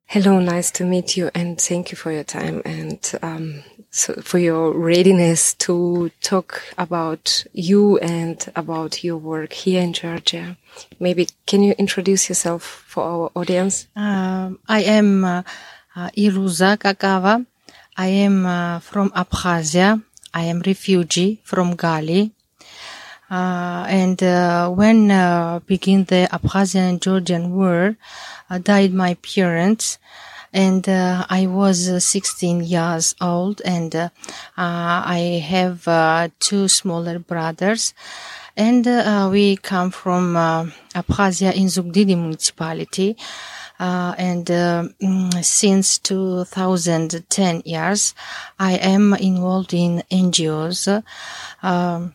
Hello, 0.04 0.40
nice 0.40 0.70
to 0.72 0.84
meet 0.84 1.16
you 1.16 1.30
and 1.34 1.58
thank 1.58 1.90
you 1.90 1.96
for 1.96 2.12
your 2.12 2.24
time 2.24 2.60
and 2.66 3.18
um, 3.22 3.62
so 3.90 4.12
for 4.20 4.38
your 4.38 4.74
readiness 4.74 5.54
to 5.54 6.10
talk 6.20 6.60
about 6.76 7.46
you 7.54 7.96
and 8.00 8.52
about 8.56 9.02
your 9.02 9.16
work 9.16 9.54
here 9.54 9.80
in 9.80 9.94
Georgia. 9.94 10.58
Maybe 11.00 11.28
can 11.46 11.62
you 11.62 11.72
introduce 11.78 12.28
yourself 12.28 12.62
for 12.62 13.04
our 13.04 13.30
audience? 13.34 13.88
Um, 13.96 14.58
I 14.68 14.82
am 14.82 15.24
uh, 15.24 15.42
uh, 15.96 16.10
Iruza 16.10 16.76
Kakava. 16.76 17.46
I 17.96 18.08
am 18.08 18.44
uh, 18.44 18.80
from 18.80 19.10
Abkhazia. 19.10 20.02
I 20.34 20.42
am 20.44 20.60
refugee 20.60 21.40
from 21.44 21.76
Gali. 21.76 22.30
Uh, 23.30 23.86
and 23.88 24.22
uh, 24.22 24.68
when 24.68 25.10
uh, 25.10 25.60
begin 25.66 26.04
the 26.04 26.28
Abkhazian 26.30 27.00
Georgian 27.00 27.52
war, 27.52 27.96
died 28.62 28.92
my 28.92 29.14
parents, 29.14 29.98
and 30.52 30.88
uh, 30.88 31.26
I 31.28 31.46
was 31.46 31.88
uh, 31.88 32.00
16 32.00 32.64
years 32.64 33.14
old, 33.20 33.60
and 33.64 33.94
uh, 33.94 34.08
uh, 34.56 35.02
I 35.04 35.42
have 35.44 35.88
uh, 35.88 36.28
two 36.38 36.68
smaller 36.68 37.18
brothers. 37.18 37.94
And 38.56 38.86
uh, 38.86 39.28
we 39.30 39.56
come 39.56 39.90
from 39.90 40.34
uh, 40.36 40.64
Abkhazia 40.94 41.52
in 41.54 41.66
Zugdidi 41.66 42.16
municipality. 42.16 43.16
Uh, 43.78 44.14
and 44.18 44.50
uh, 44.50 44.88
since 45.42 45.98
2010 45.98 47.62
years, 47.64 48.14
I 48.58 48.72
am 48.72 49.14
involved 49.14 49.74
in 49.74 50.02
NGOs. 50.10 51.02
Um, 51.62 52.14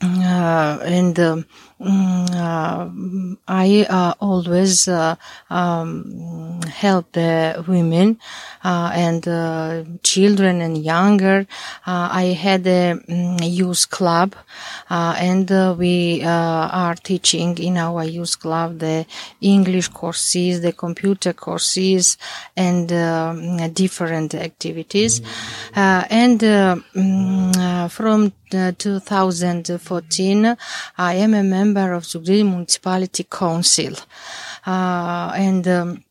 uh, 0.00 0.78
and 0.82 1.44
um, 1.80 2.26
mm, 2.28 3.36
uh, 3.36 3.36
I 3.46 3.86
uh, 3.88 4.14
always 4.20 4.88
uh, 4.88 5.14
um, 5.48 6.60
help 6.62 7.12
the 7.12 7.64
women 7.66 8.18
uh, 8.64 8.90
and 8.92 9.26
uh, 9.26 9.84
children 10.02 10.60
and 10.60 10.76
younger. 10.76 11.46
Uh, 11.86 12.08
I 12.10 12.24
had 12.38 12.66
a 12.66 12.94
mm, 13.08 13.38
youth 13.42 13.90
club, 13.90 14.34
uh, 14.90 15.14
and 15.18 15.48
we 15.78 16.22
uh, 16.22 16.28
are 16.28 16.94
teaching 16.96 17.56
in 17.58 17.76
our 17.76 18.04
youth 18.04 18.40
club 18.40 18.80
the 18.80 19.06
English 19.40 19.88
courses, 19.88 20.60
the 20.60 20.72
computer 20.72 21.32
courses, 21.32 22.18
and 22.56 22.92
um, 22.92 23.72
different 23.72 24.34
activities. 24.34 25.20
Uh, 25.76 26.04
and 26.10 26.40
mm, 26.40 27.90
from 27.90 28.32
2014, 28.50 30.56
I 30.96 31.14
am 31.14 31.34
a 31.34 31.42
member 31.42 31.92
of 31.92 32.04
Zugdidi 32.04 32.44
Municipality 32.44 33.24
Council. 33.24 33.94
Uh, 34.66 35.32
and 35.36 35.68
um, 35.68 36.04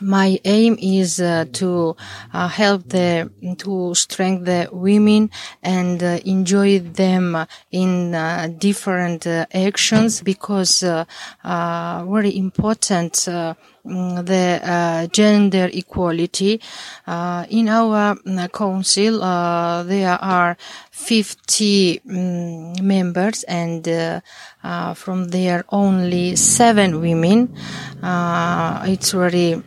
my 0.00 0.38
aim 0.44 0.76
is 0.80 1.20
uh, 1.20 1.44
to 1.52 1.96
uh, 2.32 2.48
help 2.48 2.88
the 2.88 3.30
to 3.58 3.94
strengthen 3.94 4.44
the 4.44 4.68
women 4.72 5.30
and 5.62 6.02
uh, 6.02 6.18
enjoy 6.24 6.78
them 6.78 7.46
in 7.70 8.14
uh, 8.14 8.48
different 8.58 9.26
uh, 9.26 9.46
actions 9.52 10.22
because 10.22 10.82
uh, 10.82 11.04
uh, 11.44 12.04
very 12.08 12.36
important 12.36 13.28
uh, 13.28 13.54
the 13.84 14.60
uh, 14.62 15.06
gender 15.08 15.68
equality. 15.72 16.60
Uh, 17.06 17.46
in 17.50 17.68
our 17.68 18.14
mm, 18.16 18.52
council 18.52 19.22
uh, 19.22 19.82
there 19.84 20.18
are 20.20 20.56
50 20.90 22.00
mm, 22.00 22.82
members 22.82 23.44
and 23.44 23.88
uh, 23.88 24.20
uh, 24.62 24.94
from 24.94 25.28
there 25.28 25.64
only 25.70 26.36
seven 26.36 27.00
women. 27.00 27.54
Uh, 28.02 28.84
it's 28.86 29.12
very 29.12 29.62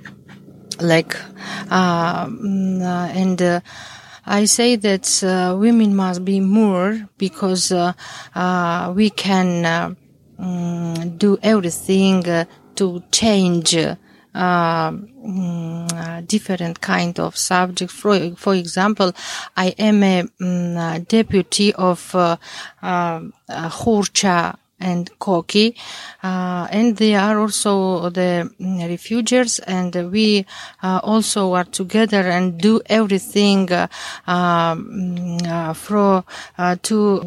like 0.80 1.16
uh, 1.70 2.26
mm, 2.28 2.82
uh, 2.82 3.12
and 3.14 3.42
uh, 3.42 3.60
I 4.26 4.46
say 4.46 4.76
that 4.76 5.24
uh, 5.24 5.58
women 5.58 5.96
must 5.96 6.24
be 6.24 6.40
more 6.40 7.08
because 7.18 7.72
uh, 7.72 7.94
uh, 8.36 8.94
we 8.96 9.10
can 9.10 9.66
uh, 9.66 9.96
mm, 10.40 11.18
do 11.18 11.38
everything 11.42 12.28
uh, 12.28 12.46
to 12.82 13.04
change 13.12 13.76
uh, 13.76 14.92
mm, 14.92 15.94
uh, 15.94 16.22
different 16.22 16.82
kind 16.82 17.20
of 17.20 17.38
subjects. 17.38 17.94
For, 17.94 18.36
for 18.36 18.56
example, 18.56 19.14
I 19.56 19.68
am 19.78 20.02
a 20.02 20.24
mm, 20.24 21.08
deputy 21.08 21.74
of 21.76 22.16
uh, 22.16 22.38
uh, 22.82 23.20
Khurcha 23.70 24.58
and 24.82 25.10
Koki, 25.20 25.76
uh, 26.24 26.68
and 26.72 26.98
they 26.98 27.16
are 27.16 27.40
also 27.40 28.10
the 28.10 28.52
mm, 28.60 28.90
refugees, 28.90 29.60
and 29.60 30.12
we 30.12 30.46
uh, 30.84 31.00
also 31.04 31.54
are 31.54 31.64
together 31.64 32.22
and 32.22 32.60
do 32.60 32.82
everything 32.88 33.72
uh, 33.72 33.88
um, 34.28 35.38
uh, 35.46 35.74
for 35.74 36.24
uh, 36.58 36.76
to 36.84 37.22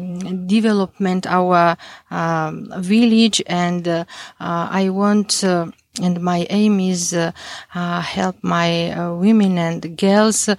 development 0.45 1.25
our 1.27 1.77
um, 2.11 2.71
village, 2.77 3.41
and 3.47 3.87
uh, 3.87 4.05
I 4.39 4.89
want. 4.89 5.43
And 6.01 6.19
my 6.21 6.45
aim 6.49 6.81
is 6.81 7.15
help 7.71 8.35
my 8.43 9.09
women 9.13 9.57
and 9.57 9.97
girls 9.97 10.49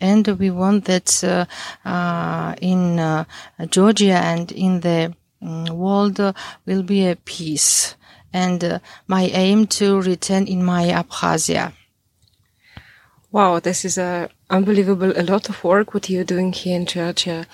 and 0.00 0.26
we 0.38 0.50
want 0.50 0.84
that 0.84 1.24
uh, 1.24 1.44
uh, 1.88 2.54
in 2.60 2.98
uh, 2.98 3.24
Georgia 3.68 4.14
and 4.14 4.52
in 4.52 4.80
the 4.80 5.14
mm, 5.42 5.70
world 5.70 6.20
will 6.66 6.82
be 6.82 7.06
a 7.06 7.16
peace 7.16 7.96
and 8.32 8.80
my 9.06 9.24
aim 9.24 9.66
to 9.66 10.00
return 10.00 10.46
in 10.46 10.64
my 10.64 10.84
Abkhazia 10.84 11.72
Wow, 13.30 13.58
this 13.60 13.84
is 13.84 13.98
a 13.98 14.30
unbelievable, 14.48 15.12
a 15.14 15.20
lot 15.22 15.50
of 15.50 15.62
work 15.62 15.92
what 15.92 16.08
you're 16.08 16.24
doing 16.24 16.50
here 16.54 16.76
in 16.76 16.86
Georgia. 16.86 17.46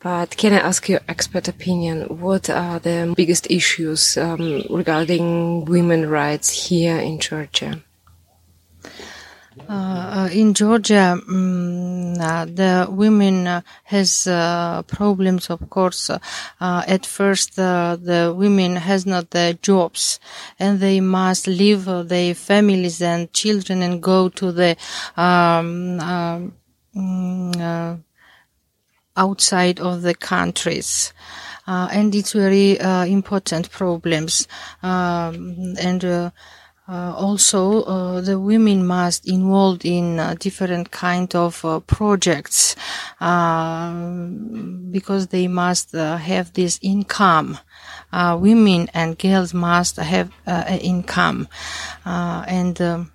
But 0.00 0.36
can 0.36 0.52
I 0.52 0.58
ask 0.58 0.88
your 0.88 0.98
expert 1.06 1.46
opinion? 1.46 2.18
What 2.18 2.50
are 2.50 2.80
the 2.80 3.14
biggest 3.16 3.48
issues 3.48 4.16
um, 4.16 4.64
regarding 4.68 5.64
women 5.66 6.10
rights 6.10 6.66
here 6.66 6.96
in 6.98 7.20
Georgia? 7.20 7.84
Uh, 9.68 9.72
uh, 9.72 10.28
in 10.32 10.54
Georgia, 10.54 11.18
mm, 11.28 12.20
uh, 12.20 12.44
the 12.44 12.86
women 12.90 13.46
uh, 13.46 13.60
has 13.84 14.26
uh, 14.26 14.82
problems. 14.82 15.50
Of 15.50 15.70
course, 15.70 16.10
uh, 16.10 16.18
at 16.60 17.06
first 17.06 17.56
the 17.56 18.34
women 18.36 18.76
has 18.76 19.06
not 19.06 19.30
the 19.30 19.58
jobs, 19.62 20.18
and 20.58 20.80
they 20.80 21.00
must 21.00 21.46
leave 21.46 21.84
their 21.84 22.34
families 22.34 23.00
and 23.00 23.32
children 23.32 23.82
and 23.82 24.02
go 24.02 24.28
to 24.30 24.52
the 24.52 24.76
um, 25.16 26.00
um, 26.00 26.52
mm, 26.94 28.02
outside 29.16 29.80
of 29.80 30.02
the 30.02 30.14
countries. 30.14 31.12
And 31.66 32.14
it's 32.14 32.32
very 32.32 32.78
important 32.80 33.70
problems. 33.70 34.48
Um, 34.82 35.76
and 35.78 36.32
uh, 36.92 37.02
uh, 37.02 37.14
also, 37.14 37.82
uh, 37.84 38.20
the 38.20 38.38
women 38.38 38.86
must 38.86 39.26
involved 39.26 39.84
in 39.84 40.18
uh, 40.18 40.34
different 40.38 40.90
kind 40.90 41.34
of 41.34 41.64
uh, 41.64 41.80
projects 41.80 42.76
um, 43.20 44.88
because 44.90 45.28
they 45.28 45.48
must 45.48 45.94
uh, 45.94 46.16
have 46.16 46.52
this 46.52 46.78
income. 46.82 47.58
Uh, 48.12 48.36
women 48.38 48.88
and 48.92 49.18
girls 49.18 49.54
must 49.54 49.96
have 49.96 50.30
uh, 50.46 50.64
income, 50.82 51.48
uh, 52.04 52.44
and 52.46 52.80
um, 52.80 53.10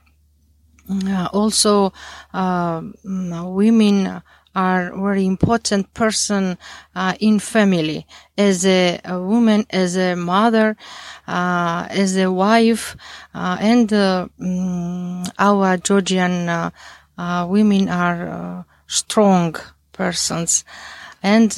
uh, 1.05 1.27
also 1.31 1.93
uh, 2.33 2.81
mm, 2.81 3.53
women 3.53 4.23
are 4.57 4.91
very 4.95 5.23
important 5.23 5.93
person 5.93 6.57
uh, 6.95 7.13
in 7.19 7.37
family. 7.37 8.07
As 8.35 8.65
a, 8.65 8.99
a 9.05 9.19
woman 9.21 9.67
as 9.69 9.95
a 9.95 10.15
mother 10.15 10.75
uh, 11.27 11.85
as 11.89 12.17
a 12.17 12.31
wife 12.31 12.97
uh, 13.35 13.57
and 13.59 13.87
mm, 13.89 15.31
our 15.37 15.77
georgian 15.77 16.49
uh, 16.49 16.71
uh, 17.19 17.45
women 17.47 17.87
are 17.87 18.65
strong 18.87 19.55
persons. 19.91 20.65
And 21.21 21.51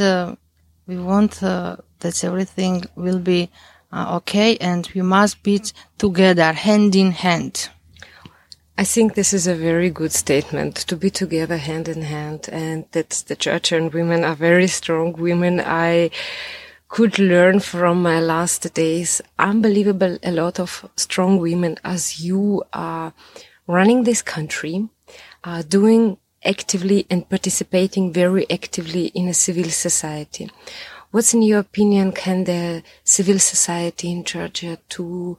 we 0.88 0.98
want 0.98 1.32
that 1.40 2.24
everything 2.24 2.84
will 2.96 3.20
be 3.20 3.50
okay 3.94 4.58
and 4.58 4.90
we 4.94 5.02
must 5.02 5.42
be 5.44 5.62
together 5.98 6.52
hand 6.54 6.96
in 6.96 7.12
hand 7.12 7.70
I 8.80 8.86
think 8.86 9.14
this 9.14 9.34
is 9.34 9.46
a 9.46 9.56
very 9.56 9.90
good 9.90 10.14
statement 10.14 10.78
to 10.88 10.96
be 10.96 11.10
together 11.10 11.58
hand 11.58 11.90
in 11.90 12.02
hand 12.04 12.48
and 12.50 12.86
that 12.94 13.26
the 13.28 13.36
church 13.36 13.74
and 13.74 13.94
women 13.94 14.24
are 14.24 14.36
very 14.36 14.68
strong 14.68 15.12
women. 15.12 15.60
I 15.60 16.12
could 16.88 17.20
learn 17.20 17.60
from 17.60 18.02
my 18.02 18.22
last 18.22 18.74
days 18.74 19.22
unbelievable 19.38 20.18
a 20.24 20.32
lot 20.32 20.62
of 20.62 20.90
strong 20.96 21.40
women 21.40 21.78
as 21.84 22.22
you 22.22 22.64
are 22.72 23.12
running 23.68 24.06
this 24.06 24.22
country, 24.22 24.88
are 25.44 25.62
doing 25.62 26.18
actively 26.46 27.06
and 27.10 27.28
participating 27.28 28.14
very 28.14 28.50
actively 28.50 29.08
in 29.08 29.28
a 29.28 29.34
civil 29.34 29.70
society. 29.72 30.50
What's 31.12 31.34
in 31.34 31.42
your 31.42 31.60
opinion 31.60 32.14
can 32.14 32.46
the 32.46 32.84
civil 33.04 33.40
society 33.40 34.10
in 34.10 34.24
Georgia 34.24 34.80
to 34.96 35.38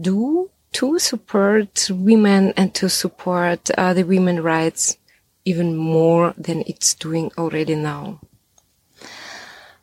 do 0.00 0.48
to 0.72 0.98
support 0.98 1.88
women 1.90 2.52
and 2.56 2.74
to 2.74 2.88
support 2.88 3.70
uh, 3.72 3.94
the 3.94 4.04
women 4.04 4.42
rights 4.42 4.96
even 5.44 5.76
more 5.76 6.34
than 6.36 6.62
it's 6.66 6.94
doing 6.94 7.30
already 7.36 7.74
now? 7.74 8.20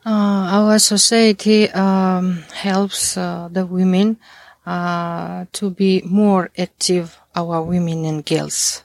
Uh, 0.04 0.48
our 0.50 0.78
society 0.78 1.70
um, 1.70 2.42
helps 2.54 3.16
uh, 3.16 3.48
the 3.52 3.66
women 3.66 4.18
uh, 4.64 5.44
to 5.52 5.70
be 5.70 6.02
more 6.04 6.50
active, 6.56 7.18
our 7.34 7.62
women 7.62 8.04
and 8.04 8.24
girls. 8.24 8.82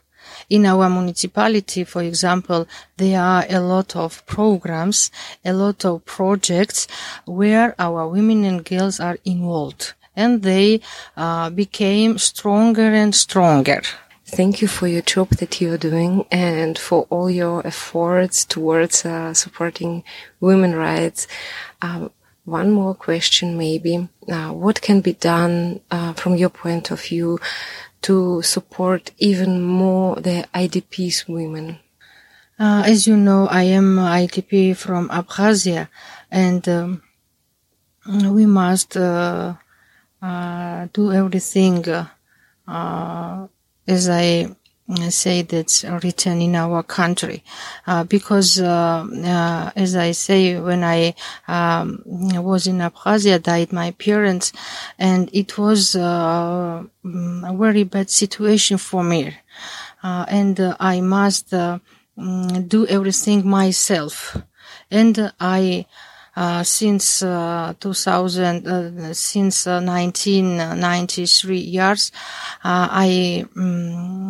In 0.50 0.66
our 0.66 0.90
municipality, 0.90 1.86
for 1.86 2.04
example, 2.04 2.68
there 2.98 3.20
are 3.22 3.46
a 3.50 3.60
lot 3.60 3.96
of 3.96 4.26
programs, 4.26 5.10
a 5.44 5.54
lot 5.54 5.86
of 5.86 6.06
projects 6.06 6.88
where 7.26 7.74
our 7.80 8.08
women 8.08 8.44
and 8.44 8.64
girls 8.64 9.00
are 9.00 9.18
involved 9.26 9.94
and 10.16 10.44
they 10.44 10.82
uh, 11.18 11.50
became 11.50 12.18
stronger 12.18 12.94
and 12.94 13.14
stronger. 13.14 13.82
Thank 14.28 14.62
you 14.62 14.68
for 14.68 14.88
your 14.88 15.04
job 15.04 15.30
that 15.38 15.62
you're 15.62 15.78
doing 15.78 16.26
and 16.32 16.80
for 16.80 17.06
all 17.10 17.30
your 17.30 17.66
efforts 17.66 18.44
towards 18.44 19.06
uh, 19.06 19.34
supporting 19.34 20.04
women 20.40 20.76
rights. 20.76 21.28
Um, 21.82 22.12
one 22.44 22.72
more 22.72 22.96
question, 22.96 23.58
maybe. 23.58 24.08
Uh, 24.28 24.52
what 24.52 24.82
can 24.82 25.02
be 25.02 25.14
done 25.14 25.82
uh, 25.92 26.14
from 26.14 26.36
your 26.36 26.50
point 26.50 26.92
of 26.92 27.02
view 27.02 27.40
to 28.04 28.42
support 28.42 29.12
even 29.18 29.62
more 29.62 30.16
the 30.16 30.48
IDPs 30.54 31.28
women? 31.28 31.80
Uh, 32.58 32.84
as 32.86 33.06
you 33.06 33.18
know, 33.18 33.48
I 33.48 33.64
am 33.64 33.98
IDP 33.98 34.78
from 34.78 35.10
Abkhazia, 35.10 35.90
and 36.32 36.68
um, 36.70 37.04
we 38.08 38.46
must 38.46 38.96
uh, 38.96 39.56
uh, 40.22 40.88
do 40.94 41.12
everything 41.12 41.86
uh, 42.68 43.48
as 43.88 44.10
I 44.10 44.56
say 45.10 45.42
that's 45.42 45.84
written 45.84 46.42
in 46.42 46.56
our 46.56 46.84
country. 46.84 47.44
Uh, 47.88 48.04
because 48.04 48.60
uh, 48.60 49.06
uh, 49.26 49.72
as 49.76 49.96
i 49.96 50.12
say 50.12 50.60
when 50.60 50.84
i 50.84 51.14
um, 51.48 52.04
was 52.06 52.68
in 52.68 52.78
abkhazia 52.78 53.42
died 53.42 53.72
my 53.74 53.92
parents 53.92 54.54
and 55.00 55.30
it 55.34 55.58
was 55.58 55.96
uh, 55.96 56.84
a 57.04 57.54
very 57.58 57.84
bad 57.84 58.10
situation 58.10 58.78
for 58.78 59.04
me. 59.04 59.36
Uh, 60.04 60.26
and 60.28 60.60
uh, 60.60 60.76
i 60.80 61.02
must 61.02 61.50
mm, 61.50 62.70
do 62.70 62.86
everything 62.88 63.48
myself. 63.48 64.38
And 64.92 65.32
i 65.40 65.86
uh, 65.90 66.15
since 66.64 67.24
uh, 67.24 67.74
2000, 67.80 68.68
uh, 68.68 69.14
since 69.14 69.66
1993 69.66 71.58
years, 71.58 72.12
I 72.64 73.46
um, 73.56 74.30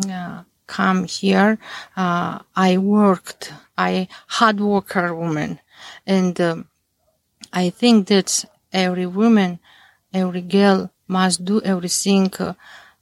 come 0.66 1.04
here. 1.04 1.58
I 1.96 2.78
worked. 2.78 3.52
I 3.78 4.08
hard 4.26 4.60
worker 4.60 5.14
woman, 5.14 5.60
and 6.06 6.40
um, 6.40 6.68
I 7.52 7.70
think 7.70 8.08
that 8.08 8.44
every 8.72 9.06
woman, 9.06 9.58
every 10.12 10.40
girl 10.40 10.90
must 11.08 11.44
do 11.44 11.60
everything, 11.62 12.32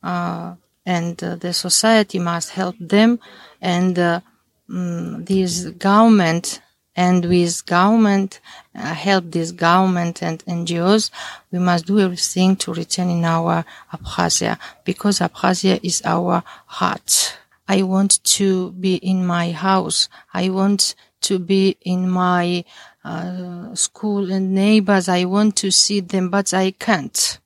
uh, 0.03 0.55
and 0.85 1.23
uh, 1.23 1.37
the 1.37 1.53
society 1.53 2.19
must 2.19 2.51
help 2.51 2.77
them, 2.81 3.21
and 3.61 3.99
uh, 3.99 4.21
mm, 4.69 5.27
this 5.27 5.67
government 5.67 6.61
and 6.97 7.25
with 7.25 7.67
government 7.67 8.41
uh, 8.75 8.95
help 8.95 9.25
this 9.31 9.53
government 9.53 10.23
and 10.23 10.45
NGOs, 10.47 11.11
we 11.51 11.59
must 11.59 11.87
do 11.87 12.01
everything 12.01 12.57
to 12.57 12.73
return 12.73 13.11
in 13.11 13.25
our 13.25 13.65
Abkhazia 13.93 14.59
because 14.85 15.19
Abkhazia 15.19 15.81
is 15.83 16.03
our 16.05 16.43
heart. 16.67 17.37
I 17.67 17.83
want 17.83 18.23
to 18.25 18.73
be 18.73 18.97
in 18.97 19.27
my 19.27 19.53
house. 19.53 20.09
I 20.33 20.51
want 20.51 20.95
to 21.23 21.39
be 21.39 21.77
in 21.81 22.11
my 22.11 22.65
uh, 23.05 23.75
school 23.75 24.31
and 24.31 24.55
neighbors. 24.55 25.09
I 25.09 25.25
want 25.25 25.57
to 25.57 25.71
see 25.71 26.01
them, 26.01 26.29
but 26.31 26.53
I 26.53 26.73
can't 26.73 27.39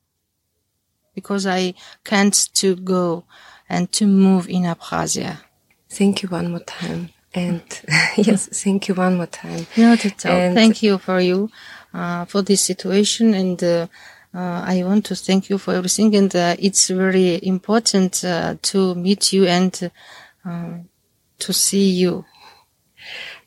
because 1.15 1.47
I 1.47 1.75
can't 2.05 2.35
to 2.55 2.77
go 2.77 3.25
and 3.69 3.91
to 3.93 4.07
move 4.07 4.49
in 4.49 4.63
Abkhazia. 4.63 5.39
Thank 5.89 6.23
you 6.23 6.29
one 6.29 6.51
more 6.51 6.61
time. 6.61 7.11
And 7.35 7.63
yes, 8.17 8.49
thank 8.49 8.89
you 8.89 8.95
one 8.95 9.17
more 9.17 9.27
time. 9.27 9.67
Not 9.77 10.05
at 10.05 10.25
all. 10.27 10.33
And 10.33 10.55
thank 10.55 10.83
you 10.83 10.99
for 10.99 11.21
you, 11.21 11.51
uh, 11.93 12.25
for 12.25 12.43
this 12.43 12.63
situation. 12.63 13.35
And, 13.35 13.63
uh, 13.63 13.87
uh, 14.35 14.63
I 14.67 14.83
want 14.85 15.05
to 15.07 15.17
thank 15.17 15.51
you 15.51 15.59
for 15.59 15.75
everything. 15.75 16.15
And, 16.15 16.35
uh, 16.35 16.57
it's 16.59 16.89
very 16.89 17.41
important, 17.45 18.25
uh, 18.25 18.57
to 18.63 18.95
meet 18.95 19.33
you 19.33 19.47
and, 19.47 19.91
uh, 20.45 20.79
to 21.39 21.53
see 21.53 21.91
you. 21.91 22.25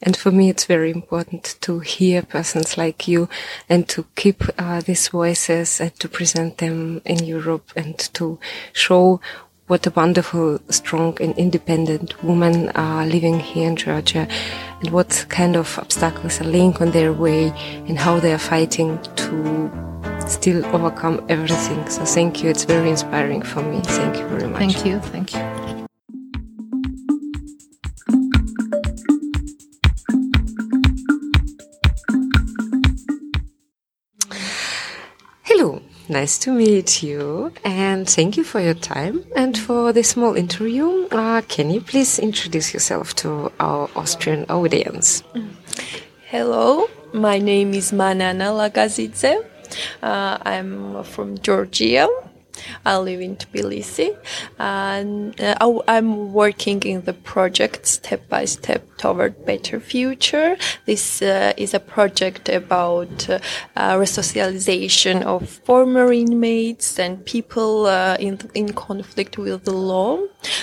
And 0.01 0.17
for 0.17 0.31
me, 0.31 0.49
it's 0.49 0.65
very 0.65 0.89
important 0.89 1.57
to 1.61 1.79
hear 1.79 2.23
persons 2.23 2.77
like 2.77 3.07
you 3.07 3.29
and 3.69 3.87
to 3.89 4.05
keep 4.15 4.43
uh, 4.57 4.81
these 4.81 5.09
voices 5.09 5.79
and 5.79 5.93
to 5.99 6.09
present 6.09 6.57
them 6.57 7.01
in 7.05 7.23
Europe 7.23 7.71
and 7.75 7.97
to 8.15 8.39
show 8.73 9.21
what 9.71 9.87
a 9.87 9.91
wonderful, 9.91 10.59
strong 10.67 11.17
and 11.21 11.33
independent 11.37 12.21
women 12.25 12.67
are 12.75 13.03
uh, 13.03 13.05
living 13.05 13.39
here 13.39 13.69
in 13.69 13.77
Georgia 13.77 14.27
and 14.81 14.89
what 14.89 15.25
kind 15.29 15.55
of 15.55 15.79
obstacles 15.79 16.41
are 16.41 16.43
laying 16.43 16.75
on 16.81 16.91
their 16.91 17.13
way 17.13 17.53
and 17.87 17.97
how 17.97 18.19
they 18.19 18.33
are 18.33 18.37
fighting 18.37 19.01
to 19.15 19.71
still 20.27 20.65
overcome 20.75 21.25
everything. 21.29 21.89
So 21.89 22.03
thank 22.03 22.43
you. 22.43 22.49
It's 22.49 22.65
very 22.65 22.89
inspiring 22.89 23.43
for 23.43 23.61
me. 23.61 23.79
Thank 23.79 24.17
you 24.17 24.27
very 24.27 24.49
much. 24.49 24.59
Thank 24.59 24.85
you. 24.85 24.99
Thank 24.99 25.33
you. 25.35 25.80
Nice 36.11 36.37
to 36.39 36.51
meet 36.51 37.03
you, 37.03 37.53
and 37.63 38.05
thank 38.05 38.35
you 38.35 38.43
for 38.43 38.59
your 38.59 38.73
time 38.73 39.23
and 39.33 39.57
for 39.57 39.93
this 39.93 40.09
small 40.09 40.35
interview. 40.35 41.07
Uh, 41.09 41.41
can 41.47 41.71
you 41.71 41.79
please 41.79 42.19
introduce 42.19 42.73
yourself 42.73 43.15
to 43.23 43.49
our 43.61 43.89
Austrian 43.95 44.43
audience? 44.49 45.23
Hello, 46.27 46.89
my 47.13 47.37
name 47.39 47.73
is 47.73 47.93
Manana 47.93 48.51
Lagazidze. 48.51 49.39
Uh, 50.03 50.37
I'm 50.41 51.01
from 51.05 51.37
Georgia. 51.37 52.09
I 52.85 52.97
live 52.97 53.21
in 53.21 53.35
Tbilisi, 53.35 54.17
and 54.59 55.39
uh, 55.39 55.81
I'm 55.87 56.33
working 56.33 56.81
in 56.83 57.01
the 57.01 57.13
project 57.13 57.85
step 57.85 58.27
by 58.29 58.45
step 58.45 58.85
toward 58.97 59.45
better 59.45 59.79
future. 59.79 60.57
This 60.85 61.21
uh, 61.21 61.53
is 61.57 61.73
a 61.73 61.79
project 61.79 62.49
about 62.49 63.29
uh, 63.29 63.39
resocialization 63.75 65.23
of 65.23 65.49
former 65.49 66.11
inmates 66.11 66.99
and 66.99 67.25
people 67.25 67.85
uh, 67.85 68.17
in 68.19 68.39
in 68.53 68.73
conflict 68.73 69.37
with 69.37 69.63
the 69.63 69.73
law. 69.73 70.19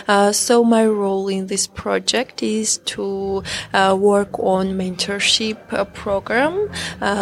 Uh, 0.09 0.33
so 0.33 0.65
my 0.65 0.85
role 0.87 1.29
in 1.29 1.47
this 1.47 1.67
project 1.67 2.43
is 2.43 2.79
to 2.79 3.43
uh, 3.73 3.97
work 3.99 4.39
on 4.39 4.75
mentorship 4.79 5.59
program. 5.95 6.69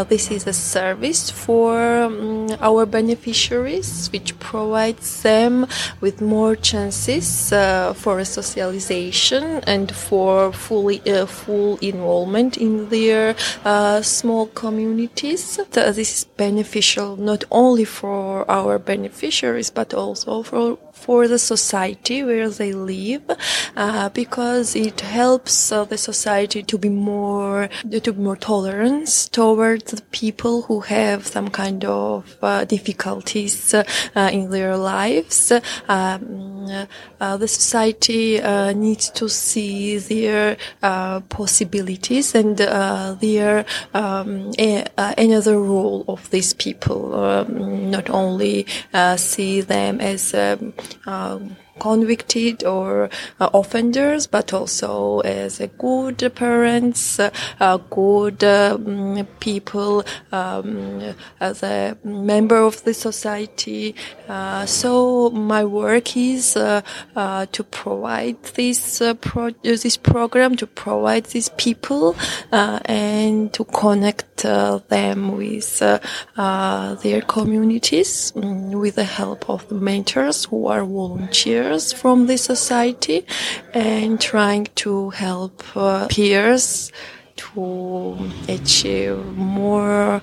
this 0.08 0.30
is 0.30 0.46
a 0.46 0.52
service 0.52 1.30
for 1.30 1.72
um, 2.04 2.48
our 2.60 2.86
beneficiaries, 2.86 4.08
which 4.12 4.38
provides 4.56 5.22
them 5.22 5.66
with 6.00 6.16
more 6.20 6.56
chances 6.56 7.52
uh, 7.52 7.92
for 7.92 8.24
socialization 8.24 9.44
and 9.74 9.86
for 9.94 10.50
fully 10.52 10.98
uh, 11.00 11.26
full 11.26 11.76
involvement 11.92 12.56
in 12.56 12.88
their 12.88 13.36
uh, 13.64 14.00
small 14.00 14.46
communities. 14.62 15.60
This 15.72 16.12
is 16.16 16.24
beneficial 16.24 17.16
not 17.16 17.44
only 17.50 17.84
for 17.84 18.50
our 18.50 18.78
beneficiaries 18.78 19.70
but 19.70 19.92
also 19.92 20.42
for 20.42 20.78
for 20.96 21.28
the 21.28 21.38
society 21.38 22.24
where 22.24 22.48
they 22.48 22.72
live 22.72 23.22
uh, 23.76 24.08
because 24.08 24.74
it 24.74 25.00
helps 25.00 25.70
uh, 25.70 25.84
the 25.84 25.98
society 25.98 26.62
to 26.62 26.78
be 26.78 26.88
more 26.88 27.68
to 27.90 28.12
be 28.12 28.20
more 28.20 28.36
tolerant 28.36 29.28
towards 29.30 29.92
the 29.92 30.02
people 30.10 30.62
who 30.62 30.80
have 30.80 31.26
some 31.26 31.48
kind 31.48 31.84
of 31.84 32.36
uh, 32.42 32.64
difficulties 32.64 33.74
uh, 33.74 33.84
in 34.32 34.50
their 34.50 34.76
lives. 34.76 35.52
Um, 35.88 36.66
uh, 37.20 37.36
the 37.36 37.46
society 37.46 38.40
uh, 38.40 38.72
needs 38.72 39.10
to 39.10 39.28
see 39.28 39.98
their 39.98 40.56
possibilities 41.28 42.34
and 42.34 42.56
their 42.56 43.64
um, 43.94 44.50
another 44.96 45.60
role 45.60 46.04
of 46.08 46.28
these 46.30 46.52
people, 46.54 47.14
um, 47.14 47.90
not 47.90 48.10
only 48.10 48.66
see 49.16 49.60
them 49.60 50.00
as 50.00 50.34
um, 50.34 50.72
convicted 51.78 52.64
or 52.64 53.10
uh, 53.40 53.50
offenders, 53.52 54.26
but 54.26 54.52
also 54.52 55.20
as 55.20 55.60
a 55.60 55.66
good 55.66 56.32
parents, 56.34 57.18
uh, 57.20 57.76
good 57.90 58.42
um, 58.44 59.26
people, 59.40 60.04
um, 60.32 61.14
as 61.40 61.62
a 61.62 61.96
member 62.04 62.56
of 62.56 62.82
the 62.84 62.94
society. 62.94 63.94
Uh, 64.28 64.66
so 64.66 65.30
my 65.30 65.64
work 65.64 66.16
is 66.16 66.56
uh, 66.56 66.80
uh, 67.14 67.46
to 67.52 67.62
provide 67.64 68.42
this 68.54 69.00
uh, 69.00 69.14
pro- 69.14 69.50
this 69.62 69.96
program 69.96 70.56
to 70.56 70.66
provide 70.66 71.24
these 71.26 71.48
people 71.50 72.16
and 72.52 73.52
to 73.52 73.64
connect 73.64 74.35
them 74.88 75.36
with 75.36 75.78
their 75.78 77.22
communities 77.22 78.32
um, 78.36 78.70
with 78.72 78.96
the 78.96 79.04
help 79.04 79.48
of 79.50 79.68
the 79.68 79.74
mentors 79.74 80.44
who 80.46 80.66
are 80.66 80.84
volunteers 80.84 81.92
from 81.92 82.26
the 82.26 82.36
society 82.36 83.26
and 83.74 84.20
trying 84.20 84.66
to 84.74 85.10
help 85.10 85.62
uh, 85.76 86.06
peers 86.08 86.92
to 87.36 88.16
achieve 88.48 89.24
more 89.36 90.22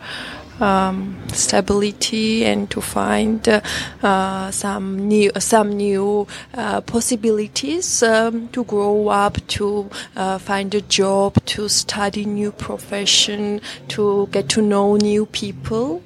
um, 0.59 1.17
stability 1.29 2.45
and 2.45 2.69
to 2.69 2.81
find 2.81 3.47
uh, 3.47 3.61
uh, 4.01 4.51
some 4.51 5.07
new 5.07 5.31
some 5.39 5.71
new 5.71 6.27
uh, 6.53 6.81
possibilities 6.81 8.03
um, 8.03 8.47
to 8.49 8.63
grow 8.63 9.07
up, 9.09 9.45
to 9.47 9.89
uh, 10.15 10.37
find 10.37 10.73
a 10.75 10.81
job, 10.81 11.43
to 11.45 11.67
study 11.69 12.25
new 12.25 12.51
profession, 12.51 13.61
to 13.89 14.27
get 14.31 14.49
to 14.49 14.61
know 14.61 14.95
new 14.95 15.25
people 15.25 16.01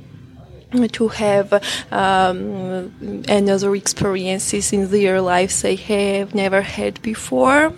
to 0.91 1.07
have 1.07 1.53
um, 1.91 3.23
another 3.29 3.73
experiences 3.75 4.73
in 4.73 4.91
their 4.91 5.21
lives 5.21 5.61
they 5.61 5.75
have 5.75 6.35
never 6.35 6.61
had 6.61 7.01
before. 7.01 7.73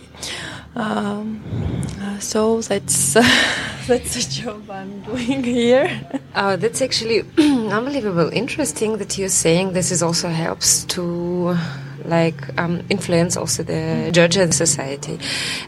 Um, 0.76 1.44
uh, 2.02 2.20
so 2.20 2.62
that's 2.62 3.16
uh, 3.16 3.22
that's 3.88 4.14
the 4.16 4.42
job 4.42 4.70
I'm 4.70 5.02
doing 5.02 5.44
here. 5.44 6.02
Oh, 6.36 6.56
that's 6.62 6.82
actually 6.82 7.24
unbelievable. 7.38 8.30
Interesting 8.32 8.98
that 8.98 9.18
you're 9.18 9.30
saying 9.30 9.74
this 9.74 9.92
is 9.92 10.04
also 10.04 10.30
helps 10.30 10.84
to 10.86 11.58
like 12.06 12.58
um, 12.58 12.82
influence 12.90 13.36
also 13.36 13.64
the 13.64 14.10
Georgian 14.12 14.52
society 14.52 15.20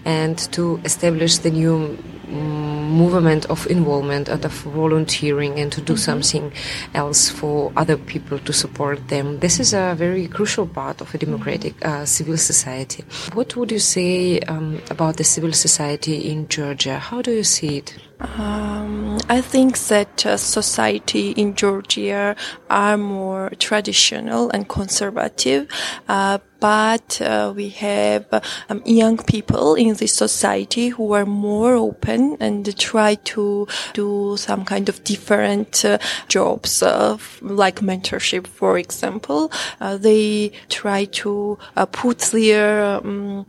and 0.06 0.38
to 0.54 0.80
establish 0.86 1.38
the 1.39 1.52
new 1.52 1.97
mm, 2.28 2.70
movement 2.92 3.46
of 3.46 3.66
involvement 3.68 4.30
and 4.30 4.44
of 4.46 4.52
volunteering 4.52 5.60
and 5.60 5.72
to 5.72 5.82
do 5.82 5.98
something 5.98 6.52
else 6.94 7.30
for 7.30 7.72
other 7.76 7.98
people 7.98 8.38
to 8.39 8.54
support 8.54 9.08
them. 9.08 9.39
This 9.39 9.60
is 9.60 9.74
a 9.74 9.96
very 9.98 10.28
crucial 10.28 10.68
part 10.68 11.02
of 11.02 11.14
a 11.16 11.18
democratic 11.18 11.74
uh, 11.86 12.06
civil 12.06 12.38
society. 12.38 13.04
What 13.34 13.56
would 13.56 13.72
you 13.72 13.80
say 13.80 14.39
um, 14.42 14.82
about 14.89 15.18
the 15.18 15.24
civil 15.24 15.54
society 15.54 16.30
in 16.30 16.48
Georgia? 16.48 17.00
How 17.00 17.22
do 17.22 17.32
you 17.32 17.44
see 17.44 17.78
it? 17.78 17.98
Um, 18.20 19.18
I 19.30 19.42
think 19.42 19.80
that 19.88 20.26
uh, 20.26 20.38
society 20.38 21.32
in 21.32 21.56
Georgia 21.56 22.36
are 22.70 22.98
more 22.98 23.52
traditional 23.58 24.52
and 24.52 24.70
conservative, 24.70 25.68
uh, 26.08 26.38
but 26.62 27.20
uh, 27.22 27.51
we 27.53 27.70
have 27.70 28.26
um, 28.70 28.82
young 28.86 29.18
people 29.18 29.74
in 29.76 29.95
this 29.95 30.14
society 30.14 30.89
who 30.89 31.12
are 31.12 31.26
more 31.26 31.74
open 31.74 32.38
and 32.39 32.78
try 32.78 33.16
to 33.16 33.68
do 33.93 34.38
some 34.38 34.64
kind 34.64 34.88
of 34.88 35.03
different 35.03 35.84
uh, 35.84 35.97
jobs, 36.30 36.84
uh, 36.84 37.18
like 37.41 37.82
mentorship, 37.82 38.45
for 38.47 38.78
example. 38.78 39.51
Uh, 39.82 39.97
they 39.97 40.51
try 40.70 41.05
to 41.05 41.57
put 41.91 42.20
their 42.20 42.86
um, 42.86 43.45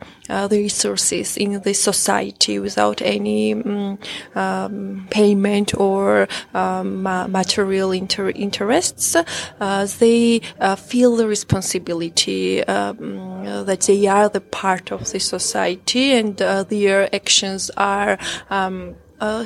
the 0.49 0.59
resources 0.59 1.37
in 1.37 1.61
the 1.63 1.75
society 1.75 2.59
without 2.59 3.03
any 3.03 3.53
um, 3.55 3.99
um, 4.35 5.07
payment 5.11 5.75
or 5.79 6.29
um, 6.55 7.03
material 7.03 7.93
inter- 7.93 8.31
interests. 8.31 9.17
Uh, 9.61 9.87
they 9.99 10.41
uh, 10.61 10.77
feel 10.77 11.17
the 11.17 11.29
responsibility 11.29 12.65
um, 12.65 13.45
that 13.67 13.83
they 13.83 14.07
are 14.07 14.29
the 14.29 14.41
part 14.41 14.91
of 14.91 15.11
the 15.13 15.21
society 15.21 16.13
and 16.13 16.41
uh, 16.41 16.63
their 16.65 17.15
actions 17.15 17.71
are 17.77 18.19
um, 18.51 18.95
uh, 19.21 19.45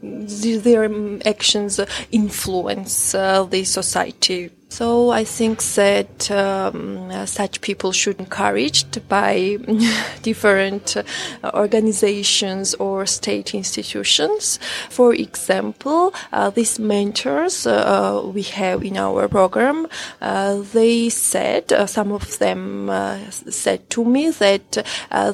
their 0.00 0.88
actions 1.26 1.80
influence 2.12 3.14
uh, 3.14 3.42
the 3.44 3.64
society 3.64 4.50
so 4.68 5.10
I 5.10 5.24
think 5.24 5.62
that 5.62 6.30
um, 6.30 7.10
uh, 7.10 7.24
such 7.26 7.62
people 7.62 7.90
should 7.90 8.18
be 8.18 8.24
encouraged 8.24 9.08
by 9.08 9.58
different 10.22 10.96
uh, 10.96 11.50
organizations 11.54 12.74
or 12.74 13.06
state 13.06 13.54
institutions. 13.54 14.58
For 14.90 15.14
example, 15.14 16.12
uh, 16.32 16.50
these 16.50 16.78
mentors 16.78 17.66
uh, 17.66 18.22
we 18.32 18.42
have 18.42 18.84
in 18.84 18.98
our 18.98 19.26
program, 19.26 19.86
uh, 20.20 20.60
they 20.74 21.08
said 21.08 21.72
uh, 21.72 21.86
some 21.86 22.12
of 22.12 22.38
them 22.38 22.90
said 23.30 23.88
to 23.90 24.04
me 24.04 24.30
that 24.30 24.84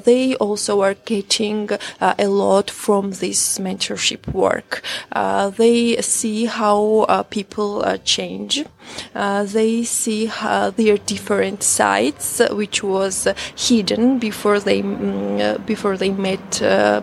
they 0.04 0.36
also 0.36 0.80
are 0.80 0.94
getting 0.94 1.68
a 2.00 2.28
lot 2.28 2.70
from 2.70 3.10
this 3.10 3.58
mentorship 3.58 4.32
work. 4.32 4.82
they 5.58 6.00
see 6.00 6.44
how 6.44 7.26
people 7.30 7.82
change. 8.04 8.64
Uh, 9.14 9.44
they 9.44 9.84
see 9.84 10.30
uh, 10.40 10.70
their 10.70 10.96
different 10.98 11.62
sides, 11.62 12.40
which 12.50 12.82
was 12.82 13.28
hidden 13.56 14.18
before 14.18 14.60
they 14.60 14.82
mm, 14.82 15.64
before 15.66 15.96
they 15.96 16.10
met 16.10 16.62
uh, 16.62 17.02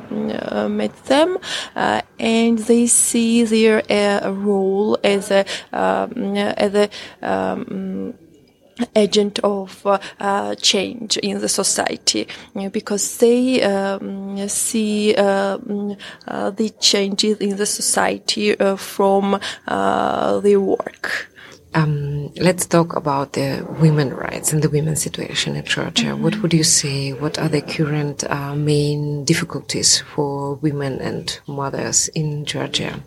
met 0.69 0.95
them, 1.05 1.38
and 1.75 2.59
they 2.59 2.88
see 2.88 3.43
their 3.43 3.82
role 4.32 4.97
as 5.03 5.32
a 5.32 5.45
as 5.71 6.75
a 6.75 6.89
um, 7.21 8.13
agent 8.95 9.39
of 9.39 9.86
uh, 9.86 9.99
uh, 10.19 10.55
change 10.55 11.17
in 11.17 11.39
the 11.39 11.49
society 11.49 12.27
because 12.71 13.17
they 13.17 13.61
um, 13.61 14.47
see 14.47 15.15
uh, 15.15 15.57
the 15.57 16.73
changes 16.79 17.38
in 17.39 17.57
the 17.57 17.65
society 17.65 18.55
from 18.77 19.39
their 19.67 20.59
work. 20.59 21.30
Um, 21.74 22.34
let's 22.36 22.65
talk 22.65 22.95
about 22.95 23.34
the 23.34 23.65
women 23.80 24.13
rights 24.13 24.51
and 24.51 24.61
the 24.61 24.69
women's 24.69 25.01
situation 25.01 25.55
in 25.55 25.63
Georgia. 25.63 26.07
Mm-hmm. 26.07 26.24
What 26.24 26.41
would 26.41 26.53
you 26.53 26.63
say? 26.63 27.13
What 27.13 27.39
are 27.39 27.47
the 27.47 27.61
current 27.61 28.30
uh, 28.30 28.55
main 28.55 29.24
difficulties 29.24 29.99
for 29.99 30.55
women 30.55 30.99
and 30.99 31.39
mothers 31.47 32.09
in 32.09 32.43
Georgia? 32.43 32.99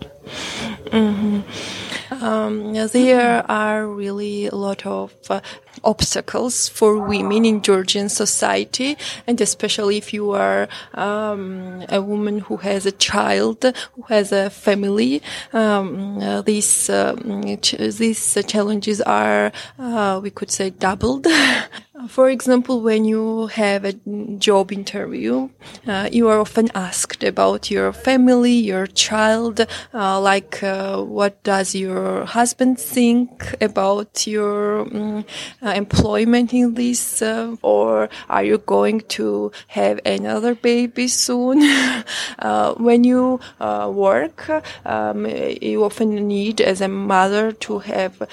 Mm-hmm. 0.86 2.24
Um, 2.24 2.72
there 2.88 3.44
are 3.50 3.86
really 3.86 4.46
a 4.46 4.54
lot 4.54 4.86
of 4.86 5.12
uh, 5.28 5.40
obstacles 5.84 6.68
for 6.68 6.98
women 6.98 7.44
in 7.44 7.62
Georgian 7.62 8.08
society, 8.08 8.96
and 9.26 9.40
especially 9.40 9.96
if 9.96 10.12
you 10.12 10.32
are 10.32 10.68
um, 10.94 11.84
a 11.88 12.00
woman 12.00 12.40
who 12.40 12.56
has 12.58 12.86
a 12.86 12.92
child, 12.92 13.64
who 13.94 14.02
has 14.08 14.32
a 14.32 14.50
family. 14.50 15.22
Um, 15.52 16.18
uh, 16.18 16.42
these 16.42 16.90
uh, 16.90 17.14
ch- 17.60 17.76
these 17.98 18.38
challenges 18.46 19.00
are, 19.00 19.52
uh, 19.78 20.20
we 20.22 20.30
could 20.30 20.50
say, 20.50 20.70
doubled. 20.70 21.26
For 22.08 22.28
example, 22.28 22.80
when 22.80 23.04
you 23.04 23.46
have 23.46 23.84
a 23.84 23.92
job 24.38 24.72
interview, 24.72 25.48
uh, 25.86 26.08
you 26.10 26.28
are 26.28 26.40
often 26.40 26.68
asked 26.74 27.22
about 27.22 27.70
your 27.70 27.92
family, 27.92 28.50
your 28.50 28.88
child, 28.88 29.64
uh, 29.94 30.20
like 30.20 30.60
uh, 30.64 31.00
what 31.00 31.40
does 31.44 31.72
your 31.72 32.24
husband 32.24 32.80
think 32.80 33.54
about 33.60 34.26
your 34.26 34.80
um, 34.80 35.24
employment 35.62 36.52
in 36.52 36.74
this, 36.74 37.22
uh, 37.22 37.54
or 37.62 38.08
are 38.28 38.42
you 38.42 38.58
going 38.58 39.00
to 39.02 39.52
have 39.68 40.00
another 40.04 40.56
baby 40.56 41.06
soon? 41.06 41.62
Uh, 42.38 42.74
when 42.74 43.04
you 43.04 43.40
work, 43.60 44.50
um, 44.84 45.26
you 45.26 45.84
often 45.84 46.26
need, 46.26 46.60
as 46.60 46.80
a 46.80 46.88
mother, 46.88 47.52
to 47.52 47.78
have 47.78 48.28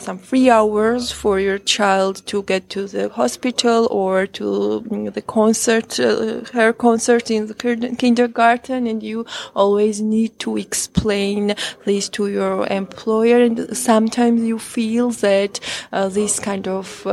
some 0.00 0.18
free 0.18 0.48
hours 0.48 1.12
for 1.12 1.38
your 1.38 1.58
child 1.58 2.24
to 2.26 2.42
get 2.44 2.68
to 2.70 2.86
the 2.94 3.08
hospital 3.10 3.88
or 3.90 4.26
to 4.38 4.80
the 5.14 5.22
concert, 5.22 6.00
uh, 6.00 6.40
her 6.52 6.72
concert 6.72 7.30
in 7.30 7.46
the 7.48 7.54
kindergarten, 7.98 8.86
and 8.86 9.02
you 9.02 9.26
always 9.54 10.00
need 10.00 10.38
to 10.38 10.56
explain 10.56 11.54
this 11.84 12.08
to 12.10 12.28
your 12.28 12.66
employer. 12.68 13.38
And 13.42 13.76
sometimes 13.76 14.42
you 14.42 14.58
feel 14.58 15.10
that 15.10 15.60
uh, 15.92 16.08
this 16.08 16.40
kind 16.40 16.66
of 16.68 17.06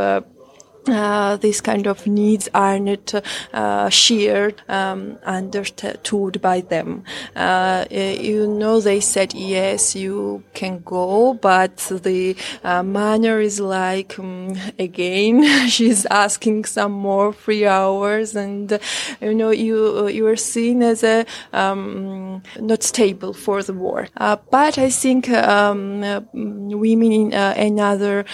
uh, 0.88 1.38
these 1.38 1.62
kind 1.62 1.86
of 1.86 2.08
needs 2.08 2.50
are 2.56 2.80
not 2.80 3.14
uh, 3.54 3.90
shared, 3.90 4.62
um, 4.68 5.20
understood 5.24 6.42
by 6.42 6.62
them. 6.62 7.04
Uh, 7.36 7.86
you 7.92 8.48
know, 8.48 8.80
they 8.80 9.00
said 9.00 9.34
yes, 9.34 9.96
you 9.96 10.44
can 10.56 10.80
go, 10.80 11.36
but 11.36 11.78
the 11.78 12.36
uh, 12.64 12.82
manner 12.82 13.40
is 13.40 13.60
like 13.60 14.18
um, 14.18 14.56
again, 14.80 15.68
she's 15.70 16.06
asking 16.08 16.66
some 16.66 16.92
more 16.94 17.32
free 17.32 17.68
hours, 17.68 18.36
and 18.36 18.80
you 19.22 19.36
know, 19.36 19.52
you 19.52 20.08
you 20.08 20.26
are 20.26 20.36
seen 20.36 20.82
as 20.82 21.04
a 21.04 21.26
um, 21.54 22.42
not 22.60 22.82
stable 22.82 23.34
for 23.34 23.62
the 23.62 23.74
work. 23.74 24.10
Uh, 24.18 24.38
but 24.50 24.80
I 24.80 24.90
think 24.90 25.30
um, 25.30 26.02
women 26.34 27.12
in 27.12 27.34
another 27.34 28.26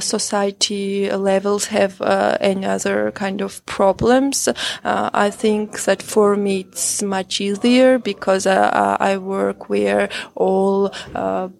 society 0.00 1.10
levels 1.10 1.66
have 1.80 2.00
uh, 2.00 2.36
any 2.40 2.64
other 2.66 3.12
kind 3.12 3.40
of 3.40 3.64
problems. 3.66 4.48
Uh, 4.48 5.10
I 5.12 5.30
think 5.30 5.66
that 5.84 6.02
for 6.02 6.36
me 6.36 6.60
it's 6.60 7.02
much 7.02 7.40
easier 7.40 7.98
because 7.98 8.46
uh, 8.46 8.96
I 9.00 9.18
work 9.18 9.68
where 9.68 10.08
all 10.34 10.90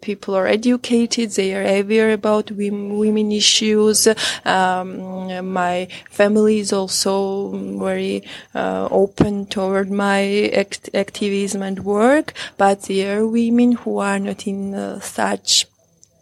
people 0.01 0.35
are 0.35 0.47
educated, 0.47 1.31
they 1.31 1.53
are 1.53 1.81
aware 1.81 2.11
about 2.13 2.51
women 2.51 3.31
issues. 3.31 4.07
Um, 4.45 4.87
my 5.61 5.87
family 6.09 6.59
is 6.59 6.73
also 6.73 7.51
very 7.77 8.23
open 8.53 9.45
toward 9.45 9.91
my 9.91 10.49
act- 10.53 10.89
activism 10.93 11.61
and 11.61 11.79
work, 11.83 12.33
but 12.57 12.83
there 12.83 13.19
are 13.19 13.27
women 13.27 13.73
who 13.73 13.99
are 13.99 14.19
not 14.19 14.47
in 14.47 14.73
uh, 14.73 14.99
such 14.99 15.65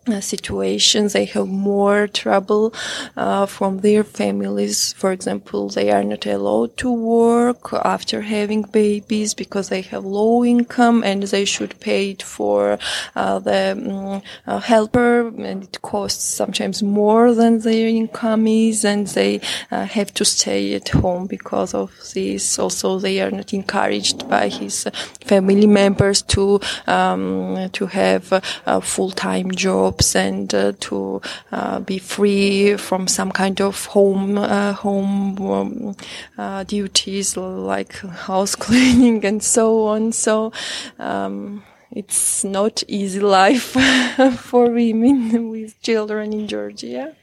uh, 0.07 0.21
situations 0.21 1.13
they 1.13 1.25
have 1.25 1.47
more 1.47 2.07
trouble 2.07 2.73
uh, 3.17 3.45
from 3.45 3.79
their 3.79 4.03
families. 4.03 4.93
For 4.93 5.11
example 5.11 5.69
they 5.69 5.91
are 5.91 6.03
not 6.03 6.25
allowed 6.25 6.77
to 6.77 6.91
work 6.91 7.73
after 7.73 8.21
having 8.21 8.63
babies 8.63 9.33
because 9.33 9.69
they 9.69 9.81
have 9.81 10.05
low 10.05 10.45
income 10.45 11.03
and 11.03 11.23
they 11.23 11.45
should 11.45 11.79
pay 11.79 12.11
it 12.11 12.21
for 12.21 12.77
uh, 13.15 13.39
the 13.39 14.21
um, 14.45 14.61
helper. 14.61 15.27
And 15.27 15.63
it 15.63 15.81
costs 15.81 16.23
sometimes 16.23 16.83
more 16.83 17.33
than 17.33 17.59
their 17.59 17.87
income 17.87 18.47
is 18.47 18.85
and 18.85 19.07
they 19.07 19.41
uh, 19.71 19.85
have 19.85 20.13
to 20.15 20.25
stay 20.25 20.75
at 20.75 20.89
home 20.89 21.25
because 21.25 21.73
of 21.73 21.91
this. 22.13 22.59
Also 22.59 22.99
they 22.99 23.21
are 23.21 23.31
not 23.31 23.53
encouraged 23.53 24.29
by 24.29 24.49
his 24.49 24.87
family 25.21 25.67
members 25.67 26.21
to 26.21 26.59
um, 26.87 27.69
to 27.73 27.87
have 27.87 28.31
a 28.65 28.81
full-time 28.81 29.51
job 29.51 29.94
jobs 29.95 30.15
and 30.15 30.53
uh, 30.53 30.73
to 30.79 31.21
uh, 31.51 31.79
be 31.79 31.99
free 31.99 32.77
from 32.77 33.07
some 33.07 33.31
kind 33.31 33.61
of 33.61 33.85
home 33.85 34.37
uh, 34.37 34.73
home 34.73 35.95
um, 36.37 36.65
duties 36.65 37.37
like 37.37 37.93
house 38.27 38.55
cleaning 38.65 39.25
and 39.25 39.43
so 39.43 39.87
on. 39.87 40.11
So. 40.11 40.51
Um, 40.99 41.63
it's 41.91 42.43
not 42.43 42.83
easy 42.89 43.21
life 43.21 43.71
for 44.39 44.69
women 44.69 45.49
with 45.51 45.81
children 45.81 46.33
in 46.33 46.45
Georgia. 46.45 47.15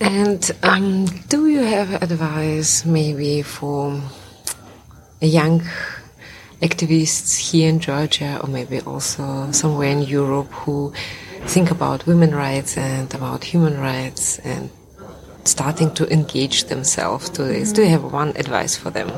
And 0.00 0.50
um, 0.62 1.06
do 1.28 1.48
you 1.48 1.62
have 1.62 2.02
advice 2.02 2.84
maybe 2.84 3.42
for 3.42 4.00
a 5.20 5.26
young 5.26 5.62
activists 6.62 7.38
here 7.38 7.68
in 7.68 7.80
Georgia 7.80 8.38
or 8.42 8.48
maybe 8.48 8.80
also 8.80 9.50
somewhere 9.52 9.90
in 9.90 10.02
Europe 10.02 10.50
who 10.52 10.92
think 11.46 11.70
about 11.70 12.06
women 12.06 12.34
rights 12.34 12.76
and 12.76 13.12
about 13.14 13.44
human 13.44 13.78
rights 13.78 14.38
and 14.40 14.70
starting 15.44 15.92
to 15.94 16.10
engage 16.12 16.64
themselves 16.64 17.30
to 17.30 17.42
this? 17.42 17.72
Do 17.72 17.82
you 17.82 17.88
have 17.88 18.12
one 18.12 18.30
advice 18.36 18.76
for 18.76 18.90
them? 18.90 19.10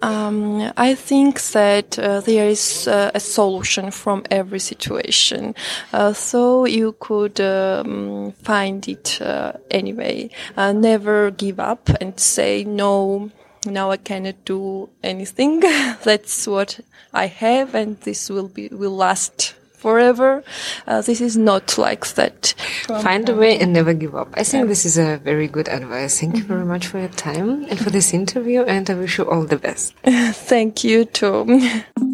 Um, 0.00 0.72
I 0.76 0.94
think 0.94 1.40
that 1.52 1.98
uh, 1.98 2.20
there 2.20 2.48
is 2.48 2.88
uh, 2.88 3.10
a 3.14 3.20
solution 3.20 3.90
from 3.90 4.24
every 4.30 4.58
situation. 4.58 5.54
Uh, 5.92 6.12
so 6.12 6.64
you 6.64 6.96
could 6.98 7.40
um, 7.40 8.32
find 8.42 8.88
it 8.88 9.20
uh, 9.20 9.52
anyway. 9.70 10.30
Uh, 10.56 10.72
never 10.72 11.30
give 11.30 11.60
up 11.60 11.88
and 12.00 12.18
say 12.18 12.64
no 12.64 13.30
now 13.66 13.90
I 13.90 13.96
cannot 13.96 14.44
do 14.44 14.88
anything. 15.02 15.60
That's 16.04 16.46
what 16.46 16.80
I 17.12 17.26
have, 17.26 17.74
and 17.74 18.00
this 18.00 18.30
will 18.30 18.48
be 18.48 18.68
will 18.68 18.96
last 18.96 19.54
forever. 19.82 20.44
Uh, 20.86 21.02
this 21.02 21.20
is 21.20 21.36
not 21.36 21.76
like 21.76 22.06
that. 22.14 22.54
Find 22.86 23.28
a 23.28 23.34
way 23.34 23.58
and 23.58 23.72
never 23.72 23.92
give 23.92 24.14
up. 24.14 24.28
I 24.34 24.44
think 24.44 24.62
yeah. 24.62 24.68
this 24.68 24.86
is 24.86 24.96
a 24.96 25.18
very 25.18 25.48
good 25.48 25.68
advice. 25.68 26.20
Thank 26.20 26.36
you 26.36 26.44
very 26.44 26.64
much 26.64 26.86
for 26.86 26.98
your 27.00 27.08
time 27.08 27.64
and 27.68 27.78
for 27.78 27.90
this 27.90 28.14
interview, 28.14 28.62
and 28.62 28.88
I 28.88 28.94
wish 28.94 29.18
you 29.18 29.28
all 29.28 29.44
the 29.44 29.58
best. 29.58 29.94
Thank 30.52 30.84
you 30.84 31.04
too. 31.04 31.72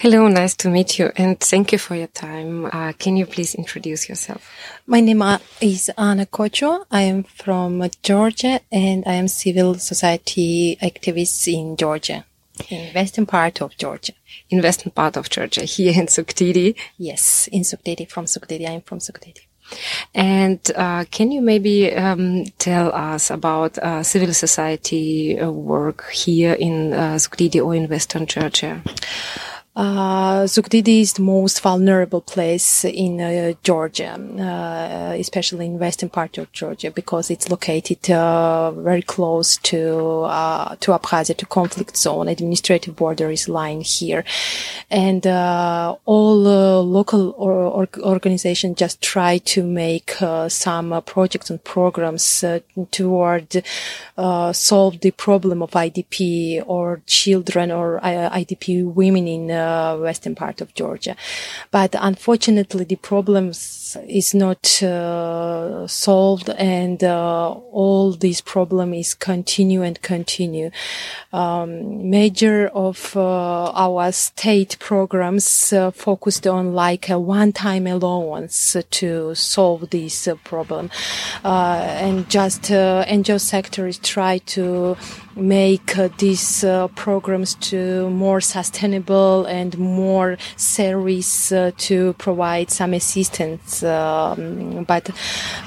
Hello, 0.00 0.28
nice 0.28 0.54
to 0.54 0.70
meet 0.70 0.98
you 0.98 1.12
and 1.14 1.38
thank 1.38 1.72
you 1.72 1.78
for 1.78 1.94
your 1.94 2.06
time. 2.06 2.64
Uh, 2.64 2.94
can 2.98 3.18
you 3.18 3.26
please 3.26 3.54
introduce 3.54 4.08
yourself? 4.08 4.50
My 4.86 5.00
name 5.00 5.22
is 5.60 5.90
Anna 5.98 6.24
Kocho. 6.24 6.86
I 6.90 7.02
am 7.02 7.22
from 7.24 7.86
Georgia 8.02 8.60
and 8.72 9.04
I 9.06 9.12
am 9.12 9.28
civil 9.28 9.74
society 9.74 10.78
activist 10.80 11.46
in 11.52 11.76
Georgia, 11.76 12.24
in 12.70 12.94
western 12.94 13.26
part 13.26 13.60
of 13.60 13.76
Georgia. 13.76 14.14
In 14.48 14.62
western 14.62 14.90
part 14.90 15.18
of 15.18 15.28
Georgia, 15.28 15.64
here 15.64 15.92
in 15.92 16.06
Zugdidi? 16.06 16.76
Yes, 16.96 17.46
in 17.52 17.60
Zugdidi, 17.60 18.08
from 18.08 18.24
Zugdidi. 18.24 18.66
I 18.66 18.72
am 18.72 18.80
from 18.80 19.00
Zugdidi. 19.00 19.42
And 20.14 20.60
uh, 20.76 21.04
can 21.10 21.30
you 21.30 21.42
maybe 21.42 21.92
um, 21.92 22.46
tell 22.56 22.90
us 22.94 23.30
about 23.30 23.76
uh, 23.76 24.02
civil 24.02 24.32
society 24.32 25.38
uh, 25.38 25.50
work 25.50 26.08
here 26.08 26.54
in 26.54 26.94
uh, 26.94 27.18
or 27.62 27.74
in 27.74 27.86
Western 27.86 28.24
Georgia? 28.24 28.82
Uh, 29.76 30.42
Zugdidi 30.46 31.00
is 31.00 31.12
the 31.12 31.22
most 31.22 31.60
vulnerable 31.60 32.20
place 32.20 32.84
in 32.84 33.20
uh, 33.20 33.52
Georgia, 33.62 34.14
uh, 34.14 35.14
especially 35.16 35.66
in 35.66 35.78
western 35.78 36.08
part 36.08 36.38
of 36.38 36.50
Georgia, 36.50 36.90
because 36.90 37.30
it's 37.30 37.48
located 37.48 38.10
uh, 38.10 38.72
very 38.72 39.00
close 39.00 39.58
to 39.58 40.22
uh, 40.22 40.74
to 40.80 40.90
Abkhazia, 40.90 41.36
to 41.36 41.46
conflict 41.46 41.96
zone. 41.96 42.26
Administrative 42.26 42.96
border 42.96 43.30
is 43.30 43.48
lying 43.48 43.80
here, 43.80 44.24
and 44.90 45.24
uh, 45.24 45.94
all 46.04 46.34
local 46.82 47.32
or, 47.38 47.52
or 47.52 47.88
organizations 48.00 48.76
just 48.76 49.00
try 49.00 49.38
to 49.38 49.62
make 49.62 50.10
some 50.48 51.00
projects 51.06 51.48
and 51.48 51.62
programs 51.62 52.44
toward 52.90 53.62
solve 54.52 55.00
the 55.00 55.12
problem 55.12 55.62
of 55.62 55.70
IDP 55.70 56.64
or 56.66 57.02
children 57.06 57.70
or 57.70 58.00
IDP 58.00 58.84
women 58.84 59.28
in 59.28 59.59
western 60.00 60.34
part 60.34 60.60
of 60.60 60.74
Georgia. 60.74 61.16
But 61.70 61.94
unfortunately, 61.98 62.84
the 62.84 62.96
problems 62.96 63.58
is 64.06 64.34
not 64.34 64.82
uh, 64.82 65.86
solved, 65.86 66.50
and 66.50 67.02
uh, 67.02 67.50
all 67.50 68.12
these 68.12 68.40
problem 68.40 68.94
is 68.94 69.14
continue 69.14 69.82
and 69.82 70.00
continue. 70.02 70.70
Um, 71.32 72.10
major 72.10 72.68
of 72.68 73.16
uh, 73.16 73.70
our 73.72 74.12
state 74.12 74.76
programs 74.78 75.72
uh, 75.72 75.90
focused 75.90 76.46
on 76.46 76.74
like 76.74 77.08
a 77.08 77.18
one-time 77.18 77.86
allowance 77.86 78.76
to 78.90 79.34
solve 79.34 79.90
this 79.90 80.28
problem, 80.44 80.90
and 81.44 82.28
just 82.28 82.62
NGO 82.62 83.40
sector 83.40 83.86
is 83.86 83.98
try 83.98 84.38
to 84.38 84.96
make 85.36 85.96
uh, 85.96 86.08
these 86.18 86.64
uh, 86.64 86.88
programs 86.88 87.54
to 87.56 88.10
more 88.10 88.40
sustainable 88.40 89.44
and 89.46 89.78
more 89.78 90.36
service 90.56 91.52
uh, 91.52 91.70
to 91.78 92.12
provide 92.14 92.70
some 92.70 92.94
assistance. 92.94 93.79
Um, 93.82 94.84
but 94.84 95.10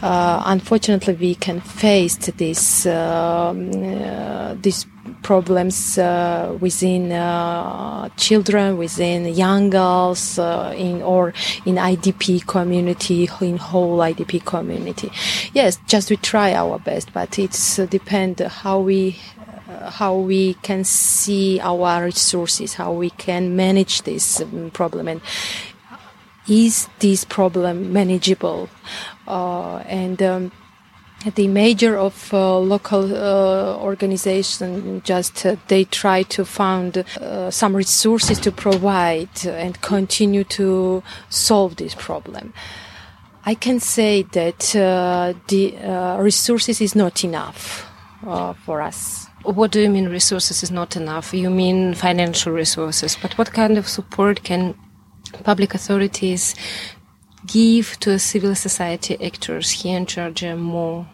uh, 0.01 0.43
unfortunately, 0.45 1.13
we 1.15 1.35
can 1.35 1.61
face 1.61 2.17
this 2.17 2.85
uh, 2.85 4.55
these 4.61 4.85
problems 5.21 5.97
uh, 5.97 6.57
within 6.59 7.11
uh, 7.11 8.09
children, 8.17 8.77
within 8.77 9.25
young 9.33 9.69
girls, 9.69 10.39
uh, 10.39 10.73
in 10.75 11.01
or 11.01 11.33
in 11.65 11.75
IDP 11.75 12.45
community, 12.45 13.29
in 13.41 13.57
whole 13.57 13.97
IDP 13.97 14.45
community. 14.45 15.11
Yes, 15.53 15.77
just 15.87 16.09
we 16.09 16.17
try 16.17 16.53
our 16.53 16.79
best, 16.79 17.13
but 17.13 17.37
it's 17.39 17.77
depend 17.77 18.39
how 18.39 18.79
we 18.79 19.17
how 19.83 20.15
we 20.15 20.55
can 20.55 20.83
see 20.83 21.59
our 21.61 22.05
resources, 22.05 22.75
how 22.75 22.93
we 22.93 23.09
can 23.09 23.55
manage 23.55 24.03
this 24.03 24.41
um, 24.41 24.71
problem, 24.71 25.07
and 25.07 25.21
is 26.47 26.87
this 26.99 27.23
problem 27.23 27.93
manageable? 27.93 28.69
Uh, 29.27 29.77
and 29.87 30.21
um, 30.21 30.51
the 31.35 31.47
major 31.47 31.97
of 31.97 32.33
uh, 32.33 32.57
local 32.59 33.15
uh, 33.15 33.77
organization 33.77 35.01
just 35.05 35.45
uh, 35.45 35.55
they 35.67 35.85
try 35.85 36.23
to 36.23 36.43
find 36.43 36.97
uh, 36.97 37.49
some 37.49 37.75
resources 37.75 38.39
to 38.39 38.51
provide 38.51 39.45
and 39.45 39.81
continue 39.81 40.43
to 40.43 41.01
solve 41.29 41.77
this 41.77 41.95
problem. 41.95 42.53
I 43.45 43.55
can 43.55 43.79
say 43.79 44.23
that 44.33 44.75
uh, 44.75 45.33
the 45.47 45.77
uh, 45.77 46.17
resources 46.17 46.81
is 46.81 46.95
not 46.95 47.23
enough 47.23 47.89
for 48.65 48.81
us. 48.81 49.27
What 49.43 49.71
do 49.71 49.81
you 49.81 49.89
mean 49.89 50.07
resources 50.07 50.63
is 50.63 50.71
not 50.71 50.95
enough? 50.95 51.33
You 51.33 51.49
mean 51.49 51.93
financial 51.93 52.53
resources, 52.53 53.17
but 53.21 53.37
what 53.37 53.51
kind 53.51 53.77
of 53.77 53.89
support 53.89 54.43
can 54.43 54.75
public 55.43 55.73
authorities 55.73 56.55
give 57.45 57.99
to 57.99 58.17
civil 58.19 58.55
society 58.55 59.17
actors 59.21 59.71
here 59.71 59.97
in 59.97 60.05
Georgia 60.05 60.55
more? 60.55 61.05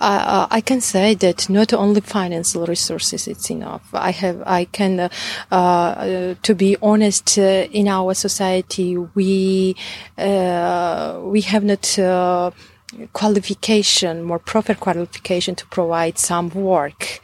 Uh, 0.00 0.46
I 0.50 0.60
can 0.60 0.80
say 0.80 1.14
that 1.14 1.48
not 1.48 1.72
only 1.72 2.00
financial 2.00 2.66
resources 2.66 3.26
it's 3.26 3.50
enough. 3.50 3.82
I 3.92 4.10
have, 4.10 4.42
I 4.46 4.64
can, 4.66 5.00
uh, 5.00 5.08
uh, 5.50 6.34
to 6.42 6.54
be 6.54 6.76
honest, 6.82 7.38
uh, 7.38 7.66
in 7.72 7.88
our 7.88 8.14
society 8.14 8.96
we 8.96 9.76
uh, 10.16 11.20
we 11.22 11.40
have 11.42 11.64
not 11.64 11.98
uh, 11.98 12.50
qualification, 13.12 14.22
more 14.22 14.38
proper 14.38 14.74
qualification 14.74 15.54
to 15.54 15.66
provide 15.66 16.18
some 16.18 16.50
work, 16.50 17.20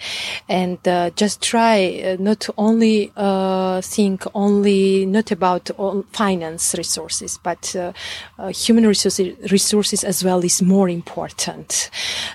and 0.48 0.78
uh, 0.86 1.10
just 1.10 1.42
try 1.42 2.02
uh, 2.04 2.16
not 2.18 2.48
only 2.56 3.12
uh, 3.16 3.80
think 3.80 4.24
only 4.34 5.06
not 5.06 5.30
about 5.30 5.70
finance 6.12 6.74
resources, 6.76 7.38
but 7.42 7.74
uh, 7.76 7.92
uh, 8.38 8.48
human 8.48 8.86
resources, 8.86 9.36
resources 9.50 10.04
as 10.04 10.24
well 10.24 10.44
is 10.44 10.62
more 10.62 10.88
important. 10.88 11.90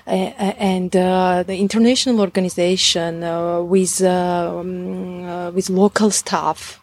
and 0.06 0.94
uh, 0.96 1.42
the 1.42 1.56
international 1.56 2.20
organization 2.20 3.20
with 3.68 4.02
um, 4.02 5.54
with 5.54 5.70
local 5.70 6.10
staff, 6.10 6.80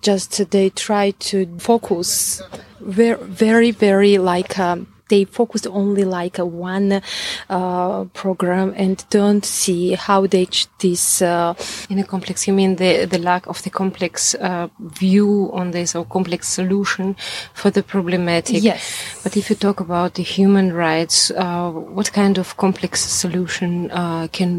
just 0.00 0.50
they 0.50 0.70
try 0.70 1.10
to 1.12 1.46
focus 1.58 2.42
very, 2.80 3.22
very, 3.24 3.70
very 3.70 4.18
like. 4.18 4.58
Um, 4.58 4.91
they 5.12 5.24
focus 5.26 5.66
only 5.66 6.04
like 6.04 6.38
a 6.38 6.46
one 6.46 7.02
uh, 7.50 8.04
program 8.14 8.72
and 8.76 9.04
don't 9.10 9.44
see 9.44 9.92
how 9.92 10.26
they 10.26 10.46
this 10.78 11.20
uh, 11.20 11.54
in 11.90 11.98
a 11.98 12.04
complex. 12.04 12.48
You 12.48 12.54
mean 12.54 12.76
the 12.76 13.04
the 13.04 13.18
lack 13.18 13.46
of 13.46 13.62
the 13.62 13.70
complex 13.70 14.34
uh, 14.34 14.68
view 15.00 15.50
on 15.52 15.72
this 15.72 15.94
or 15.94 16.04
complex 16.06 16.48
solution 16.48 17.14
for 17.52 17.70
the 17.70 17.82
problematic? 17.82 18.62
Yes. 18.62 18.82
But 19.22 19.36
if 19.36 19.50
you 19.50 19.56
talk 19.56 19.80
about 19.80 20.14
the 20.14 20.22
human 20.22 20.72
rights, 20.72 21.30
uh, 21.30 21.70
what 21.70 22.12
kind 22.12 22.38
of 22.38 22.56
complex 22.56 23.04
solution 23.22 23.90
uh, 23.90 24.28
can 24.32 24.50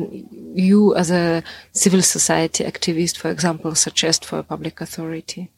you, 0.55 0.95
as 0.95 1.09
a 1.09 1.41
civil 1.71 2.01
society 2.03 2.63
activist, 2.63 3.17
for 3.17 3.31
example, 3.31 3.73
suggest 3.75 4.25
for 4.25 4.37
a 4.39 4.43
public 4.43 4.81
authority? 4.81 5.49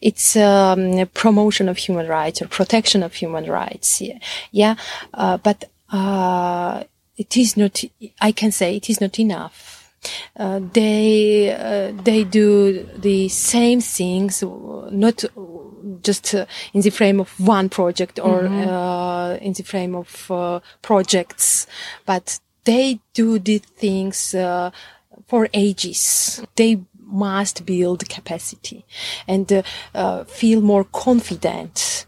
It's 0.00 0.36
um, 0.36 1.06
promotion 1.14 1.68
of 1.68 1.78
human 1.78 2.08
rights 2.08 2.42
or 2.42 2.48
protection 2.48 3.02
of 3.02 3.14
human 3.14 3.46
rights. 3.46 4.00
Yeah, 4.00 4.18
yeah 4.50 4.74
uh, 5.12 5.38
but 5.38 5.70
uh, 5.90 6.84
it 7.16 7.36
is 7.36 7.56
not. 7.56 7.82
I 8.20 8.32
can 8.32 8.52
say 8.52 8.76
it 8.76 8.90
is 8.90 9.00
not 9.00 9.18
enough. 9.18 9.92
Uh, 10.36 10.60
they 10.72 11.52
uh, 11.52 11.92
they 12.02 12.24
do 12.24 12.84
the 12.96 13.28
same 13.28 13.80
things, 13.80 14.42
not 14.90 15.24
just 16.02 16.34
uh, 16.34 16.46
in 16.72 16.82
the 16.82 16.90
frame 16.90 17.20
of 17.20 17.38
one 17.40 17.68
project 17.68 18.18
or 18.18 18.42
mm-hmm. 18.42 18.68
Uh, 18.68 19.34
in 19.36 19.52
the 19.52 19.62
frame 19.62 19.94
of 19.94 20.30
uh, 20.30 20.60
projects, 20.82 21.66
but 22.06 22.38
they 22.64 23.00
do 23.12 23.38
the 23.38 23.58
things 23.58 24.34
uh, 24.34 24.70
for 25.26 25.48
ages. 25.52 26.42
They 26.56 26.80
must 27.14 27.64
build 27.64 28.08
capacity 28.08 28.84
and 29.26 29.52
uh, 29.52 29.62
uh, 29.94 30.24
feel 30.24 30.60
more 30.60 30.84
confident 30.84 32.06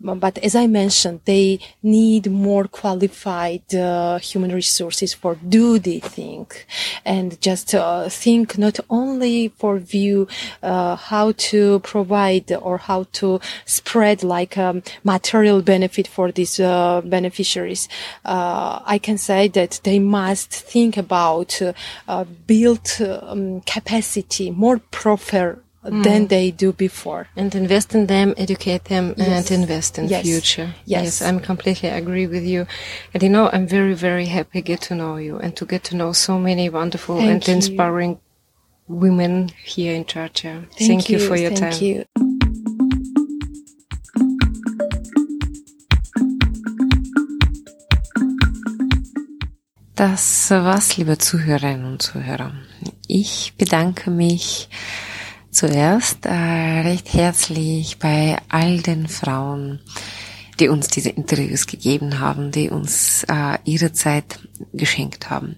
but 0.00 0.38
as 0.38 0.54
I 0.54 0.66
mentioned, 0.66 1.20
they 1.24 1.58
need 1.82 2.30
more 2.30 2.64
qualified 2.64 3.74
uh, 3.74 4.18
human 4.18 4.52
resources 4.52 5.14
for 5.14 5.36
do 5.36 5.78
the 5.78 6.00
thing, 6.00 6.46
and 7.04 7.40
just 7.40 7.74
uh, 7.74 8.08
think 8.08 8.58
not 8.58 8.78
only 8.90 9.48
for 9.48 9.78
view 9.78 10.28
uh, 10.62 10.96
how 10.96 11.32
to 11.50 11.80
provide 11.80 12.52
or 12.52 12.78
how 12.78 13.06
to 13.12 13.40
spread 13.64 14.22
like 14.22 14.56
um, 14.56 14.82
material 15.04 15.62
benefit 15.62 16.06
for 16.06 16.30
these 16.32 16.60
uh, 16.60 17.00
beneficiaries. 17.04 17.88
Uh, 18.24 18.80
I 18.84 18.98
can 18.98 19.18
say 19.18 19.48
that 19.48 19.80
they 19.84 19.98
must 19.98 20.50
think 20.50 20.96
about 20.96 21.60
uh, 22.06 22.24
build 22.46 22.88
um, 23.00 23.60
capacity, 23.62 24.50
more 24.50 24.78
proper 24.78 25.62
mm. 25.84 26.02
than 26.04 26.26
they 26.28 26.50
do 26.50 26.72
before. 26.72 27.28
And 27.36 27.54
invest 27.54 27.94
in 27.94 28.06
them, 28.06 28.34
educate 28.36 28.84
them, 28.84 29.14
yes. 29.16 29.50
and 29.50 29.62
invest 29.62 29.98
in 29.98 30.08
yes. 30.08 30.22
future. 30.22 30.74
Yes. 30.84 31.04
yes, 31.04 31.22
I'm 31.22 31.40
completely 31.40 31.88
agree 31.88 32.26
with 32.26 32.44
you. 32.44 32.66
And 33.14 33.22
you 33.22 33.28
know, 33.28 33.50
I'm 33.52 33.66
very, 33.66 33.94
very 33.94 34.26
happy 34.26 34.62
get 34.62 34.80
to 34.82 34.94
know 34.94 35.16
you 35.16 35.38
and 35.38 35.56
to 35.56 35.66
get 35.66 35.84
to 35.84 35.96
know 35.96 36.12
so 36.12 36.38
many 36.38 36.68
wonderful 36.68 37.16
Thank 37.16 37.30
and 37.30 37.48
you. 37.48 37.54
inspiring 37.54 38.20
women 38.88 39.50
here 39.64 39.94
in 39.94 40.04
Georgia. 40.04 40.64
Thank, 40.72 40.88
Thank 40.90 41.08
you. 41.10 41.18
you. 41.18 41.26
for 41.26 41.36
your 41.36 41.54
Thank 41.54 41.74
time. 41.74 41.84
You. 41.84 42.04
Das 49.94 50.52
war's, 50.52 50.96
liebe 50.96 51.18
Zuhörerinnen 51.18 51.84
und 51.84 52.00
Zuhörer. 52.00 52.52
Ich 53.08 53.54
bedanke 53.58 54.12
mich 54.12 54.68
zuerst 55.50 56.26
äh, 56.26 56.30
recht 56.30 57.12
herzlich 57.12 57.98
bei 57.98 58.38
all 58.48 58.80
den 58.80 59.08
Frauen, 59.08 59.80
die 60.60 60.68
uns 60.68 60.88
diese 60.88 61.10
Interviews 61.10 61.66
gegeben 61.66 62.20
haben, 62.20 62.50
die 62.50 62.70
uns 62.70 63.24
äh, 63.28 63.58
ihre 63.64 63.92
Zeit 63.92 64.40
geschenkt 64.72 65.30
haben. 65.30 65.56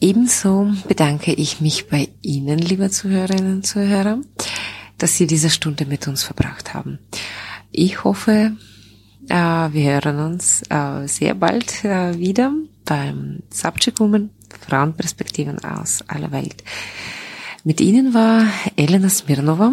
Ebenso 0.00 0.72
bedanke 0.88 1.32
ich 1.32 1.60
mich 1.60 1.88
bei 1.88 2.08
Ihnen, 2.22 2.58
liebe 2.58 2.90
Zuhörerinnen 2.90 3.56
und 3.56 3.66
Zuhörer, 3.66 4.18
dass 4.98 5.16
Sie 5.16 5.28
diese 5.28 5.50
Stunde 5.50 5.86
mit 5.86 6.08
uns 6.08 6.24
verbracht 6.24 6.74
haben. 6.74 6.98
Ich 7.70 8.02
hoffe, 8.02 8.56
äh, 9.28 9.34
wir 9.34 9.92
hören 9.92 10.18
uns 10.18 10.62
äh, 10.68 11.06
sehr 11.06 11.34
bald 11.34 11.84
äh, 11.84 12.18
wieder 12.18 12.52
beim 12.84 13.44
Subject 13.50 14.00
Woman 14.00 14.30
Frauenperspektiven 14.68 15.64
aus 15.64 16.02
aller 16.08 16.30
Welt. 16.32 16.62
Mit 17.64 17.80
Ihnen 17.80 18.12
war 18.12 18.44
Elena 18.74 19.08
Smirnova. 19.08 19.72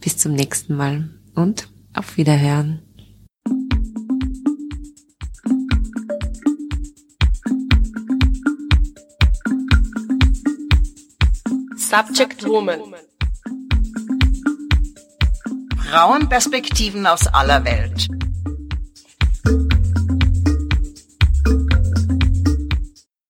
Bis 0.00 0.16
zum 0.16 0.32
nächsten 0.32 0.74
Mal 0.74 1.08
und 1.36 1.68
auf 1.94 2.16
Wiederhören. 2.16 2.82
Subject 11.76 12.44
Woman. 12.44 12.80
Frauenperspektiven 15.88 17.06
aus 17.06 17.28
aller 17.28 17.64
Welt. 17.64 18.17